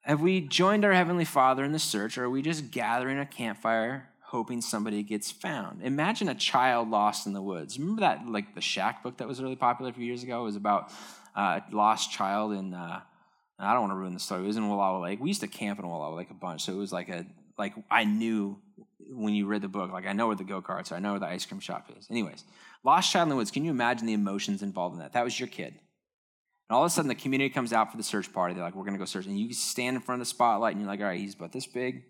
Have 0.01 0.19
we 0.19 0.41
joined 0.41 0.83
our 0.83 0.91
Heavenly 0.91 1.25
Father 1.25 1.63
in 1.63 1.71
the 1.71 1.79
search, 1.79 2.17
or 2.17 2.25
are 2.25 2.29
we 2.29 2.41
just 2.41 2.71
gathering 2.71 3.19
a 3.19 3.25
campfire 3.25 4.09
hoping 4.33 4.61
somebody 4.61 5.03
gets 5.03 5.31
found. 5.31 5.83
Imagine 5.83 6.27
a 6.27 6.33
child 6.33 6.89
lost 6.89 7.27
in 7.27 7.33
the 7.33 7.41
woods. 7.41 7.77
Remember 7.77 7.99
that, 7.99 8.27
like 8.27 8.55
the 8.55 8.61
Shack 8.61 9.03
book 9.03 9.17
that 9.17 9.27
was 9.27 9.39
really 9.39 9.55
popular 9.55 9.91
a 9.91 9.93
few 9.93 10.03
years 10.03 10.23
ago? 10.23 10.41
It 10.41 10.45
was 10.45 10.55
about 10.55 10.91
uh, 11.35 11.59
a 11.71 11.75
lost 11.75 12.11
child 12.11 12.51
in. 12.51 12.73
Uh, 12.73 13.01
I 13.59 13.73
don't 13.73 13.81
want 13.81 13.91
to 13.91 13.95
ruin 13.95 14.15
the 14.15 14.19
story. 14.19 14.43
It 14.43 14.47
was 14.47 14.57
in 14.57 14.63
Wallowa 14.63 15.03
Lake. 15.03 15.21
We 15.21 15.29
used 15.29 15.41
to 15.41 15.47
camp 15.47 15.77
in 15.77 15.85
Wallowa 15.85 16.17
Lake 16.17 16.31
a 16.31 16.33
bunch, 16.33 16.63
so 16.63 16.73
it 16.73 16.77
was 16.77 16.91
like 16.91 17.09
a 17.09 17.27
like 17.59 17.73
I 17.91 18.05
knew 18.05 18.57
when 19.07 19.35
you 19.35 19.45
read 19.45 19.61
the 19.61 19.67
book, 19.67 19.91
like 19.91 20.07
I 20.07 20.13
know 20.13 20.25
where 20.25 20.35
the 20.35 20.43
go 20.43 20.63
karts 20.63 20.91
are, 20.91 20.95
I 20.95 20.99
know 20.99 21.11
where 21.11 21.19
the 21.19 21.27
ice 21.27 21.45
cream 21.45 21.59
shop 21.59 21.91
is. 21.95 22.07
Anyways, 22.09 22.43
lost 22.83 23.11
child 23.11 23.27
in 23.27 23.29
the 23.29 23.35
woods. 23.35 23.51
Can 23.51 23.63
you 23.63 23.69
imagine 23.69 24.07
the 24.07 24.13
emotions 24.13 24.63
involved 24.63 24.95
in 24.95 24.99
that? 25.01 25.13
That 25.13 25.23
was 25.23 25.39
your 25.39 25.47
kid. 25.47 25.75
And 26.69 26.75
all 26.75 26.81
of 26.81 26.87
a 26.87 26.89
sudden, 26.89 27.07
the 27.07 27.15
community 27.15 27.51
comes 27.53 27.71
out 27.71 27.91
for 27.91 27.97
the 27.97 28.03
search 28.03 28.33
party. 28.33 28.55
They're 28.55 28.63
like, 28.63 28.73
"We're 28.73 28.85
going 28.85 28.95
to 28.95 28.99
go 28.99 29.05
search," 29.05 29.27
and 29.27 29.39
you 29.39 29.53
stand 29.53 29.95
in 29.95 30.01
front 30.01 30.21
of 30.21 30.27
the 30.27 30.29
spotlight, 30.29 30.71
and 30.71 30.81
you're 30.81 30.89
like, 30.89 31.01
"All 31.01 31.05
right, 31.05 31.19
he's 31.19 31.35
about 31.35 31.51
this 31.51 31.67
big. 31.67 32.03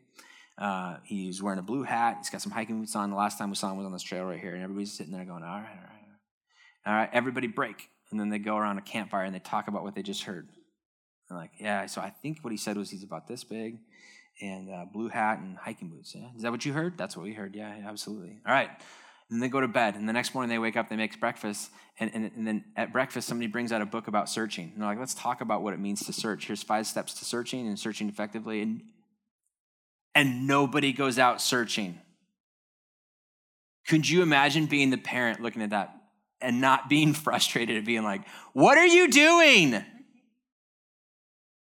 Uh, 0.58 0.98
he's 1.04 1.42
wearing 1.42 1.60
a 1.60 1.64
blue 1.64 1.84
hat. 1.84 2.18
He's 2.20 2.30
got 2.30 2.42
some 2.42 2.52
hiking 2.52 2.80
boots 2.80 2.96
on. 2.96 3.10
The 3.10 3.16
last 3.16 3.38
time 3.38 3.50
we 3.50 3.56
saw 3.56 3.72
him 3.72 3.78
was 3.78 3.86
on 3.86 3.92
this 3.92 4.04
trail 4.04 4.24
right 4.26 4.40
here, 4.40 4.54
and 4.54 4.64
everybody's 4.64 4.94
sitting 4.94 5.12
there 5.12 5.26
going, 5.26 5.44
"All 5.44 5.50
right, 5.50 5.68
all 5.68 5.84
right, 5.84 6.18
all 6.86 6.94
right, 6.94 7.10
everybody 7.12 7.48
break." 7.48 7.90
And 8.12 8.20
then 8.20 8.30
they 8.30 8.38
go 8.38 8.58
around 8.58 8.78
a 8.78 8.82
campfire 8.82 9.24
and 9.24 9.34
they 9.34 9.40
talk 9.40 9.68
about 9.68 9.84
what 9.84 9.96
they 9.96 10.04
just 10.04 10.24
heard. 10.24 10.48
They're 11.28 11.38
like, 11.38 11.52
"Yeah, 11.60 11.88
so 11.88 12.02
I 12.02 12.12
think 12.12 12.44
what 12.44 12.52
he 12.52 12.58
said 12.58 12.78
was 12.78 12.92
he's 12.92 13.04
about 13.04 13.28
this 13.28 13.44
big, 13.44 13.80
and 14.42 14.70
uh, 14.70 14.86
blue 14.94 15.10
hat 15.10 15.40
and 15.40 15.58
hiking 15.58 15.90
boots. 15.90 16.14
Yeah, 16.16 16.28
is 16.36 16.44
that 16.44 16.52
what 16.52 16.66
you 16.66 16.74
heard? 16.74 16.98
That's 16.98 17.18
what 17.18 17.24
we 17.24 17.34
heard. 17.34 17.56
Yeah, 17.56 17.76
yeah 17.76 17.90
absolutely. 17.90 18.40
All 18.46 18.54
right." 18.54 18.70
And 19.32 19.42
they 19.42 19.48
go 19.48 19.62
to 19.62 19.68
bed, 19.68 19.96
and 19.96 20.08
the 20.08 20.14
next 20.14 20.36
morning 20.36 20.50
they 20.50 20.60
wake 20.60 20.78
up, 20.78 20.90
they 20.90 20.96
make 20.96 21.20
breakfast, 21.20 21.72
and, 22.00 22.12
and, 22.14 22.32
and 22.36 22.46
then 22.46 22.66
at 22.76 22.94
breakfast 22.94 23.28
somebody 23.28 23.48
brings 23.48 23.72
out 23.72 23.82
a 23.82 23.86
book 23.86 24.08
about 24.08 24.30
searching. 24.30 24.66
And 24.74 24.82
they're 24.82 24.90
like, 24.90 25.00
"Let's 25.00 25.16
talk 25.16 25.42
about 25.42 25.64
what 25.64 25.74
it 25.74 25.80
means 25.80 26.06
to 26.06 26.14
search. 26.14 26.46
Here's 26.46 26.62
five 26.62 26.86
steps 26.86 27.16
to 27.16 27.26
searching 27.26 27.68
and 27.68 27.80
searching 27.80 28.08
effectively." 28.08 28.62
And 28.62 28.82
and 30.16 30.48
nobody 30.48 30.94
goes 30.94 31.18
out 31.18 31.42
searching. 31.42 32.00
Could 33.88 34.10
you 34.10 34.22
imagine 34.22 34.66
being 34.68 34.90
the 34.90 34.98
parent 34.98 35.42
looking 35.42 35.62
at 35.62 35.72
that 35.72 35.96
and 36.42 36.62
not 36.62 36.90
being 36.90 37.14
frustrated 37.14 37.78
at 37.78 37.86
being 37.86 38.04
like, 38.04 38.22
What 38.54 38.78
are 38.78 38.88
you 38.88 39.10
doing? 39.10 39.84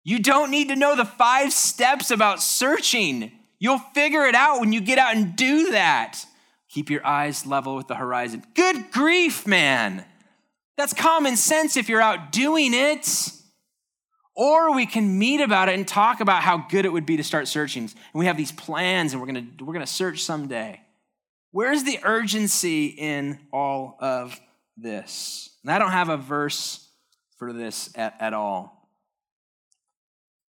You 0.04 0.20
don't 0.20 0.52
need 0.52 0.68
to 0.68 0.76
know 0.76 0.94
the 0.94 1.04
five 1.04 1.52
steps 1.52 2.12
about 2.12 2.40
searching. 2.40 3.32
You'll 3.58 3.80
figure 3.92 4.24
it 4.26 4.36
out 4.36 4.60
when 4.60 4.72
you 4.72 4.80
get 4.80 4.98
out 4.98 5.16
and 5.16 5.34
do 5.34 5.72
that. 5.72 6.24
Keep 6.68 6.90
your 6.90 7.04
eyes 7.04 7.44
level 7.44 7.74
with 7.74 7.88
the 7.88 7.96
horizon. 7.96 8.44
Good 8.54 8.92
grief, 8.92 9.48
man. 9.48 10.04
That's 10.76 10.92
common 10.92 11.36
sense 11.36 11.76
if 11.76 11.88
you're 11.88 12.02
out 12.02 12.30
doing 12.30 12.72
it. 12.72 13.08
Or 14.36 14.74
we 14.74 14.84
can 14.84 15.18
meet 15.18 15.40
about 15.40 15.70
it 15.70 15.74
and 15.74 15.88
talk 15.88 16.20
about 16.20 16.42
how 16.42 16.58
good 16.58 16.84
it 16.84 16.92
would 16.92 17.06
be 17.06 17.16
to 17.16 17.24
start 17.24 17.48
searching. 17.48 17.84
And 17.84 17.94
we 18.12 18.26
have 18.26 18.36
these 18.36 18.52
plans 18.52 19.12
and 19.12 19.20
we're 19.20 19.32
going 19.32 19.56
to 19.56 19.64
we're 19.64 19.78
to 19.78 19.86
search 19.86 20.22
someday. 20.22 20.82
Where's 21.52 21.84
the 21.84 21.98
urgency 22.02 22.86
in 22.86 23.38
all 23.50 23.96
of 23.98 24.38
this? 24.76 25.56
And 25.62 25.72
I 25.72 25.78
don't 25.78 25.92
have 25.92 26.10
a 26.10 26.18
verse 26.18 26.86
for 27.38 27.54
this 27.54 27.90
at, 27.94 28.14
at 28.20 28.34
all. 28.34 28.90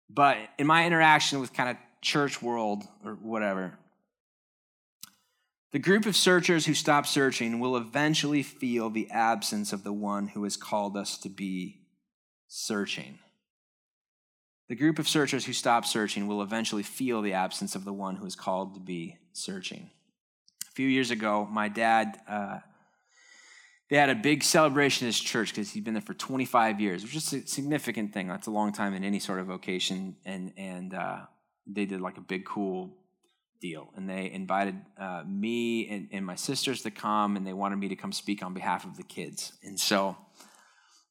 But 0.10 0.38
in 0.58 0.66
my 0.66 0.86
interaction 0.86 1.42
with 1.42 1.54
kind 1.54 1.70
of 1.70 1.78
church 2.02 2.42
world 2.42 2.84
or 3.04 3.14
whatever, 3.16 3.78
the 5.74 5.80
group 5.80 6.06
of 6.06 6.16
searchers 6.16 6.68
who 6.68 6.74
stop 6.74 7.06
searching 7.06 7.60
will 7.60 7.76
eventually 7.76 8.44
feel 8.44 8.90
the 8.90 9.10
absence 9.12 9.74
of 9.74 9.84
the 9.84 9.92
one 9.92 10.30
who 10.30 10.44
has 10.44 10.56
called 10.56 10.96
us 10.96 11.18
to 11.18 11.30
be 11.30 11.82
searching. 12.48 13.20
The 14.70 14.76
group 14.76 14.98
of 14.98 15.08
searchers 15.10 15.46
who 15.46 15.54
stop 15.54 15.86
searching 15.86 16.28
will 16.28 16.42
eventually 16.42 16.84
feel 16.84 17.22
the 17.22 17.34
absence 17.34 17.76
of 17.76 17.84
the 17.84 17.94
one 17.94 18.16
who 18.16 18.26
is 18.26 18.36
called 18.36 18.76
to 18.76 18.80
be 18.80 19.18
searching. 19.34 19.90
A 20.68 20.72
few 20.72 20.88
years 20.88 21.12
ago, 21.12 21.48
my 21.52 21.68
dad, 21.68 22.20
uh, 22.28 22.60
they 23.90 23.98
had 23.98 24.10
a 24.10 24.16
big 24.16 24.44
celebration 24.44 25.06
at 25.06 25.10
his 25.10 25.20
church 25.20 25.50
because 25.50 25.72
he'd 25.72 25.84
been 25.84 25.94
there 25.94 26.02
for 26.02 26.14
25 26.14 26.80
years, 26.80 27.04
which 27.04 27.16
is 27.16 27.34
a 27.34 27.46
significant 27.46 28.14
thing. 28.14 28.28
That's 28.28 28.48
a 28.48 28.52
long 28.52 28.72
time 28.72 28.94
in 28.94 29.04
any 29.04 29.20
sort 29.20 29.40
of 29.40 29.48
vocation. 29.48 30.16
And, 30.26 30.54
and 30.58 30.94
uh, 30.94 31.20
they 31.68 31.86
did 31.86 32.02
like 32.02 32.18
a 32.18 32.22
big, 32.22 32.46
cool 32.46 32.96
deal. 33.60 33.90
And 33.96 34.10
they 34.10 34.32
invited 34.32 34.76
uh, 34.98 35.24
me 35.28 35.90
and, 35.90 36.08
and 36.12 36.26
my 36.26 36.36
sisters 36.36 36.82
to 36.84 36.92
come, 36.92 37.36
and 37.36 37.46
they 37.46 37.54
wanted 37.54 37.78
me 37.78 37.90
to 37.90 37.96
come 37.96 38.12
speak 38.12 38.44
on 38.44 38.54
behalf 38.54 38.86
of 38.86 38.98
the 38.98 39.04
kids. 39.04 39.54
And 39.64 39.80
so 39.80 40.18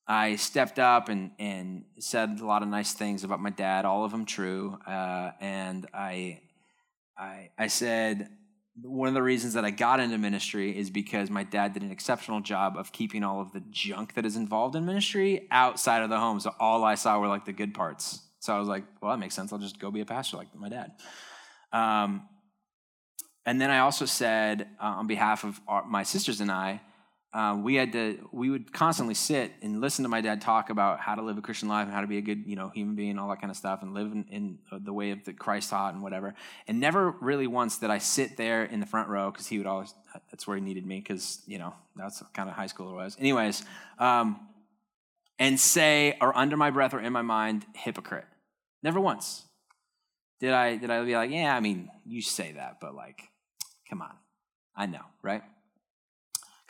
I 0.06 0.36
stepped 0.36 0.78
up 0.78 1.08
and, 1.08 1.30
and 1.38 1.84
said 1.98 2.40
a 2.40 2.46
lot 2.46 2.62
of 2.62 2.68
nice 2.68 2.92
things 2.92 3.24
about 3.24 3.40
my 3.40 3.50
dad, 3.50 3.84
all 3.84 4.04
of 4.04 4.10
them 4.10 4.24
true. 4.24 4.78
Uh, 4.86 5.30
and 5.40 5.86
I, 5.94 6.40
I, 7.16 7.50
I 7.56 7.68
said, 7.68 8.28
one 8.80 9.06
of 9.06 9.14
the 9.14 9.22
reasons 9.22 9.54
that 9.54 9.64
I 9.64 9.70
got 9.70 10.00
into 10.00 10.18
ministry 10.18 10.76
is 10.76 10.90
because 10.90 11.30
my 11.30 11.44
dad 11.44 11.74
did 11.74 11.82
an 11.82 11.90
exceptional 11.90 12.40
job 12.40 12.76
of 12.76 12.90
keeping 12.90 13.22
all 13.22 13.40
of 13.40 13.52
the 13.52 13.62
junk 13.70 14.14
that 14.14 14.24
is 14.24 14.34
involved 14.34 14.74
in 14.74 14.86
ministry 14.86 15.46
outside 15.50 16.02
of 16.02 16.10
the 16.10 16.18
home. 16.18 16.40
So 16.40 16.54
all 16.58 16.82
I 16.82 16.94
saw 16.94 17.18
were 17.20 17.28
like 17.28 17.44
the 17.44 17.52
good 17.52 17.74
parts. 17.74 18.20
So 18.40 18.54
I 18.54 18.58
was 18.58 18.68
like, 18.68 18.84
well, 19.00 19.12
that 19.12 19.18
makes 19.18 19.34
sense. 19.34 19.52
I'll 19.52 19.58
just 19.58 19.78
go 19.78 19.90
be 19.90 20.00
a 20.00 20.06
pastor 20.06 20.36
like 20.36 20.48
my 20.54 20.68
dad. 20.68 20.92
Um, 21.72 22.28
and 23.44 23.60
then 23.60 23.70
I 23.70 23.80
also 23.80 24.04
said, 24.04 24.68
uh, 24.80 24.84
on 24.84 25.06
behalf 25.06 25.44
of 25.44 25.60
our, 25.68 25.84
my 25.84 26.02
sisters 26.02 26.40
and 26.40 26.50
I, 26.50 26.80
uh, 27.34 27.58
we 27.58 27.76
had 27.76 27.92
to 27.92 28.28
we 28.30 28.50
would 28.50 28.72
constantly 28.72 29.14
sit 29.14 29.52
and 29.62 29.80
listen 29.80 30.02
to 30.02 30.08
my 30.08 30.20
dad 30.20 30.40
talk 30.42 30.68
about 30.68 31.00
how 31.00 31.14
to 31.14 31.22
live 31.22 31.38
a 31.38 31.40
christian 31.40 31.66
life 31.66 31.86
and 31.86 31.94
how 31.94 32.02
to 32.02 32.06
be 32.06 32.18
a 32.18 32.20
good 32.20 32.44
you 32.46 32.56
know 32.56 32.68
human 32.68 32.94
being 32.94 33.18
all 33.18 33.30
that 33.30 33.40
kind 33.40 33.50
of 33.50 33.56
stuff 33.56 33.80
and 33.82 33.94
live 33.94 34.12
in, 34.12 34.24
in 34.30 34.58
the 34.84 34.92
way 34.92 35.12
of 35.12 35.24
the 35.24 35.32
christ 35.32 35.70
taught 35.70 35.94
and 35.94 36.02
whatever. 36.02 36.34
And 36.68 36.78
never 36.78 37.10
really 37.20 37.46
once 37.46 37.78
did 37.78 37.90
i 37.90 37.98
sit 37.98 38.36
there 38.36 38.64
in 38.64 38.80
the 38.80 38.86
front 38.86 39.08
row 39.08 39.30
because 39.30 39.46
he 39.46 39.58
would 39.58 39.66
always 39.66 39.94
that's 40.30 40.46
where 40.46 40.56
he 40.56 40.62
needed 40.62 40.84
me 40.84 40.98
because 40.98 41.40
you 41.46 41.58
know 41.58 41.74
that's 41.96 42.22
kind 42.34 42.48
of 42.50 42.54
high 42.54 42.66
school 42.66 42.90
it 42.90 42.94
was. 42.94 43.16
Anyways 43.18 43.64
um, 43.98 44.38
and 45.38 45.58
say 45.58 46.18
or 46.20 46.36
under 46.36 46.56
my 46.56 46.70
breath 46.70 46.92
or 46.92 47.00
in 47.00 47.12
my 47.12 47.22
mind 47.22 47.64
hypocrite. 47.74 48.26
Never 48.82 49.00
once. 49.00 49.46
Did 50.40 50.52
i 50.52 50.76
did 50.76 50.90
i 50.90 51.02
be 51.02 51.14
like 51.14 51.30
yeah 51.30 51.56
i 51.56 51.60
mean 51.60 51.88
you 52.04 52.20
say 52.20 52.52
that 52.52 52.78
but 52.80 52.94
like 52.94 53.22
come 53.88 54.02
on. 54.02 54.14
I 54.76 54.84
know 54.86 55.04
right 55.22 55.42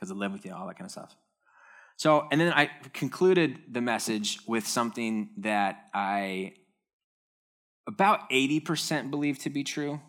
because 0.02 0.10
I 0.10 0.16
live 0.16 0.32
with 0.32 0.44
you, 0.44 0.52
all 0.52 0.66
that 0.66 0.76
kind 0.76 0.86
of 0.86 0.90
stuff. 0.90 1.14
So, 1.96 2.26
and 2.32 2.40
then 2.40 2.52
I 2.52 2.68
concluded 2.92 3.60
the 3.70 3.80
message 3.80 4.40
with 4.48 4.66
something 4.66 5.30
that 5.38 5.84
I 5.94 6.54
about 7.86 8.28
80% 8.30 9.12
believe 9.12 9.38
to 9.40 9.50
be 9.50 9.62
true. 9.62 10.00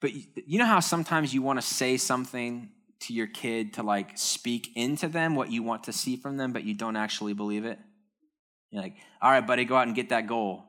But 0.00 0.10
you 0.14 0.58
know 0.58 0.66
how 0.66 0.80
sometimes 0.80 1.32
you 1.32 1.42
want 1.42 1.60
to 1.60 1.66
say 1.66 1.96
something 1.96 2.70
to 3.02 3.14
your 3.14 3.28
kid 3.28 3.74
to 3.74 3.84
like 3.84 4.18
speak 4.18 4.70
into 4.74 5.06
them 5.06 5.36
what 5.36 5.52
you 5.52 5.62
want 5.62 5.84
to 5.84 5.92
see 5.92 6.16
from 6.16 6.36
them, 6.36 6.52
but 6.52 6.64
you 6.64 6.74
don't 6.74 6.96
actually 6.96 7.34
believe 7.34 7.64
it? 7.64 7.78
You're 8.72 8.82
like, 8.82 8.96
all 9.22 9.30
right, 9.30 9.46
buddy, 9.46 9.64
go 9.64 9.76
out 9.76 9.86
and 9.86 9.94
get 9.94 10.08
that 10.08 10.26
goal. 10.26 10.64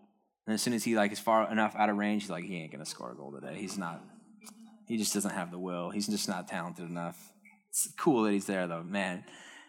And 0.45 0.53
as 0.53 0.61
soon 0.61 0.73
as 0.73 0.83
he 0.83 0.95
like 0.95 1.11
is 1.11 1.19
far 1.19 1.51
enough 1.51 1.75
out 1.75 1.89
of 1.89 1.97
range, 1.97 2.23
he's 2.23 2.29
like, 2.29 2.43
he 2.43 2.57
ain't 2.57 2.71
gonna 2.71 2.85
score 2.85 3.11
a 3.11 3.15
goal 3.15 3.31
today. 3.31 3.57
He's 3.57 3.75
not. 3.75 4.03
He 4.87 4.97
just 4.97 5.15
doesn't 5.15 5.31
have 5.31 5.49
the 5.49 5.57
will. 5.57 5.89
He's 5.89 6.05
just 6.05 6.29
not 6.29 6.47
talented 6.47 6.87
enough. 6.87 7.31
It's 7.75 7.89
cool 7.97 8.23
that 8.23 8.31
he's 8.31 8.45
there 8.45 8.67
though, 8.67 8.83
man. 8.83 9.25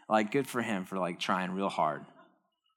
Like, 0.09 0.31
good 0.31 0.47
for 0.47 0.63
him 0.63 0.85
for 0.85 0.97
like 0.97 1.19
trying 1.19 1.51
real 1.51 1.69
hard. 1.69 2.05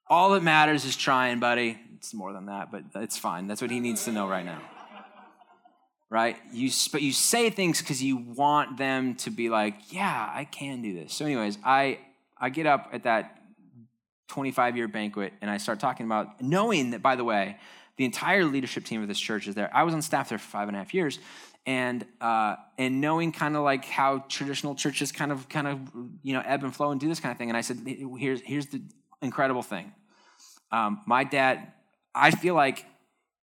All 0.08 0.32
that 0.32 0.42
matters 0.42 0.86
is 0.86 0.96
trying, 0.96 1.40
buddy. 1.40 1.78
It's 1.98 2.16
more 2.16 2.34
than 2.34 2.48
that, 2.48 2.72
but 2.72 2.86
it's 2.96 3.18
fine. 3.18 3.46
That's 3.46 3.62
what 3.62 3.70
he 3.70 3.80
needs 3.80 4.06
to 4.06 4.12
know 4.12 4.28
right 4.28 4.46
now. 4.46 4.60
Right? 6.10 6.38
You, 6.52 6.72
but 6.92 7.04
you 7.04 7.12
say 7.12 7.52
things 7.52 7.80
because 7.80 8.02
you 8.02 8.18
want 8.18 8.78
them 8.80 9.14
to 9.18 9.30
be 9.30 9.50
like, 9.50 9.76
yeah, 9.94 10.32
I 10.34 10.46
can 10.46 10.82
do 10.82 10.96
this. 10.96 11.14
So, 11.14 11.26
anyways, 11.26 11.60
I 11.64 12.00
I 12.40 12.50
get 12.50 12.66
up 12.66 12.90
at 12.92 13.04
that 13.04 13.38
25 14.30 14.78
year 14.78 14.88
banquet 14.88 15.34
and 15.42 15.52
I 15.52 15.58
start 15.58 15.80
talking 15.80 16.08
about 16.08 16.42
knowing 16.42 16.92
that, 16.92 17.04
by 17.04 17.16
the 17.16 17.24
way, 17.24 17.58
the 17.98 18.06
entire 18.06 18.46
leadership 18.46 18.86
team 18.86 19.04
of 19.04 19.08
this 19.08 19.20
church 19.20 19.48
is 19.48 19.54
there. 19.54 19.70
I 19.76 19.84
was 19.84 19.94
on 19.94 20.02
staff 20.02 20.30
there 20.30 20.40
for 20.40 20.48
five 20.48 20.70
and 20.70 20.76
a 20.76 20.80
half 20.80 20.94
years, 20.94 21.20
and 21.70 22.04
uh, 22.20 22.56
and 22.80 23.00
knowing 23.00 23.32
kind 23.32 23.56
of 23.56 23.62
like 23.62 23.86
how 23.86 24.26
traditional 24.28 24.74
churches 24.74 25.12
kind 25.12 25.32
of 25.32 25.48
kind 25.50 25.68
of 25.68 25.80
you 26.24 26.34
know 26.34 26.42
ebb 26.44 26.64
and 26.64 26.76
flow 26.76 26.90
and 26.90 27.00
do 27.00 27.08
this 27.08 27.20
kind 27.20 27.32
of 27.32 27.38
thing. 27.38 27.50
And 27.50 27.56
I 27.56 27.62
said, 27.62 27.78
here's 28.18 28.42
here's 28.42 28.66
the 28.66 28.82
incredible 29.22 29.62
thing. 29.62 29.94
Um, 30.72 31.02
my 31.06 31.24
dad, 31.24 31.72
I 32.16 32.32
feel 32.32 32.56
like 32.56 32.86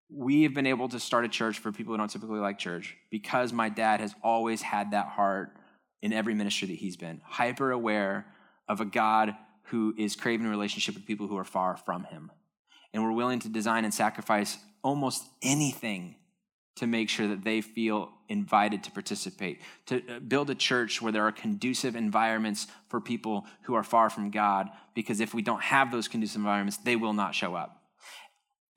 we 0.09 0.41
have 0.41 0.55
been 0.55 0.65
able 0.65 0.89
to 0.89 0.99
start 0.99 1.23
a 1.23 1.27
church 1.27 1.59
for 1.59 1.71
people 1.71 1.93
who 1.93 1.99
don't 1.99 2.09
typically 2.09 2.39
like 2.39 2.57
church 2.57 2.97
because 3.11 3.53
my 3.53 3.69
dad 3.69 3.99
has 3.99 4.15
always 4.23 4.63
had 4.63 4.89
that 4.91 5.05
heart 5.05 5.55
in 6.01 6.11
every 6.11 6.33
ministry 6.33 6.67
that 6.69 6.77
he's 6.77 6.97
been, 6.97 7.21
hyper 7.23 7.71
aware 7.71 8.25
of 8.67 8.81
a 8.81 8.85
God 8.85 9.35
who 9.65 9.93
is 9.99 10.15
craving 10.15 10.47
a 10.47 10.49
relationship 10.49 10.95
with 10.95 11.05
people 11.05 11.27
who 11.27 11.37
are 11.37 11.43
far 11.43 11.77
from 11.77 12.05
him. 12.05 12.31
And 12.91 13.03
we're 13.03 13.11
willing 13.11 13.39
to 13.39 13.49
design 13.49 13.85
and 13.85 13.93
sacrifice 13.93 14.57
almost 14.83 15.23
anything 15.43 16.15
to 16.75 16.87
make 16.87 17.09
sure 17.09 17.27
that 17.27 17.43
they 17.43 17.61
feel 17.61 18.11
invited 18.27 18.83
to 18.83 18.91
participate, 18.91 19.61
to 19.85 20.01
uh, 20.09 20.19
build 20.19 20.49
a 20.49 20.55
church 20.55 21.01
where 21.01 21.11
there 21.11 21.25
are 21.25 21.31
conducive 21.31 21.95
environments 21.95 22.67
for 22.89 22.99
people 22.99 23.45
who 23.63 23.75
are 23.75 23.83
far 23.83 24.09
from 24.09 24.29
God, 24.29 24.69
because 24.93 25.19
if 25.19 25.33
we 25.33 25.41
don't 25.41 25.61
have 25.61 25.91
those 25.91 26.07
conducive 26.07 26.37
environments, 26.37 26.77
they 26.77 26.95
will 26.95 27.13
not 27.13 27.33
show 27.33 27.55
up. 27.55 27.81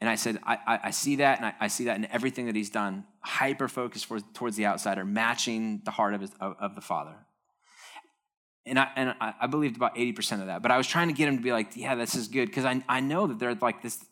And 0.00 0.08
I 0.08 0.14
said, 0.14 0.38
I, 0.44 0.58
I, 0.66 0.80
I 0.84 0.90
see 0.90 1.16
that, 1.16 1.38
and 1.38 1.46
I, 1.46 1.54
I, 1.60 1.68
see 1.68 1.84
that 1.84 1.96
in 1.96 2.04
everything 2.06 2.46
that 2.46 2.54
he's 2.54 2.70
done, 2.70 3.04
hyper 3.20 3.66
focused 3.66 4.06
towards 4.32 4.56
the 4.56 4.66
outsider, 4.66 5.04
matching 5.04 5.82
the 5.84 5.90
heart 5.90 6.14
of, 6.14 6.20
his, 6.20 6.30
of, 6.40 6.54
of 6.60 6.74
the 6.76 6.80
Father. 6.80 7.16
And 8.64 8.78
I, 8.78 8.88
and 8.96 9.14
I 9.18 9.46
believed 9.46 9.76
about 9.76 9.96
80% 9.96 10.40
of 10.40 10.46
that. 10.46 10.60
But 10.60 10.70
I 10.70 10.76
was 10.76 10.86
trying 10.86 11.08
to 11.08 11.14
get 11.14 11.26
him 11.26 11.38
to 11.38 11.42
be 11.42 11.52
like, 11.52 11.74
yeah, 11.74 11.94
this 11.94 12.14
is 12.14 12.28
good. 12.28 12.46
Because 12.46 12.66
I, 12.66 12.84
I 12.86 13.00
know 13.00 13.26
that 13.26 13.38
they're 13.38 13.54
like 13.54 13.82
this, 13.82 14.04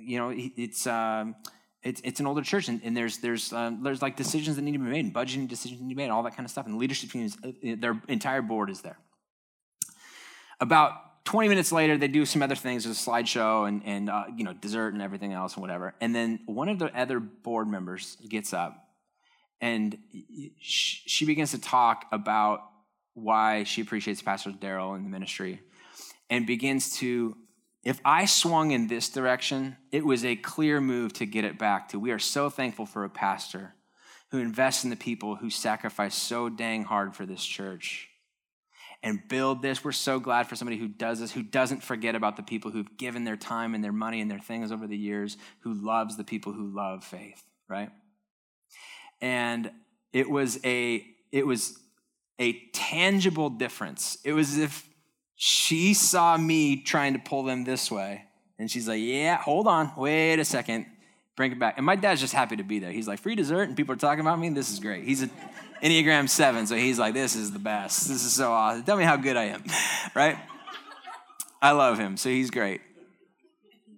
you 0.00 0.16
know, 0.16 0.32
it's, 0.32 0.86
um, 0.86 1.34
it's, 1.86 2.00
it's 2.02 2.20
an 2.20 2.26
older 2.26 2.42
church 2.42 2.68
and, 2.68 2.80
and 2.82 2.96
there's 2.96 3.18
there's 3.18 3.52
um, 3.52 3.82
there's 3.82 4.02
like 4.02 4.16
decisions 4.16 4.56
that 4.56 4.62
need 4.62 4.72
to 4.72 4.78
be 4.78 4.84
made 4.84 5.04
and 5.04 5.14
budgeting 5.14 5.46
decisions 5.46 5.80
need 5.80 5.90
to 5.90 5.94
be 5.94 6.02
made 6.02 6.10
all 6.10 6.24
that 6.24 6.36
kind 6.36 6.44
of 6.44 6.50
stuff 6.50 6.66
and 6.66 6.78
leadership 6.78 7.10
teams 7.10 7.36
uh, 7.44 7.48
uh, 7.48 7.76
their 7.78 8.00
entire 8.08 8.42
board 8.42 8.70
is 8.70 8.80
there. 8.80 8.98
About 10.60 11.24
20 11.26 11.48
minutes 11.48 11.70
later 11.70 11.96
they 11.96 12.08
do 12.08 12.26
some 12.26 12.42
other 12.42 12.56
things 12.56 12.84
there's 12.84 13.00
a 13.00 13.10
slideshow 13.10 13.68
and, 13.68 13.82
and 13.84 14.10
uh, 14.10 14.24
you 14.36 14.42
know 14.42 14.52
dessert 14.52 14.94
and 14.94 15.02
everything 15.02 15.32
else 15.32 15.54
and 15.54 15.60
whatever 15.60 15.94
and 16.00 16.14
then 16.14 16.40
one 16.46 16.68
of 16.68 16.78
the 16.78 16.86
other 16.98 17.20
board 17.20 17.68
members 17.68 18.16
gets 18.28 18.52
up 18.52 18.88
and 19.60 19.96
she 20.60 21.24
begins 21.24 21.52
to 21.52 21.60
talk 21.60 22.04
about 22.12 22.60
why 23.14 23.64
she 23.64 23.80
appreciates 23.80 24.22
pastor 24.22 24.50
daryl 24.50 24.94
and 24.94 25.04
the 25.04 25.10
ministry 25.10 25.60
and 26.30 26.46
begins 26.46 26.96
to 26.98 27.36
if 27.86 28.00
I 28.04 28.24
swung 28.24 28.72
in 28.72 28.88
this 28.88 29.08
direction, 29.08 29.76
it 29.92 30.04
was 30.04 30.24
a 30.24 30.34
clear 30.34 30.80
move 30.80 31.12
to 31.14 31.24
get 31.24 31.44
it 31.44 31.56
back 31.56 31.90
to. 31.90 32.00
We 32.00 32.10
are 32.10 32.18
so 32.18 32.50
thankful 32.50 32.84
for 32.84 33.04
a 33.04 33.08
pastor 33.08 33.74
who 34.32 34.38
invests 34.38 34.82
in 34.82 34.90
the 34.90 34.96
people 34.96 35.36
who 35.36 35.50
sacrifice 35.50 36.16
so 36.16 36.48
dang 36.48 36.82
hard 36.82 37.14
for 37.14 37.24
this 37.24 37.44
church 37.44 38.08
and 39.04 39.20
build 39.28 39.62
this. 39.62 39.84
We're 39.84 39.92
so 39.92 40.18
glad 40.18 40.48
for 40.48 40.56
somebody 40.56 40.78
who 40.78 40.88
does 40.88 41.20
this, 41.20 41.30
who 41.30 41.44
doesn't 41.44 41.84
forget 41.84 42.16
about 42.16 42.36
the 42.36 42.42
people 42.42 42.72
who've 42.72 42.98
given 42.98 43.22
their 43.22 43.36
time 43.36 43.72
and 43.72 43.84
their 43.84 43.92
money 43.92 44.20
and 44.20 44.28
their 44.28 44.40
things 44.40 44.72
over 44.72 44.88
the 44.88 44.96
years, 44.96 45.36
who 45.60 45.72
loves 45.72 46.16
the 46.16 46.24
people 46.24 46.52
who 46.52 46.66
love 46.66 47.04
faith, 47.04 47.40
right? 47.68 47.90
And 49.20 49.70
it 50.12 50.28
was 50.28 50.58
a 50.64 51.06
it 51.30 51.46
was 51.46 51.78
a 52.40 52.58
tangible 52.72 53.48
difference. 53.48 54.18
It 54.24 54.32
was 54.32 54.54
as 54.54 54.58
if 54.58 54.88
she 55.36 55.94
saw 55.94 56.36
me 56.36 56.82
trying 56.82 57.12
to 57.12 57.18
pull 57.18 57.44
them 57.44 57.64
this 57.64 57.90
way. 57.90 58.24
And 58.58 58.70
she's 58.70 58.88
like, 58.88 59.00
Yeah, 59.02 59.36
hold 59.36 59.66
on, 59.66 59.92
wait 59.96 60.40
a 60.40 60.44
second. 60.44 60.86
Bring 61.36 61.52
it 61.52 61.58
back. 61.58 61.74
And 61.76 61.84
my 61.84 61.96
dad's 61.96 62.22
just 62.22 62.32
happy 62.32 62.56
to 62.56 62.64
be 62.64 62.78
there. 62.78 62.90
He's 62.90 63.06
like, 63.06 63.20
free 63.20 63.34
dessert, 63.34 63.64
and 63.64 63.76
people 63.76 63.92
are 63.92 63.98
talking 63.98 64.22
about 64.22 64.38
me. 64.38 64.48
This 64.48 64.72
is 64.72 64.80
great. 64.80 65.04
He's 65.04 65.20
an 65.20 65.30
Enneagram 65.82 66.30
7, 66.30 66.66
so 66.66 66.76
he's 66.76 66.98
like, 66.98 67.12
this 67.12 67.36
is 67.36 67.52
the 67.52 67.58
best. 67.58 68.08
This 68.08 68.24
is 68.24 68.32
so 68.32 68.52
awesome. 68.52 68.84
Tell 68.84 68.96
me 68.96 69.04
how 69.04 69.16
good 69.16 69.36
I 69.36 69.44
am, 69.44 69.62
right? 70.14 70.38
I 71.60 71.72
love 71.72 71.98
him, 71.98 72.16
so 72.16 72.30
he's 72.30 72.50
great. 72.50 72.80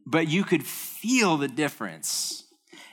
But 0.04 0.26
you 0.26 0.42
could 0.42 0.66
feel 0.66 1.36
the 1.36 1.46
difference. 1.46 2.42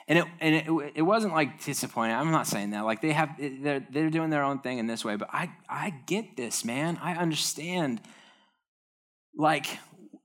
And 0.06 0.20
it, 0.20 0.24
and 0.40 0.54
it, 0.54 0.92
it 0.96 1.02
wasn't 1.02 1.34
like 1.34 1.64
disappointing. 1.64 2.14
I'm 2.14 2.30
not 2.30 2.46
saying 2.46 2.70
that. 2.70 2.84
Like 2.84 3.00
they 3.00 3.10
have, 3.12 3.30
they're, 3.38 3.84
they're 3.90 4.10
doing 4.10 4.30
their 4.30 4.44
own 4.44 4.60
thing 4.60 4.78
in 4.78 4.86
this 4.86 5.04
way. 5.04 5.16
But 5.16 5.30
I, 5.32 5.50
I 5.68 5.90
get 6.06 6.36
this, 6.36 6.64
man. 6.64 6.98
I 7.02 7.14
understand. 7.16 8.00
Like, 9.36 9.66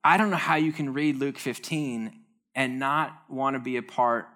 I 0.04 0.18
don't 0.18 0.32
know 0.32 0.38
how 0.38 0.56
you 0.56 0.72
can 0.72 0.94
read 0.94 1.18
Luke 1.18 1.38
15 1.38 2.14
and 2.56 2.80
not 2.80 3.24
want 3.30 3.56
to 3.56 3.60
be 3.60 3.78
a 3.78 3.84
part 3.84 4.28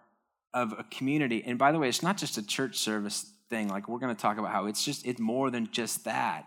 of 0.53 0.73
a 0.77 0.83
community. 0.83 1.43
And 1.45 1.57
by 1.57 1.71
the 1.71 1.79
way, 1.79 1.89
it's 1.89 2.03
not 2.03 2.17
just 2.17 2.37
a 2.37 2.45
church 2.45 2.77
service 2.77 3.31
thing. 3.49 3.67
Like 3.67 3.87
we're 3.87 3.99
going 3.99 4.15
to 4.15 4.21
talk 4.21 4.37
about 4.37 4.51
how 4.51 4.65
it's 4.67 4.83
just 4.83 5.05
it's 5.05 5.19
more 5.19 5.49
than 5.49 5.69
just 5.71 6.05
that. 6.05 6.45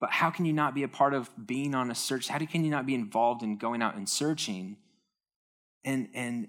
But 0.00 0.10
how 0.10 0.30
can 0.30 0.44
you 0.44 0.52
not 0.52 0.74
be 0.74 0.84
a 0.84 0.88
part 0.88 1.12
of 1.12 1.28
being 1.46 1.74
on 1.74 1.90
a 1.90 1.94
search? 1.94 2.28
How 2.28 2.38
can 2.38 2.64
you 2.64 2.70
not 2.70 2.86
be 2.86 2.94
involved 2.94 3.42
in 3.42 3.56
going 3.56 3.82
out 3.82 3.96
and 3.96 4.08
searching? 4.08 4.76
And 5.84 6.08
and 6.14 6.48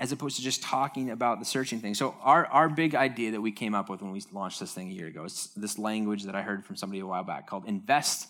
as 0.00 0.10
opposed 0.10 0.36
to 0.36 0.42
just 0.42 0.62
talking 0.62 1.10
about 1.10 1.38
the 1.38 1.44
searching 1.44 1.78
thing. 1.78 1.94
So 1.94 2.16
our, 2.22 2.46
our 2.46 2.68
big 2.68 2.96
idea 2.96 3.30
that 3.32 3.40
we 3.40 3.52
came 3.52 3.74
up 3.74 3.88
with 3.88 4.02
when 4.02 4.10
we 4.10 4.20
launched 4.32 4.58
this 4.58 4.72
thing 4.72 4.88
a 4.88 4.92
year 4.92 5.06
ago 5.06 5.24
is 5.24 5.50
this 5.54 5.78
language 5.78 6.24
that 6.24 6.34
I 6.34 6.42
heard 6.42 6.64
from 6.64 6.74
somebody 6.74 6.98
a 6.98 7.06
while 7.06 7.22
back 7.22 7.46
called 7.46 7.64
invest 7.66 8.28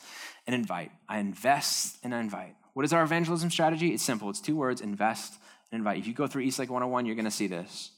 and 0.48 0.54
invite. 0.54 0.90
I 1.08 1.18
invest 1.18 1.98
and 2.02 2.14
I 2.14 2.20
invite. 2.20 2.56
What 2.72 2.84
is 2.86 2.92
our 2.94 3.02
evangelism 3.02 3.50
strategy? 3.50 3.92
It's 3.92 4.02
simple. 4.02 4.30
It's 4.30 4.40
two 4.40 4.56
words, 4.56 4.80
invest 4.80 5.34
and 5.70 5.78
invite. 5.80 5.98
If 5.98 6.06
you 6.06 6.14
go 6.14 6.26
through 6.26 6.42
Eastlake 6.42 6.70
101, 6.70 7.04
you're 7.04 7.14
going 7.14 7.26
to 7.26 7.30
see 7.30 7.46
this. 7.48 7.90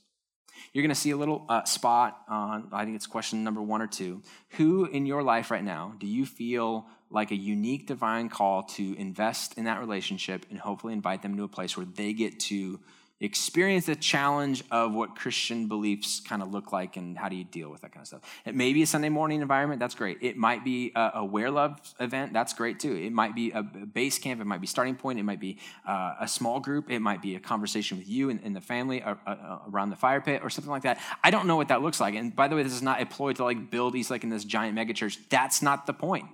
You're 0.72 0.82
going 0.82 0.94
to 0.94 1.00
see 1.00 1.12
a 1.12 1.16
little 1.16 1.46
uh, 1.48 1.64
spot 1.64 2.20
on, 2.28 2.68
I 2.72 2.84
think 2.84 2.96
it's 2.96 3.06
question 3.06 3.44
number 3.44 3.62
one 3.62 3.80
or 3.80 3.86
two. 3.86 4.22
Who 4.56 4.84
in 4.84 5.06
your 5.06 5.22
life 5.22 5.50
right 5.50 5.62
now 5.62 5.94
do 5.98 6.08
you 6.08 6.26
feel 6.26 6.86
like 7.08 7.30
a 7.30 7.36
unique 7.36 7.86
divine 7.86 8.28
call 8.28 8.64
to 8.64 8.94
invest 8.98 9.56
in 9.56 9.64
that 9.64 9.78
relationship 9.78 10.44
and 10.50 10.58
hopefully 10.58 10.92
invite 10.92 11.22
them 11.22 11.36
to 11.36 11.44
a 11.44 11.48
place 11.48 11.76
where 11.76 11.86
they 11.86 12.12
get 12.12 12.40
to 12.40 12.80
experience 13.20 13.86
the 13.86 13.96
challenge 13.96 14.64
of 14.70 14.94
what 14.94 15.14
Christian 15.14 15.68
beliefs 15.68 16.20
kind 16.20 16.42
of 16.42 16.50
look 16.52 16.72
like 16.72 16.96
and 16.96 17.18
how 17.18 17.28
do 17.28 17.36
you 17.36 17.44
deal 17.44 17.70
with 17.70 17.82
that 17.82 17.92
kind 17.92 18.02
of 18.02 18.08
stuff. 18.08 18.20
It 18.46 18.54
may 18.54 18.72
be 18.72 18.82
a 18.82 18.86
Sunday 18.86 19.10
morning 19.10 19.42
environment, 19.42 19.78
that's 19.78 19.94
great. 19.94 20.18
It 20.22 20.36
might 20.36 20.64
be 20.64 20.92
a, 20.94 21.10
a 21.16 21.24
Where 21.24 21.50
Love 21.50 21.78
event, 22.00 22.32
that's 22.32 22.54
great 22.54 22.80
too. 22.80 22.94
It 22.94 23.12
might 23.12 23.34
be 23.34 23.50
a 23.50 23.62
base 23.62 24.18
camp, 24.18 24.40
it 24.40 24.46
might 24.46 24.60
be 24.60 24.66
starting 24.66 24.96
point, 24.96 25.18
it 25.18 25.24
might 25.24 25.40
be 25.40 25.58
uh, 25.86 26.14
a 26.20 26.28
small 26.28 26.60
group, 26.60 26.90
it 26.90 27.00
might 27.00 27.20
be 27.20 27.34
a 27.34 27.40
conversation 27.40 27.98
with 27.98 28.08
you 28.08 28.30
and, 28.30 28.40
and 28.42 28.56
the 28.56 28.60
family 28.60 29.02
uh, 29.02 29.16
uh, 29.26 29.58
around 29.68 29.90
the 29.90 29.96
fire 29.96 30.20
pit 30.20 30.40
or 30.42 30.48
something 30.48 30.70
like 30.70 30.82
that. 30.82 30.98
I 31.22 31.30
don't 31.30 31.46
know 31.46 31.56
what 31.56 31.68
that 31.68 31.82
looks 31.82 32.00
like. 32.00 32.14
And 32.14 32.34
by 32.34 32.48
the 32.48 32.56
way, 32.56 32.62
this 32.62 32.72
is 32.72 32.82
not 32.82 33.02
a 33.02 33.06
ploy 33.06 33.34
to 33.34 33.44
like 33.44 33.70
build 33.70 33.94
Eastlake 33.94 34.24
in 34.24 34.30
this 34.30 34.44
giant 34.44 34.76
megachurch. 34.76 35.18
That's 35.28 35.60
not 35.60 35.86
the 35.86 35.92
point. 35.92 36.26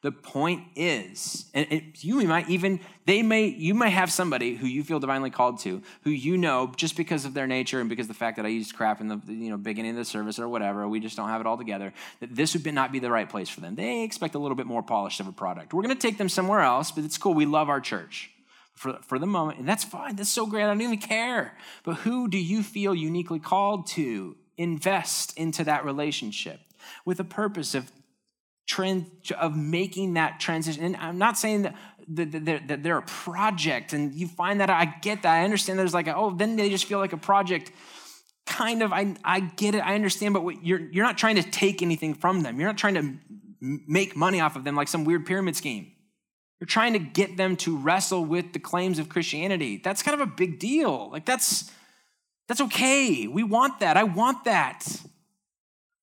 The 0.00 0.12
point 0.12 0.62
is, 0.76 1.46
and 1.54 1.66
it, 1.72 2.04
you 2.04 2.22
might 2.22 2.48
even, 2.48 2.78
they 3.04 3.20
may, 3.20 3.46
you 3.46 3.74
may 3.74 3.90
have 3.90 4.12
somebody 4.12 4.54
who 4.54 4.68
you 4.68 4.84
feel 4.84 5.00
divinely 5.00 5.30
called 5.30 5.58
to, 5.60 5.82
who 6.02 6.10
you 6.10 6.36
know 6.36 6.72
just 6.76 6.96
because 6.96 7.24
of 7.24 7.34
their 7.34 7.48
nature 7.48 7.80
and 7.80 7.88
because 7.88 8.06
the 8.06 8.14
fact 8.14 8.36
that 8.36 8.46
I 8.46 8.48
used 8.50 8.76
crap 8.76 9.00
in 9.00 9.08
the 9.08 9.20
you 9.26 9.50
know 9.50 9.56
beginning 9.56 9.90
of 9.92 9.96
the 9.96 10.04
service 10.04 10.38
or 10.38 10.48
whatever, 10.48 10.86
we 10.86 11.00
just 11.00 11.16
don't 11.16 11.28
have 11.28 11.40
it 11.40 11.48
all 11.48 11.58
together, 11.58 11.92
that 12.20 12.34
this 12.36 12.54
would 12.54 12.72
not 12.72 12.92
be 12.92 13.00
the 13.00 13.10
right 13.10 13.28
place 13.28 13.48
for 13.48 13.60
them. 13.60 13.74
They 13.74 14.04
expect 14.04 14.36
a 14.36 14.38
little 14.38 14.56
bit 14.56 14.66
more 14.66 14.84
polished 14.84 15.18
of 15.18 15.26
a 15.26 15.32
product. 15.32 15.74
We're 15.74 15.82
going 15.82 15.96
to 15.96 16.00
take 16.00 16.16
them 16.16 16.28
somewhere 16.28 16.60
else, 16.60 16.92
but 16.92 17.02
it's 17.02 17.18
cool. 17.18 17.34
We 17.34 17.46
love 17.46 17.68
our 17.68 17.80
church 17.80 18.30
for, 18.74 19.00
for 19.02 19.18
the 19.18 19.26
moment, 19.26 19.58
and 19.58 19.68
that's 19.68 19.82
fine. 19.82 20.14
That's 20.14 20.30
so 20.30 20.46
great. 20.46 20.62
I 20.62 20.68
don't 20.68 20.80
even 20.80 20.98
care. 20.98 21.56
But 21.82 21.94
who 21.96 22.28
do 22.28 22.38
you 22.38 22.62
feel 22.62 22.94
uniquely 22.94 23.40
called 23.40 23.88
to 23.88 24.36
invest 24.56 25.36
into 25.36 25.64
that 25.64 25.84
relationship 25.84 26.60
with 27.04 27.18
a 27.18 27.24
purpose 27.24 27.74
of 27.74 27.90
trend 28.68 29.10
of 29.40 29.56
making 29.56 30.14
that 30.14 30.38
transition. 30.38 30.84
And 30.84 30.96
I'm 30.96 31.18
not 31.18 31.36
saying 31.36 31.62
that, 31.62 31.74
that, 32.08 32.68
that 32.68 32.82
they're 32.82 32.98
a 32.98 33.02
project 33.02 33.92
and 33.92 34.14
you 34.14 34.28
find 34.28 34.60
that 34.60 34.70
I 34.70 34.84
get 34.84 35.22
that. 35.22 35.32
I 35.32 35.44
understand 35.44 35.78
there's 35.78 35.94
like, 35.94 36.06
a, 36.06 36.14
oh, 36.14 36.30
then 36.30 36.56
they 36.56 36.70
just 36.70 36.84
feel 36.84 36.98
like 36.98 37.12
a 37.12 37.18
project. 37.18 37.72
Kind 38.46 38.82
of, 38.82 38.92
I, 38.92 39.14
I 39.24 39.40
get 39.40 39.74
it, 39.74 39.80
I 39.80 39.94
understand, 39.94 40.34
but 40.34 40.44
what, 40.44 40.64
you're, 40.64 40.80
you're 40.80 41.04
not 41.04 41.18
trying 41.18 41.36
to 41.36 41.42
take 41.42 41.82
anything 41.82 42.14
from 42.14 42.42
them. 42.42 42.60
You're 42.60 42.68
not 42.68 42.78
trying 42.78 42.94
to 42.94 43.14
make 43.60 44.14
money 44.14 44.40
off 44.40 44.54
of 44.54 44.64
them 44.64 44.76
like 44.76 44.88
some 44.88 45.04
weird 45.04 45.26
pyramid 45.26 45.56
scheme. 45.56 45.92
You're 46.60 46.66
trying 46.66 46.92
to 46.92 46.98
get 46.98 47.36
them 47.36 47.56
to 47.58 47.76
wrestle 47.76 48.24
with 48.24 48.52
the 48.52 48.58
claims 48.58 48.98
of 48.98 49.08
Christianity. 49.08 49.80
That's 49.82 50.02
kind 50.02 50.20
of 50.20 50.26
a 50.26 50.30
big 50.30 50.58
deal. 50.58 51.10
Like 51.10 51.24
that's 51.24 51.70
that's 52.48 52.60
okay. 52.62 53.28
We 53.28 53.44
want 53.44 53.80
that. 53.80 53.96
I 53.96 54.04
want 54.04 54.44
that. 54.44 54.84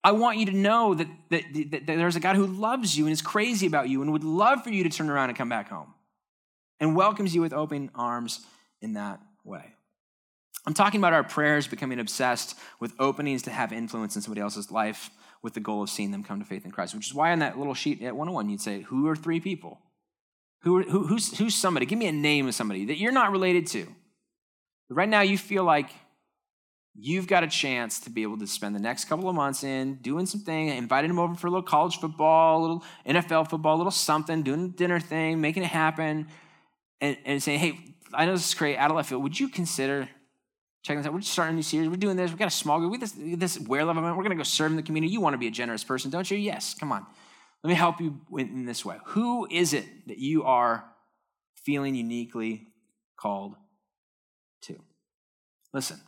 I 0.06 0.12
want 0.12 0.38
you 0.38 0.46
to 0.46 0.56
know 0.56 0.94
that, 0.94 1.08
that, 1.32 1.44
that, 1.72 1.88
there's 1.88 2.16
a 2.16 2.20
God 2.20 2.36
who 2.36 2.46
loves 2.46 2.96
you 2.96 3.06
and 3.06 3.12
is 3.12 3.24
crazy 3.24 3.66
about 3.66 3.90
you 3.90 4.04
and 4.04 4.12
would 4.12 4.24
love 4.24 4.64
for 4.64 4.70
you 4.70 4.84
to 4.84 4.90
turn 4.90 5.10
around 5.10 5.30
and 5.30 5.38
come 5.38 5.50
back 5.50 5.68
home 5.68 5.96
and 6.80 6.96
welcomes 6.96 7.34
you 7.34 7.42
with 7.42 7.54
open 7.54 7.90
arms 7.96 8.46
in 8.84 8.94
that 8.94 9.20
way. 9.44 9.74
I'm 10.68 10.76
talking 10.76 11.00
about 11.00 11.14
our 11.14 11.24
prayers 11.24 11.66
becoming 11.66 12.00
obsessed 12.00 12.56
with 12.80 12.94
openings 13.00 13.42
to 13.44 13.50
have 13.50 13.74
influence 13.74 14.16
in 14.16 14.22
somebody 14.22 14.42
else's 14.42 14.70
life 14.70 15.10
with 15.42 15.56
the 15.56 15.60
goal 15.60 15.82
of 15.82 15.90
seeing 15.90 16.12
them 16.12 16.24
come 16.24 16.38
to 16.38 16.46
faith 16.46 16.66
in 16.66 16.72
Christ, 16.72 16.94
which 16.94 17.08
is 17.08 17.14
why 17.16 17.32
on 17.32 17.40
that 17.40 17.58
little 17.58 17.74
sheet 17.74 18.04
at 18.04 18.16
101 18.16 18.48
you'd 18.48 18.62
say, 18.62 18.82
Who 18.82 19.08
are 19.08 19.16
three 19.16 19.40
people? 19.40 19.80
Who, 20.62 20.84
who, 20.84 21.08
who's, 21.08 21.36
who's 21.40 21.56
somebody? 21.56 21.88
Give 21.88 21.98
me 21.98 22.06
a 22.06 22.12
name 22.12 22.48
of 22.48 22.54
somebody 22.54 22.86
that 22.86 23.00
you're 23.00 23.12
not 23.12 23.32
related 23.32 23.66
to. 23.70 23.88
Right 24.88 25.10
now 25.10 25.22
you 25.22 25.40
feel 25.40 25.64
like 25.64 25.90
you've 26.98 27.28
got 27.28 27.44
a 27.44 27.48
chance 27.48 28.00
to 28.02 28.10
be 28.10 28.24
able 28.24 28.38
to 28.38 28.48
spend 28.48 28.76
the 28.76 28.80
next 28.80 29.06
couple 29.06 29.28
of 29.28 29.36
months 29.36 29.64
in 29.64 29.96
doing 29.96 30.26
something, 30.26 30.70
inviting 30.70 31.10
them 31.10 31.20
over 31.20 31.36
for 31.36 31.48
a 31.48 31.50
little 31.50 31.64
college 31.64 31.98
football, 31.98 32.60
a 32.60 32.62
little 32.62 32.84
NFL 33.06 33.50
football, 33.50 33.76
a 33.76 33.78
little 33.78 33.92
something, 33.92 34.44
doing 34.44 34.66
a 34.66 34.68
dinner 34.70 35.00
thing, 35.00 35.42
making 35.42 35.64
it 35.64 35.70
happen, 35.70 36.28
and, 37.02 37.18
and 37.26 37.44
saying, 37.44 37.60
hey, 37.60 37.80
I 38.14 38.26
know 38.26 38.32
this 38.32 38.48
is 38.48 38.54
great, 38.54 38.78
out 38.78 38.92
of 38.92 38.96
left 38.96 39.10
field. 39.10 39.24
Would 39.24 39.40
you 39.40 39.50
consider 39.50 40.10
checking 40.84 41.00
this 41.00 41.08
out? 41.08 41.14
We're 41.14 41.20
just 41.20 41.34
starting 41.34 41.54
a 41.54 41.56
new 41.56 41.64
series. 41.64 41.90
We're 41.90 41.98
doing 41.98 42.16
this. 42.16 42.32
We've 42.32 42.40
got 42.40 42.48
a 42.48 42.52
small 42.52 42.80
group. 42.80 42.92
We 42.92 42.98
this, 42.98 43.14
this 43.18 43.60
Where 43.60 43.84
Love 43.84 43.98
event. 43.98 44.16
We're 44.16 44.24
going 44.24 44.38
to 44.38 44.38
go 44.38 44.44
serve 44.44 44.72
in 44.72 44.78
the 44.78 44.84
community. 44.84 45.12
You 45.12 45.20
want 45.20 45.34
to 45.34 45.38
be 45.38 45.48
a 45.48 45.52
generous 45.52 45.84
person, 45.84 46.12
don't 46.12 46.30
you? 46.30 46.38
Yes. 46.38 46.74
Come 46.74 46.92
on. 46.92 47.06
Let 47.64 47.70
me 47.70 47.76
help 47.76 48.00
you 48.00 48.22
in 48.38 48.66
this 48.66 48.86
way. 48.86 48.98
Who 49.08 49.48
is 49.50 49.74
it 49.74 49.86
that 50.08 50.20
you 50.20 50.44
are 50.44 50.86
feeling 51.56 51.96
uniquely 51.96 52.68
called 53.18 53.56
to? 54.64 54.80
Listen. 55.74 56.00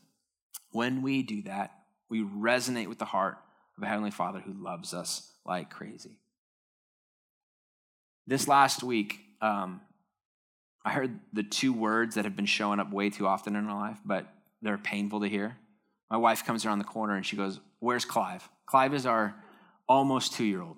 When 0.71 1.01
we 1.01 1.23
do 1.23 1.43
that, 1.43 1.71
we 2.09 2.21
resonate 2.21 2.87
with 2.87 2.99
the 2.99 3.05
heart 3.05 3.37
of 3.77 3.83
a 3.83 3.87
Heavenly 3.87 4.11
Father 4.11 4.39
who 4.39 4.53
loves 4.53 4.93
us 4.93 5.31
like 5.45 5.69
crazy. 5.69 6.19
This 8.25 8.47
last 8.47 8.83
week, 8.83 9.19
um, 9.41 9.81
I 10.83 10.91
heard 10.91 11.19
the 11.33 11.43
two 11.43 11.73
words 11.73 12.15
that 12.15 12.25
have 12.25 12.35
been 12.35 12.45
showing 12.45 12.79
up 12.79 12.91
way 12.91 13.09
too 13.09 13.27
often 13.27 13.55
in 13.55 13.67
our 13.67 13.79
life, 13.79 13.99
but 14.05 14.25
they're 14.61 14.77
painful 14.77 15.21
to 15.21 15.29
hear. 15.29 15.57
My 16.09 16.17
wife 16.17 16.45
comes 16.45 16.65
around 16.65 16.79
the 16.79 16.85
corner 16.85 17.15
and 17.15 17.25
she 17.25 17.35
goes, 17.35 17.59
Where's 17.79 18.05
Clive? 18.05 18.47
Clive 18.65 18.93
is 18.93 19.05
our 19.05 19.35
almost 19.87 20.33
two 20.33 20.45
year 20.45 20.61
old. 20.61 20.77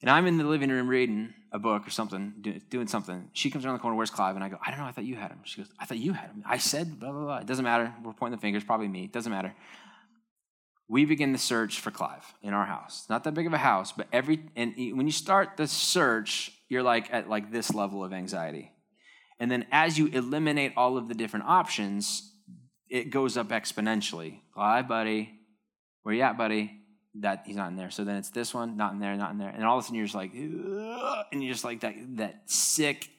And 0.00 0.10
I'm 0.10 0.26
in 0.26 0.38
the 0.38 0.44
living 0.44 0.70
room 0.70 0.88
reading 0.88 1.32
a 1.52 1.58
book 1.58 1.86
or 1.86 1.90
something, 1.90 2.32
doing 2.70 2.86
something. 2.86 3.28
She 3.34 3.50
comes 3.50 3.64
around 3.64 3.74
the 3.74 3.80
corner, 3.80 3.96
where's 3.96 4.10
Clive? 4.10 4.34
And 4.34 4.42
I 4.42 4.48
go, 4.48 4.58
I 4.64 4.70
don't 4.70 4.80
know, 4.80 4.86
I 4.86 4.92
thought 4.92 5.04
you 5.04 5.16
had 5.16 5.30
him. 5.30 5.40
She 5.44 5.60
goes, 5.60 5.70
I 5.78 5.84
thought 5.84 5.98
you 5.98 6.14
had 6.14 6.30
him. 6.30 6.42
I 6.46 6.56
said, 6.56 6.98
blah, 6.98 7.12
blah, 7.12 7.24
blah. 7.24 7.36
It 7.38 7.46
doesn't 7.46 7.64
matter. 7.64 7.92
We're 8.02 8.14
pointing 8.14 8.38
the 8.38 8.40
fingers, 8.40 8.64
probably 8.64 8.88
me. 8.88 9.04
It 9.04 9.12
doesn't 9.12 9.30
matter. 9.30 9.54
We 10.88 11.04
begin 11.04 11.32
the 11.32 11.38
search 11.38 11.80
for 11.80 11.90
Clive 11.90 12.24
in 12.42 12.54
our 12.54 12.64
house. 12.64 13.06
Not 13.08 13.24
that 13.24 13.34
big 13.34 13.46
of 13.46 13.52
a 13.52 13.58
house, 13.58 13.92
but 13.92 14.08
every, 14.12 14.44
and 14.56 14.74
when 14.96 15.06
you 15.06 15.12
start 15.12 15.56
the 15.56 15.66
search, 15.66 16.52
you're 16.68 16.82
like 16.82 17.12
at 17.12 17.28
like 17.28 17.52
this 17.52 17.72
level 17.74 18.02
of 18.02 18.12
anxiety. 18.12 18.72
And 19.38 19.50
then 19.50 19.66
as 19.72 19.98
you 19.98 20.06
eliminate 20.06 20.72
all 20.76 20.96
of 20.96 21.08
the 21.08 21.14
different 21.14 21.46
options, 21.46 22.30
it 22.88 23.10
goes 23.10 23.36
up 23.36 23.48
exponentially. 23.48 24.40
Clive, 24.54 24.88
buddy. 24.88 25.38
Where 26.02 26.14
you 26.14 26.22
at, 26.22 26.36
buddy? 26.36 26.81
That 27.16 27.42
he's 27.46 27.56
not 27.56 27.68
in 27.68 27.76
there. 27.76 27.90
So 27.90 28.04
then 28.04 28.16
it's 28.16 28.30
this 28.30 28.54
one, 28.54 28.76
not 28.76 28.92
in 28.92 28.98
there, 28.98 29.14
not 29.16 29.32
in 29.32 29.38
there. 29.38 29.50
And 29.50 29.64
all 29.64 29.76
of 29.76 29.84
a 29.84 29.86
sudden 29.86 29.96
you're 29.96 30.06
just 30.06 30.14
like, 30.14 30.32
and 30.34 31.42
you're 31.42 31.52
just 31.52 31.64
like 31.64 31.80
that, 31.80 31.94
that 32.16 32.50
sick 32.50 33.10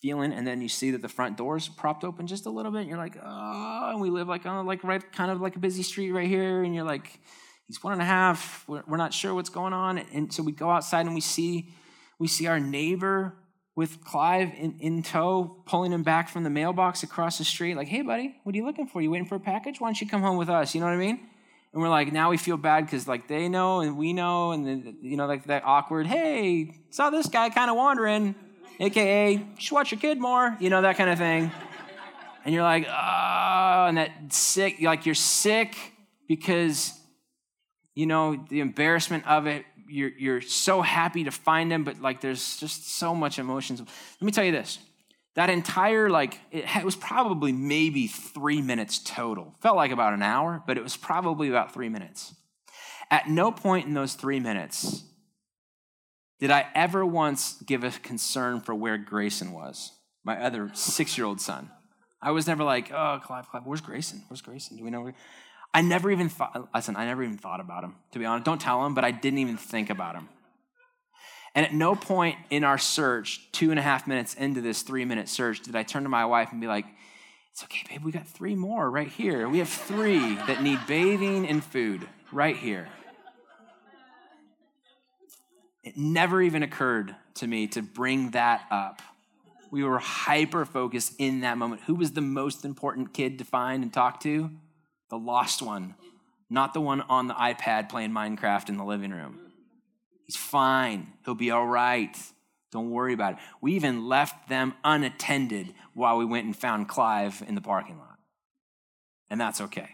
feeling. 0.00 0.32
And 0.32 0.46
then 0.46 0.62
you 0.62 0.68
see 0.68 0.92
that 0.92 1.02
the 1.02 1.08
front 1.08 1.36
door's 1.36 1.68
propped 1.68 2.04
open 2.04 2.26
just 2.26 2.46
a 2.46 2.50
little 2.50 2.72
bit. 2.72 2.82
And 2.82 2.88
you're 2.88 2.98
like, 2.98 3.18
oh, 3.22 3.90
and 3.90 4.00
we 4.00 4.10
live 4.10 4.28
like 4.28 4.46
on 4.46 4.64
like 4.66 4.82
right, 4.82 5.12
kind 5.12 5.30
of 5.30 5.40
like 5.40 5.56
a 5.56 5.58
busy 5.58 5.82
street 5.82 6.12
right 6.12 6.28
here. 6.28 6.62
And 6.62 6.74
you're 6.74 6.84
like, 6.84 7.20
he's 7.66 7.82
one 7.82 7.92
and 7.92 8.02
a 8.02 8.06
half. 8.06 8.64
We're, 8.66 8.82
we're 8.86 8.96
not 8.96 9.12
sure 9.12 9.34
what's 9.34 9.50
going 9.50 9.74
on. 9.74 9.98
And 9.98 10.32
so 10.32 10.42
we 10.42 10.52
go 10.52 10.70
outside 10.70 11.04
and 11.04 11.14
we 11.14 11.20
see, 11.20 11.74
we 12.18 12.28
see 12.28 12.46
our 12.46 12.60
neighbor 12.60 13.34
with 13.76 14.02
Clive 14.04 14.52
in, 14.56 14.78
in 14.78 15.02
tow, 15.02 15.62
pulling 15.66 15.92
him 15.92 16.02
back 16.02 16.28
from 16.28 16.44
the 16.44 16.50
mailbox 16.50 17.02
across 17.02 17.38
the 17.38 17.44
street. 17.44 17.74
Like, 17.74 17.88
hey, 17.88 18.02
buddy, 18.02 18.36
what 18.44 18.54
are 18.54 18.58
you 18.58 18.64
looking 18.64 18.86
for? 18.86 19.02
You 19.02 19.10
waiting 19.10 19.26
for 19.26 19.34
a 19.34 19.40
package? 19.40 19.80
Why 19.80 19.88
don't 19.88 20.00
you 20.00 20.08
come 20.08 20.22
home 20.22 20.36
with 20.36 20.48
us? 20.48 20.74
You 20.74 20.80
know 20.80 20.86
what 20.86 20.94
I 20.94 20.98
mean? 20.98 21.20
And 21.74 21.82
we're 21.82 21.90
like 21.90 22.12
now 22.12 22.30
we 22.30 22.38
feel 22.38 22.56
bad 22.56 22.86
because 22.86 23.06
like 23.06 23.28
they 23.28 23.48
know 23.50 23.80
and 23.80 23.98
we 23.98 24.14
know 24.14 24.52
and 24.52 24.66
then 24.66 24.96
you 25.02 25.18
know 25.18 25.26
like 25.26 25.44
that 25.44 25.62
awkward 25.66 26.06
hey 26.06 26.74
saw 26.88 27.10
this 27.10 27.26
guy 27.26 27.50
kind 27.50 27.70
of 27.70 27.76
wandering 27.76 28.34
aka 28.80 29.36
just 29.58 29.72
watch 29.72 29.92
your 29.92 30.00
kid 30.00 30.18
more 30.18 30.56
you 30.60 30.70
know 30.70 30.80
that 30.80 30.96
kind 30.96 31.10
of 31.10 31.18
thing 31.18 31.50
And 32.44 32.52
you're 32.52 32.62
like, 32.62 32.86
oh, 32.86 33.86
and 33.88 33.96
that 33.96 34.10
sick, 34.28 34.76
like 34.82 35.06
you're 35.06 35.14
sick 35.14 35.74
because, 36.28 36.92
you 37.94 38.06
know, 38.06 38.44
the 38.50 38.60
embarrassment 38.60 39.26
of 39.26 39.46
it. 39.46 39.64
You're, 39.86 40.12
you're 40.18 40.40
so 40.40 40.80
happy 40.82 41.24
to 41.24 41.30
find 41.30 41.70
them, 41.70 41.84
but 41.84 42.00
like 42.00 42.20
there's 42.20 42.56
just 42.56 42.96
so 42.98 43.14
much 43.14 43.38
emotions. 43.38 43.80
Let 43.80 44.22
me 44.22 44.32
tell 44.32 44.44
you 44.44 44.52
this 44.52 44.78
that 45.34 45.50
entire 45.50 46.08
like 46.08 46.40
it 46.50 46.84
was 46.84 46.96
probably 46.96 47.52
maybe 47.52 48.06
three 48.06 48.62
minutes 48.62 48.98
total. 48.98 49.54
Felt 49.60 49.76
like 49.76 49.90
about 49.90 50.12
an 50.12 50.22
hour 50.22 50.62
but 50.66 50.76
it 50.76 50.82
was 50.82 50.96
probably 50.96 51.48
about 51.48 51.72
three 51.72 51.88
minutes. 51.88 52.34
At 53.10 53.28
no 53.28 53.52
point 53.52 53.86
in 53.86 53.94
those 53.94 54.14
three 54.14 54.40
minutes 54.40 55.04
did 56.40 56.50
i 56.50 56.66
ever 56.74 57.06
once 57.06 57.62
give 57.64 57.84
a 57.84 57.90
concern 57.90 58.60
for 58.60 58.74
where 58.74 58.98
grayson 58.98 59.52
was 59.52 59.92
my 60.24 60.42
other 60.42 60.70
six-year-old 60.74 61.40
son. 61.40 61.70
I 62.20 62.30
was 62.30 62.46
never 62.46 62.64
like 62.64 62.90
oh 62.92 63.20
clive 63.22 63.48
clive 63.48 63.62
where's 63.64 63.80
grayson? 63.80 64.24
Where's 64.28 64.40
grayson? 64.42 64.76
Do 64.76 64.84
we 64.84 64.90
know 64.90 65.02
where 65.02 65.14
i 65.72 65.80
never 65.80 66.10
even 66.10 66.28
thought 66.28 66.68
listen 66.74 66.96
i 66.96 67.04
never 67.04 67.22
even 67.22 67.38
thought 67.38 67.60
about 67.60 67.84
him 67.84 67.96
to 68.12 68.18
be 68.18 68.24
honest. 68.24 68.44
Don't 68.44 68.60
tell 68.60 68.84
him 68.86 68.94
but 68.94 69.04
i 69.04 69.10
didn't 69.10 69.38
even 69.38 69.56
think 69.56 69.90
about 69.90 70.14
him 70.14 70.28
and 71.54 71.64
at 71.64 71.72
no 71.72 71.94
point 71.94 72.36
in 72.50 72.64
our 72.64 72.78
search, 72.78 73.40
two 73.52 73.70
and 73.70 73.78
a 73.78 73.82
half 73.82 74.06
minutes 74.06 74.34
into 74.34 74.60
this 74.60 74.82
three 74.82 75.04
minute 75.04 75.28
search, 75.28 75.60
did 75.60 75.76
I 75.76 75.82
turn 75.82 76.02
to 76.02 76.08
my 76.08 76.24
wife 76.24 76.50
and 76.50 76.60
be 76.60 76.66
like, 76.66 76.86
it's 77.52 77.62
okay, 77.62 77.82
babe, 77.88 78.04
we 78.04 78.10
got 78.10 78.26
three 78.26 78.56
more 78.56 78.90
right 78.90 79.06
here. 79.06 79.48
We 79.48 79.58
have 79.58 79.68
three 79.68 80.34
that 80.34 80.62
need 80.62 80.80
bathing 80.88 81.46
and 81.46 81.62
food 81.62 82.06
right 82.32 82.56
here. 82.56 82.88
It 85.84 85.96
never 85.96 86.42
even 86.42 86.64
occurred 86.64 87.14
to 87.34 87.46
me 87.46 87.68
to 87.68 87.82
bring 87.82 88.30
that 88.30 88.62
up. 88.70 89.02
We 89.70 89.84
were 89.84 89.98
hyper 89.98 90.64
focused 90.64 91.14
in 91.18 91.40
that 91.40 91.58
moment. 91.58 91.82
Who 91.82 91.94
was 91.94 92.12
the 92.12 92.20
most 92.20 92.64
important 92.64 93.12
kid 93.12 93.38
to 93.38 93.44
find 93.44 93.82
and 93.82 93.92
talk 93.92 94.20
to? 94.20 94.50
The 95.10 95.18
lost 95.18 95.62
one, 95.62 95.94
not 96.50 96.74
the 96.74 96.80
one 96.80 97.02
on 97.02 97.28
the 97.28 97.34
iPad 97.34 97.88
playing 97.88 98.10
Minecraft 98.10 98.68
in 98.68 98.78
the 98.78 98.84
living 98.84 99.10
room. 99.10 99.43
He's 100.26 100.36
fine. 100.36 101.12
He'll 101.24 101.34
be 101.34 101.50
all 101.50 101.66
right. 101.66 102.16
Don't 102.72 102.90
worry 102.90 103.12
about 103.12 103.34
it. 103.34 103.38
We 103.60 103.74
even 103.74 104.08
left 104.08 104.48
them 104.48 104.74
unattended 104.82 105.74
while 105.92 106.18
we 106.18 106.24
went 106.24 106.46
and 106.46 106.56
found 106.56 106.88
Clive 106.88 107.42
in 107.46 107.54
the 107.54 107.60
parking 107.60 107.98
lot. 107.98 108.18
And 109.30 109.40
that's 109.40 109.60
okay. 109.60 109.90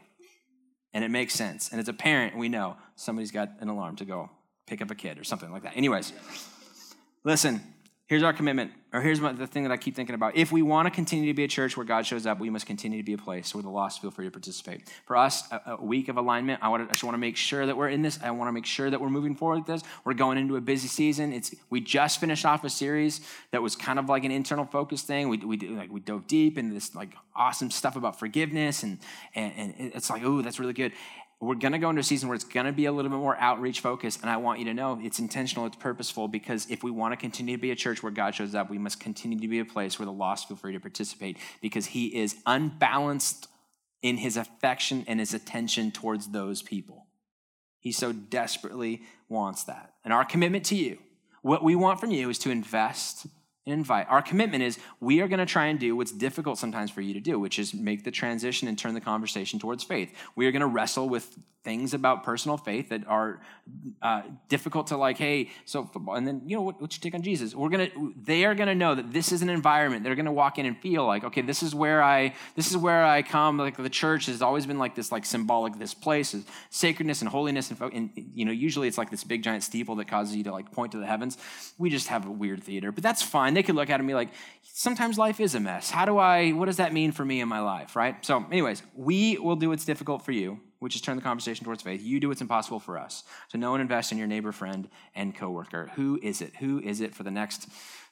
And 0.93 1.05
it 1.05 1.11
makes 1.11 1.35
sense. 1.35 1.71
And 1.71 1.81
as 1.81 1.89
a 1.89 1.93
parent, 1.93 2.37
we 2.37 2.49
know 2.49 2.77
somebody's 2.97 3.31
got 3.31 3.51
an 3.61 3.69
alarm 3.69 3.97
to 3.97 4.05
go 4.05 4.31
pick 4.67 4.81
up 4.81 4.91
a 4.91 4.95
kid 4.95 5.19
or 5.19 5.25
something 5.25 5.51
like 5.51 5.65
that. 5.65 5.77
Anyways, 5.77 6.13
listen, 7.25 7.61
Here's 8.11 8.25
our 8.25 8.33
commitment, 8.33 8.73
or 8.93 9.01
here's 9.01 9.21
the 9.21 9.47
thing 9.47 9.63
that 9.63 9.71
I 9.71 9.77
keep 9.77 9.95
thinking 9.95 10.17
about. 10.17 10.35
If 10.35 10.51
we 10.51 10.63
want 10.63 10.87
to 10.87 10.91
continue 10.91 11.31
to 11.31 11.37
be 11.37 11.45
a 11.45 11.49
church 11.49 11.77
where 11.77 11.87
God 11.87 12.05
shows 12.05 12.27
up, 12.27 12.41
we 12.41 12.51
must 12.51 12.67
continue 12.67 12.99
to 12.99 13.05
be 13.05 13.13
a 13.13 13.19
place 13.19 13.55
where 13.55 13.63
the 13.63 13.69
lost 13.69 14.03
feel 14.03 14.11
free 14.11 14.25
to 14.25 14.33
participate. 14.33 14.93
For 15.07 15.17
us, 15.17 15.49
a, 15.53 15.77
a 15.79 15.85
week 15.85 16.09
of 16.09 16.17
alignment, 16.17 16.59
I, 16.61 16.73
I 16.73 16.85
just 16.87 17.05
want 17.05 17.15
to 17.15 17.19
make 17.19 17.37
sure 17.37 17.65
that 17.65 17.77
we're 17.77 17.89
in 17.89 18.03
this. 18.03 18.19
I 18.21 18.33
want 18.33 18.49
to 18.49 18.53
make 18.53 18.67
sure 18.67 18.91
that 18.91 19.01
we're 19.01 19.11
moving 19.11 19.37
forward 19.37 19.59
with 19.59 19.69
this. 19.69 19.89
We're 20.05 20.15
going 20.15 20.39
into 20.39 20.57
a 20.57 20.61
busy 20.61 20.89
season. 20.89 21.33
It's 21.33 21.55
we 21.71 21.81
just 21.81 22.19
finished 22.19 22.45
off 22.45 22.65
a 22.65 22.69
series 22.69 23.21
that 23.53 23.63
was 23.63 23.77
kind 23.77 23.97
of 23.97 24.09
like 24.09 24.25
an 24.25 24.33
internal 24.33 24.65
focus 24.65 25.03
thing. 25.03 25.29
We 25.29 25.37
we 25.39 25.57
like 25.57 25.93
we 25.93 26.01
dove 26.01 26.27
deep 26.27 26.59
into 26.59 26.75
this 26.75 26.97
like 26.97 27.15
awesome 27.37 27.71
stuff 27.71 27.95
about 27.95 28.19
forgiveness, 28.19 28.83
and 28.83 28.99
and, 29.37 29.53
and 29.57 29.93
it's 29.95 30.11
like 30.11 30.25
oh 30.25 30.43
that's 30.43 30.59
really 30.59 30.73
good 30.73 30.91
we're 31.41 31.55
going 31.55 31.73
to 31.73 31.79
go 31.79 31.89
into 31.89 32.01
a 32.01 32.05
season 32.05 32.29
where 32.29 32.37
it's 32.37 32.45
going 32.45 32.67
to 32.67 32.73
be 32.73 32.85
a 32.85 32.93
little 32.93 33.11
bit 33.11 33.17
more 33.17 33.37
outreach 33.39 33.81
focused. 33.81 34.21
And 34.21 34.29
I 34.29 34.37
want 34.37 34.59
you 34.59 34.67
to 34.67 34.75
know 34.75 35.01
it's 35.03 35.19
intentional, 35.19 35.65
it's 35.65 35.77
purposeful, 35.77 36.29
because 36.29 36.67
if 36.69 36.83
we 36.83 36.91
want 36.91 37.13
to 37.13 37.17
continue 37.17 37.57
to 37.57 37.61
be 37.61 37.71
a 37.71 37.77
church 37.77 38.03
where 38.03 38.13
God 38.13 38.35
shows 38.35 38.55
up, 38.55 38.69
we 38.69 38.77
must 38.77 39.01
continue 39.01 39.41
to 39.41 39.49
be 39.49 39.59
a 39.59 39.65
place 39.65 39.99
where 39.99 40.05
the 40.05 40.13
lost 40.13 40.49
feel 40.49 40.57
free 40.59 40.75
to 40.75 40.81
participate 40.81 41.39
because 41.63 41.87
He 41.87 42.15
is 42.21 42.37
unbalanced 42.45 43.49
in 44.03 44.19
His 44.19 44.37
affection 44.37 45.05
and 45.09 45.19
His 45.19 45.33
attention 45.33 45.91
towards 45.93 46.29
those 46.29 46.61
people. 46.61 47.07
He 47.79 47.93
so 47.93 48.13
desperately 48.13 49.03
wants 49.31 49.65
that. 49.65 49.95
And 50.05 50.13
our 50.13 50.27
commitment 50.27 50.67
to 50.67 50.77
you, 50.77 50.99
what 51.41 51.65
we 51.65 51.75
want 51.75 52.01
from 52.01 52.11
you 52.11 52.29
is 52.29 52.39
to 52.41 52.51
invest 52.51 53.27
invite. 53.67 54.07
Our 54.09 54.23
commitment 54.23 54.63
is 54.63 54.79
we 55.01 55.21
are 55.21 55.29
going 55.29 55.39
to 55.39 55.47
try 55.47 55.67
and 55.67 55.79
do 55.79 55.97
what's 55.97 56.13
difficult 56.13 56.59
sometimes 56.59 56.91
for 56.91 57.01
you 57.01 57.15
to 57.15 57.21
do, 57.21 57.39
which 57.39 57.59
is 57.59 57.75
make 57.75 58.05
the 58.05 58.11
transition 58.11 58.69
and 58.69 58.79
turn 58.79 58.95
the 58.95 59.01
conversation 59.01 59.59
towards 59.59 59.85
faith. 59.85 60.15
We 60.35 60.47
are 60.47 60.53
going 60.53 60.61
to 60.61 60.67
wrestle 60.67 61.09
with 61.09 61.39
things 61.63 61.93
about 61.93 62.25
personal 62.25 62.57
faith 62.57 62.89
that 62.89 63.07
are 63.07 63.41
uh, 64.01 64.23
difficult 64.49 64.87
to 64.89 64.97
like 64.97 65.19
hey 65.19 65.51
so 65.67 65.85
football 65.85 66.15
and 66.15 66.27
then 66.27 66.41
you 66.47 66.57
know 66.57 66.63
what, 66.63 66.81
what's 66.81 66.97
your 66.97 67.03
take 67.03 67.15
on 67.15 67.23
jesus? 67.23 67.55
We're 67.55 67.69
gonna 67.69 67.91
they 68.17 68.45
are 68.45 68.55
gonna 68.55 68.75
know 68.75 68.95
that 68.95 69.13
this 69.13 69.31
is 69.31 69.43
an 69.43 69.51
environment. 69.51 70.03
They're 70.03 70.15
gonna 70.15 70.33
walk 70.33 70.59
in 70.59 70.65
and 70.65 70.79
feel 70.79 71.07
like 71.07 71.23
okay 71.25 71.43
this 71.43 71.63
is 71.63 71.75
where 71.75 72.03
i 72.03 72.35
this 72.57 72.71
is 72.71 72.77
where 72.77 73.05
i 73.05 73.23
come 73.23 73.59
like 73.59 73.77
the 73.77 73.91
church 73.91 74.27
has 74.27 74.41
always 74.41 74.65
been 74.65 74.79
like 74.79 74.95
this 74.95 75.13
like 75.13 75.27
symbolic 75.27 75.79
this 75.79 75.93
place 75.93 76.33
is 76.33 76.45
sacredness 76.71 77.21
and 77.21 77.29
holiness 77.29 77.71
and, 77.71 77.81
and 77.93 78.11
you 78.35 78.45
know 78.45 78.53
usually 78.53 78.89
it's 78.89 78.99
like 78.99 79.11
this 79.11 79.25
big 79.25 79.43
giant 79.43 79.63
steeple 79.63 79.97
that 79.97 80.09
causes 80.09 80.35
you 80.35 80.45
to 80.45 80.53
like 80.53 80.73
point 80.73 80.93
to 80.93 80.99
the 80.99 81.07
heavens. 81.07 81.37
We 81.77 81.91
just 81.91 82.09
have 82.09 82.27
a 82.27 82.31
weird 82.31 82.63
theater 82.63 82.91
but 82.91 83.03
that's 83.03 83.23
fine. 83.23 83.53
They 83.53 83.63
could 83.63 83.75
look 83.75 83.91
at 83.91 84.03
me 84.03 84.15
like 84.15 84.31
sometimes 84.63 85.19
life 85.19 85.41
is 85.41 85.55
a 85.55 85.61
mess. 85.61 85.91
How 85.91 86.07
do 86.07 86.17
i 86.17 86.53
what 86.53 86.67
does 86.67 86.79
that 86.79 86.95
mean 86.95 87.13
for 87.13 87.25
me 87.25 87.41
in 87.41 87.49
my 87.49 87.61
life 87.61 87.95
right? 87.97 88.25
So 88.25 88.47
anyways 88.51 88.83
we 88.95 89.37
will 89.37 89.57
do 89.57 89.69
what's 89.69 89.85
difficult 89.85 90.25
for 90.25 90.33
you 90.33 90.59
which 90.81 90.97
is 90.97 91.01
turn 91.01 91.17
the 91.17 91.23
conversation 91.23 91.65
towards 91.65 91.83
faith. 91.83 92.03
You 92.03 92.19
do 92.19 92.29
what's 92.29 92.41
impossible 92.41 92.81
for 92.81 92.99
us. 92.99 93.23
So 93.49 93.59
know 93.59 93.75
and 93.75 93.83
invest 93.83 94.13
in 94.13 94.19
your 94.19 94.27
neighbor, 94.27 94.51
friend, 94.51 94.89
and 95.15 95.35
coworker. 95.35 95.91
Who 95.95 96.19
is 96.23 96.41
it? 96.41 96.57
Who 96.57 96.81
is 96.81 97.01
it 97.01 97.15
for 97.15 97.23
the 97.23 97.31
next 97.31 97.69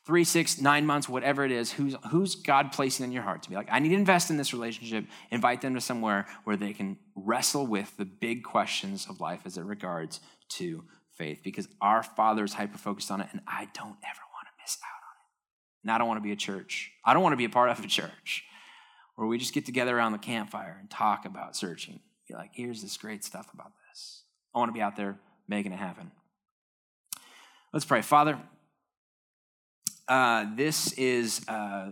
three, 0.06 0.22
six, 0.24 0.60
nine 0.60 0.86
months, 0.86 1.08
whatever 1.08 1.44
it 1.44 1.50
is? 1.50 1.72
Who's, 1.72 1.96
who's 2.10 2.34
God 2.34 2.72
placing 2.72 3.04
in 3.04 3.12
your 3.12 3.22
heart 3.22 3.42
to 3.42 3.50
be 3.50 3.56
like, 3.56 3.68
I 3.72 3.78
need 3.78 3.88
to 3.88 3.94
invest 3.94 4.30
in 4.30 4.36
this 4.36 4.52
relationship, 4.52 5.06
invite 5.30 5.62
them 5.62 5.74
to 5.74 5.80
somewhere 5.80 6.26
where 6.44 6.56
they 6.56 6.74
can 6.74 6.98
wrestle 7.16 7.66
with 7.66 7.96
the 7.96 8.04
big 8.04 8.44
questions 8.44 9.06
of 9.08 9.20
life 9.20 9.40
as 9.46 9.56
it 9.56 9.64
regards 9.64 10.20
to 10.50 10.84
faith. 11.14 11.40
Because 11.42 11.68
our 11.80 12.02
Father 12.02 12.44
is 12.44 12.52
hyper 12.52 12.78
focused 12.78 13.10
on 13.10 13.22
it, 13.22 13.28
and 13.32 13.40
I 13.46 13.68
don't 13.74 13.96
ever 14.04 14.20
want 14.34 14.46
to 14.46 14.62
miss 14.62 14.76
out 14.84 15.02
on 15.04 15.16
it. 15.16 15.84
And 15.84 15.90
I 15.90 15.96
don't 15.96 16.06
want 16.06 16.18
to 16.18 16.22
be 16.22 16.32
a 16.32 16.36
church. 16.36 16.92
I 17.02 17.14
don't 17.14 17.22
want 17.22 17.32
to 17.32 17.38
be 17.38 17.46
a 17.46 17.50
part 17.50 17.70
of 17.70 17.82
a 17.82 17.88
church 17.88 18.44
where 19.16 19.26
we 19.26 19.38
just 19.38 19.54
get 19.54 19.64
together 19.64 19.96
around 19.96 20.12
the 20.12 20.18
campfire 20.18 20.76
and 20.78 20.90
talk 20.90 21.24
about 21.24 21.56
searching 21.56 22.00
like, 22.36 22.50
here's 22.52 22.82
this 22.82 22.96
great 22.96 23.24
stuff 23.24 23.48
about 23.54 23.72
this. 23.88 24.22
I 24.54 24.58
want 24.58 24.68
to 24.68 24.74
be 24.74 24.82
out 24.82 24.96
there 24.96 25.18
making 25.48 25.72
it 25.72 25.78
happen. 25.78 26.10
Let's 27.72 27.84
pray. 27.84 28.02
Father, 28.02 28.38
uh, 30.08 30.46
this 30.56 30.92
is 30.92 31.46
uh, 31.48 31.90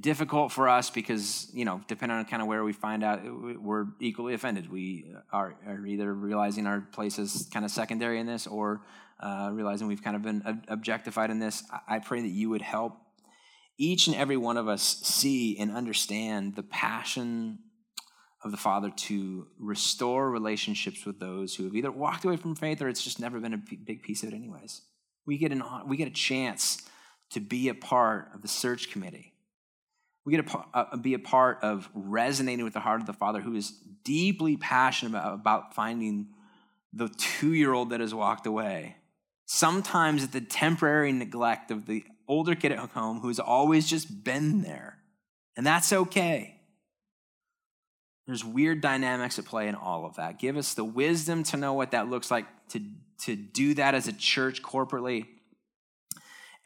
difficult 0.00 0.52
for 0.52 0.68
us 0.68 0.90
because, 0.90 1.48
you 1.52 1.64
know, 1.64 1.80
depending 1.88 2.18
on 2.18 2.24
kind 2.26 2.42
of 2.42 2.48
where 2.48 2.62
we 2.62 2.72
find 2.72 3.02
out, 3.02 3.20
we're 3.60 3.86
equally 4.00 4.34
offended. 4.34 4.70
We 4.70 5.12
are, 5.32 5.54
are 5.66 5.86
either 5.86 6.12
realizing 6.12 6.66
our 6.66 6.80
place 6.80 7.18
is 7.18 7.48
kind 7.52 7.64
of 7.64 7.70
secondary 7.70 8.20
in 8.20 8.26
this 8.26 8.46
or 8.46 8.82
uh, 9.20 9.50
realizing 9.52 9.86
we've 9.88 10.02
kind 10.02 10.16
of 10.16 10.22
been 10.22 10.62
objectified 10.68 11.30
in 11.30 11.38
this. 11.38 11.64
I 11.88 11.98
pray 12.00 12.20
that 12.20 12.28
you 12.28 12.50
would 12.50 12.62
help 12.62 12.98
each 13.78 14.08
and 14.08 14.16
every 14.16 14.36
one 14.36 14.56
of 14.56 14.68
us 14.68 14.82
see 14.82 15.56
and 15.58 15.70
understand 15.70 16.56
the 16.56 16.62
passion 16.62 17.60
of 18.44 18.50
the 18.50 18.56
Father 18.56 18.90
to 18.90 19.46
restore 19.58 20.30
relationships 20.30 21.04
with 21.04 21.18
those 21.18 21.54
who 21.54 21.64
have 21.64 21.74
either 21.74 21.90
walked 21.90 22.24
away 22.24 22.36
from 22.36 22.54
faith 22.54 22.80
or 22.80 22.88
it's 22.88 23.02
just 23.02 23.18
never 23.18 23.40
been 23.40 23.54
a 23.54 23.58
big 23.58 24.02
piece 24.02 24.22
of 24.22 24.28
it, 24.28 24.34
anyways. 24.34 24.82
We 25.26 25.38
get, 25.38 25.52
an, 25.52 25.62
we 25.86 25.96
get 25.96 26.08
a 26.08 26.12
chance 26.12 26.82
to 27.30 27.40
be 27.40 27.68
a 27.68 27.74
part 27.74 28.30
of 28.34 28.42
the 28.42 28.48
search 28.48 28.90
committee. 28.90 29.34
We 30.24 30.36
get 30.36 30.46
to 30.46 30.96
be 30.98 31.14
a 31.14 31.18
part 31.18 31.58
of 31.62 31.88
resonating 31.94 32.64
with 32.64 32.74
the 32.74 32.80
heart 32.80 33.00
of 33.00 33.06
the 33.06 33.12
Father 33.12 33.40
who 33.40 33.54
is 33.54 33.72
deeply 34.04 34.56
passionate 34.56 35.10
about, 35.10 35.34
about 35.34 35.74
finding 35.74 36.28
the 36.92 37.08
two 37.08 37.54
year 37.54 37.72
old 37.72 37.90
that 37.90 38.00
has 38.00 38.14
walked 38.14 38.46
away. 38.46 38.96
Sometimes 39.46 40.24
at 40.24 40.32
the 40.32 40.40
temporary 40.40 41.12
neglect 41.12 41.70
of 41.70 41.86
the 41.86 42.04
older 42.28 42.54
kid 42.54 42.72
at 42.72 42.78
home 42.78 43.20
who's 43.20 43.40
always 43.40 43.86
just 43.86 44.22
been 44.22 44.62
there. 44.62 44.98
And 45.56 45.66
that's 45.66 45.92
okay. 45.92 46.57
There's 48.28 48.44
weird 48.44 48.82
dynamics 48.82 49.38
at 49.38 49.46
play 49.46 49.68
in 49.68 49.74
all 49.74 50.04
of 50.04 50.16
that. 50.16 50.38
Give 50.38 50.58
us 50.58 50.74
the 50.74 50.84
wisdom 50.84 51.44
to 51.44 51.56
know 51.56 51.72
what 51.72 51.92
that 51.92 52.10
looks 52.10 52.30
like, 52.30 52.44
to, 52.68 52.80
to 53.22 53.34
do 53.34 53.72
that 53.72 53.94
as 53.94 54.06
a 54.06 54.12
church 54.12 54.62
corporately, 54.62 55.26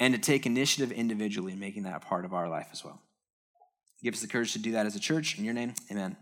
and 0.01 0.13
to 0.13 0.21
take 0.21 0.45
initiative 0.45 0.91
individually 0.91 1.53
in 1.53 1.61
making 1.61 1.85
that 1.85 1.95
a 1.95 2.01
part 2.01 2.25
of 2.25 2.35
our 2.35 2.49
life 2.49 2.67
as 2.73 2.85
well. 2.85 3.01
Give 4.03 4.13
us 4.13 4.21
the 4.21 4.27
courage 4.27 4.55
to 4.55 4.59
do 4.59 4.73
that 4.73 4.87
as 4.87 4.97
a 4.97 5.01
church. 5.01 5.39
In 5.39 5.45
your 5.45 5.55
name, 5.55 5.75
amen. 5.89 6.17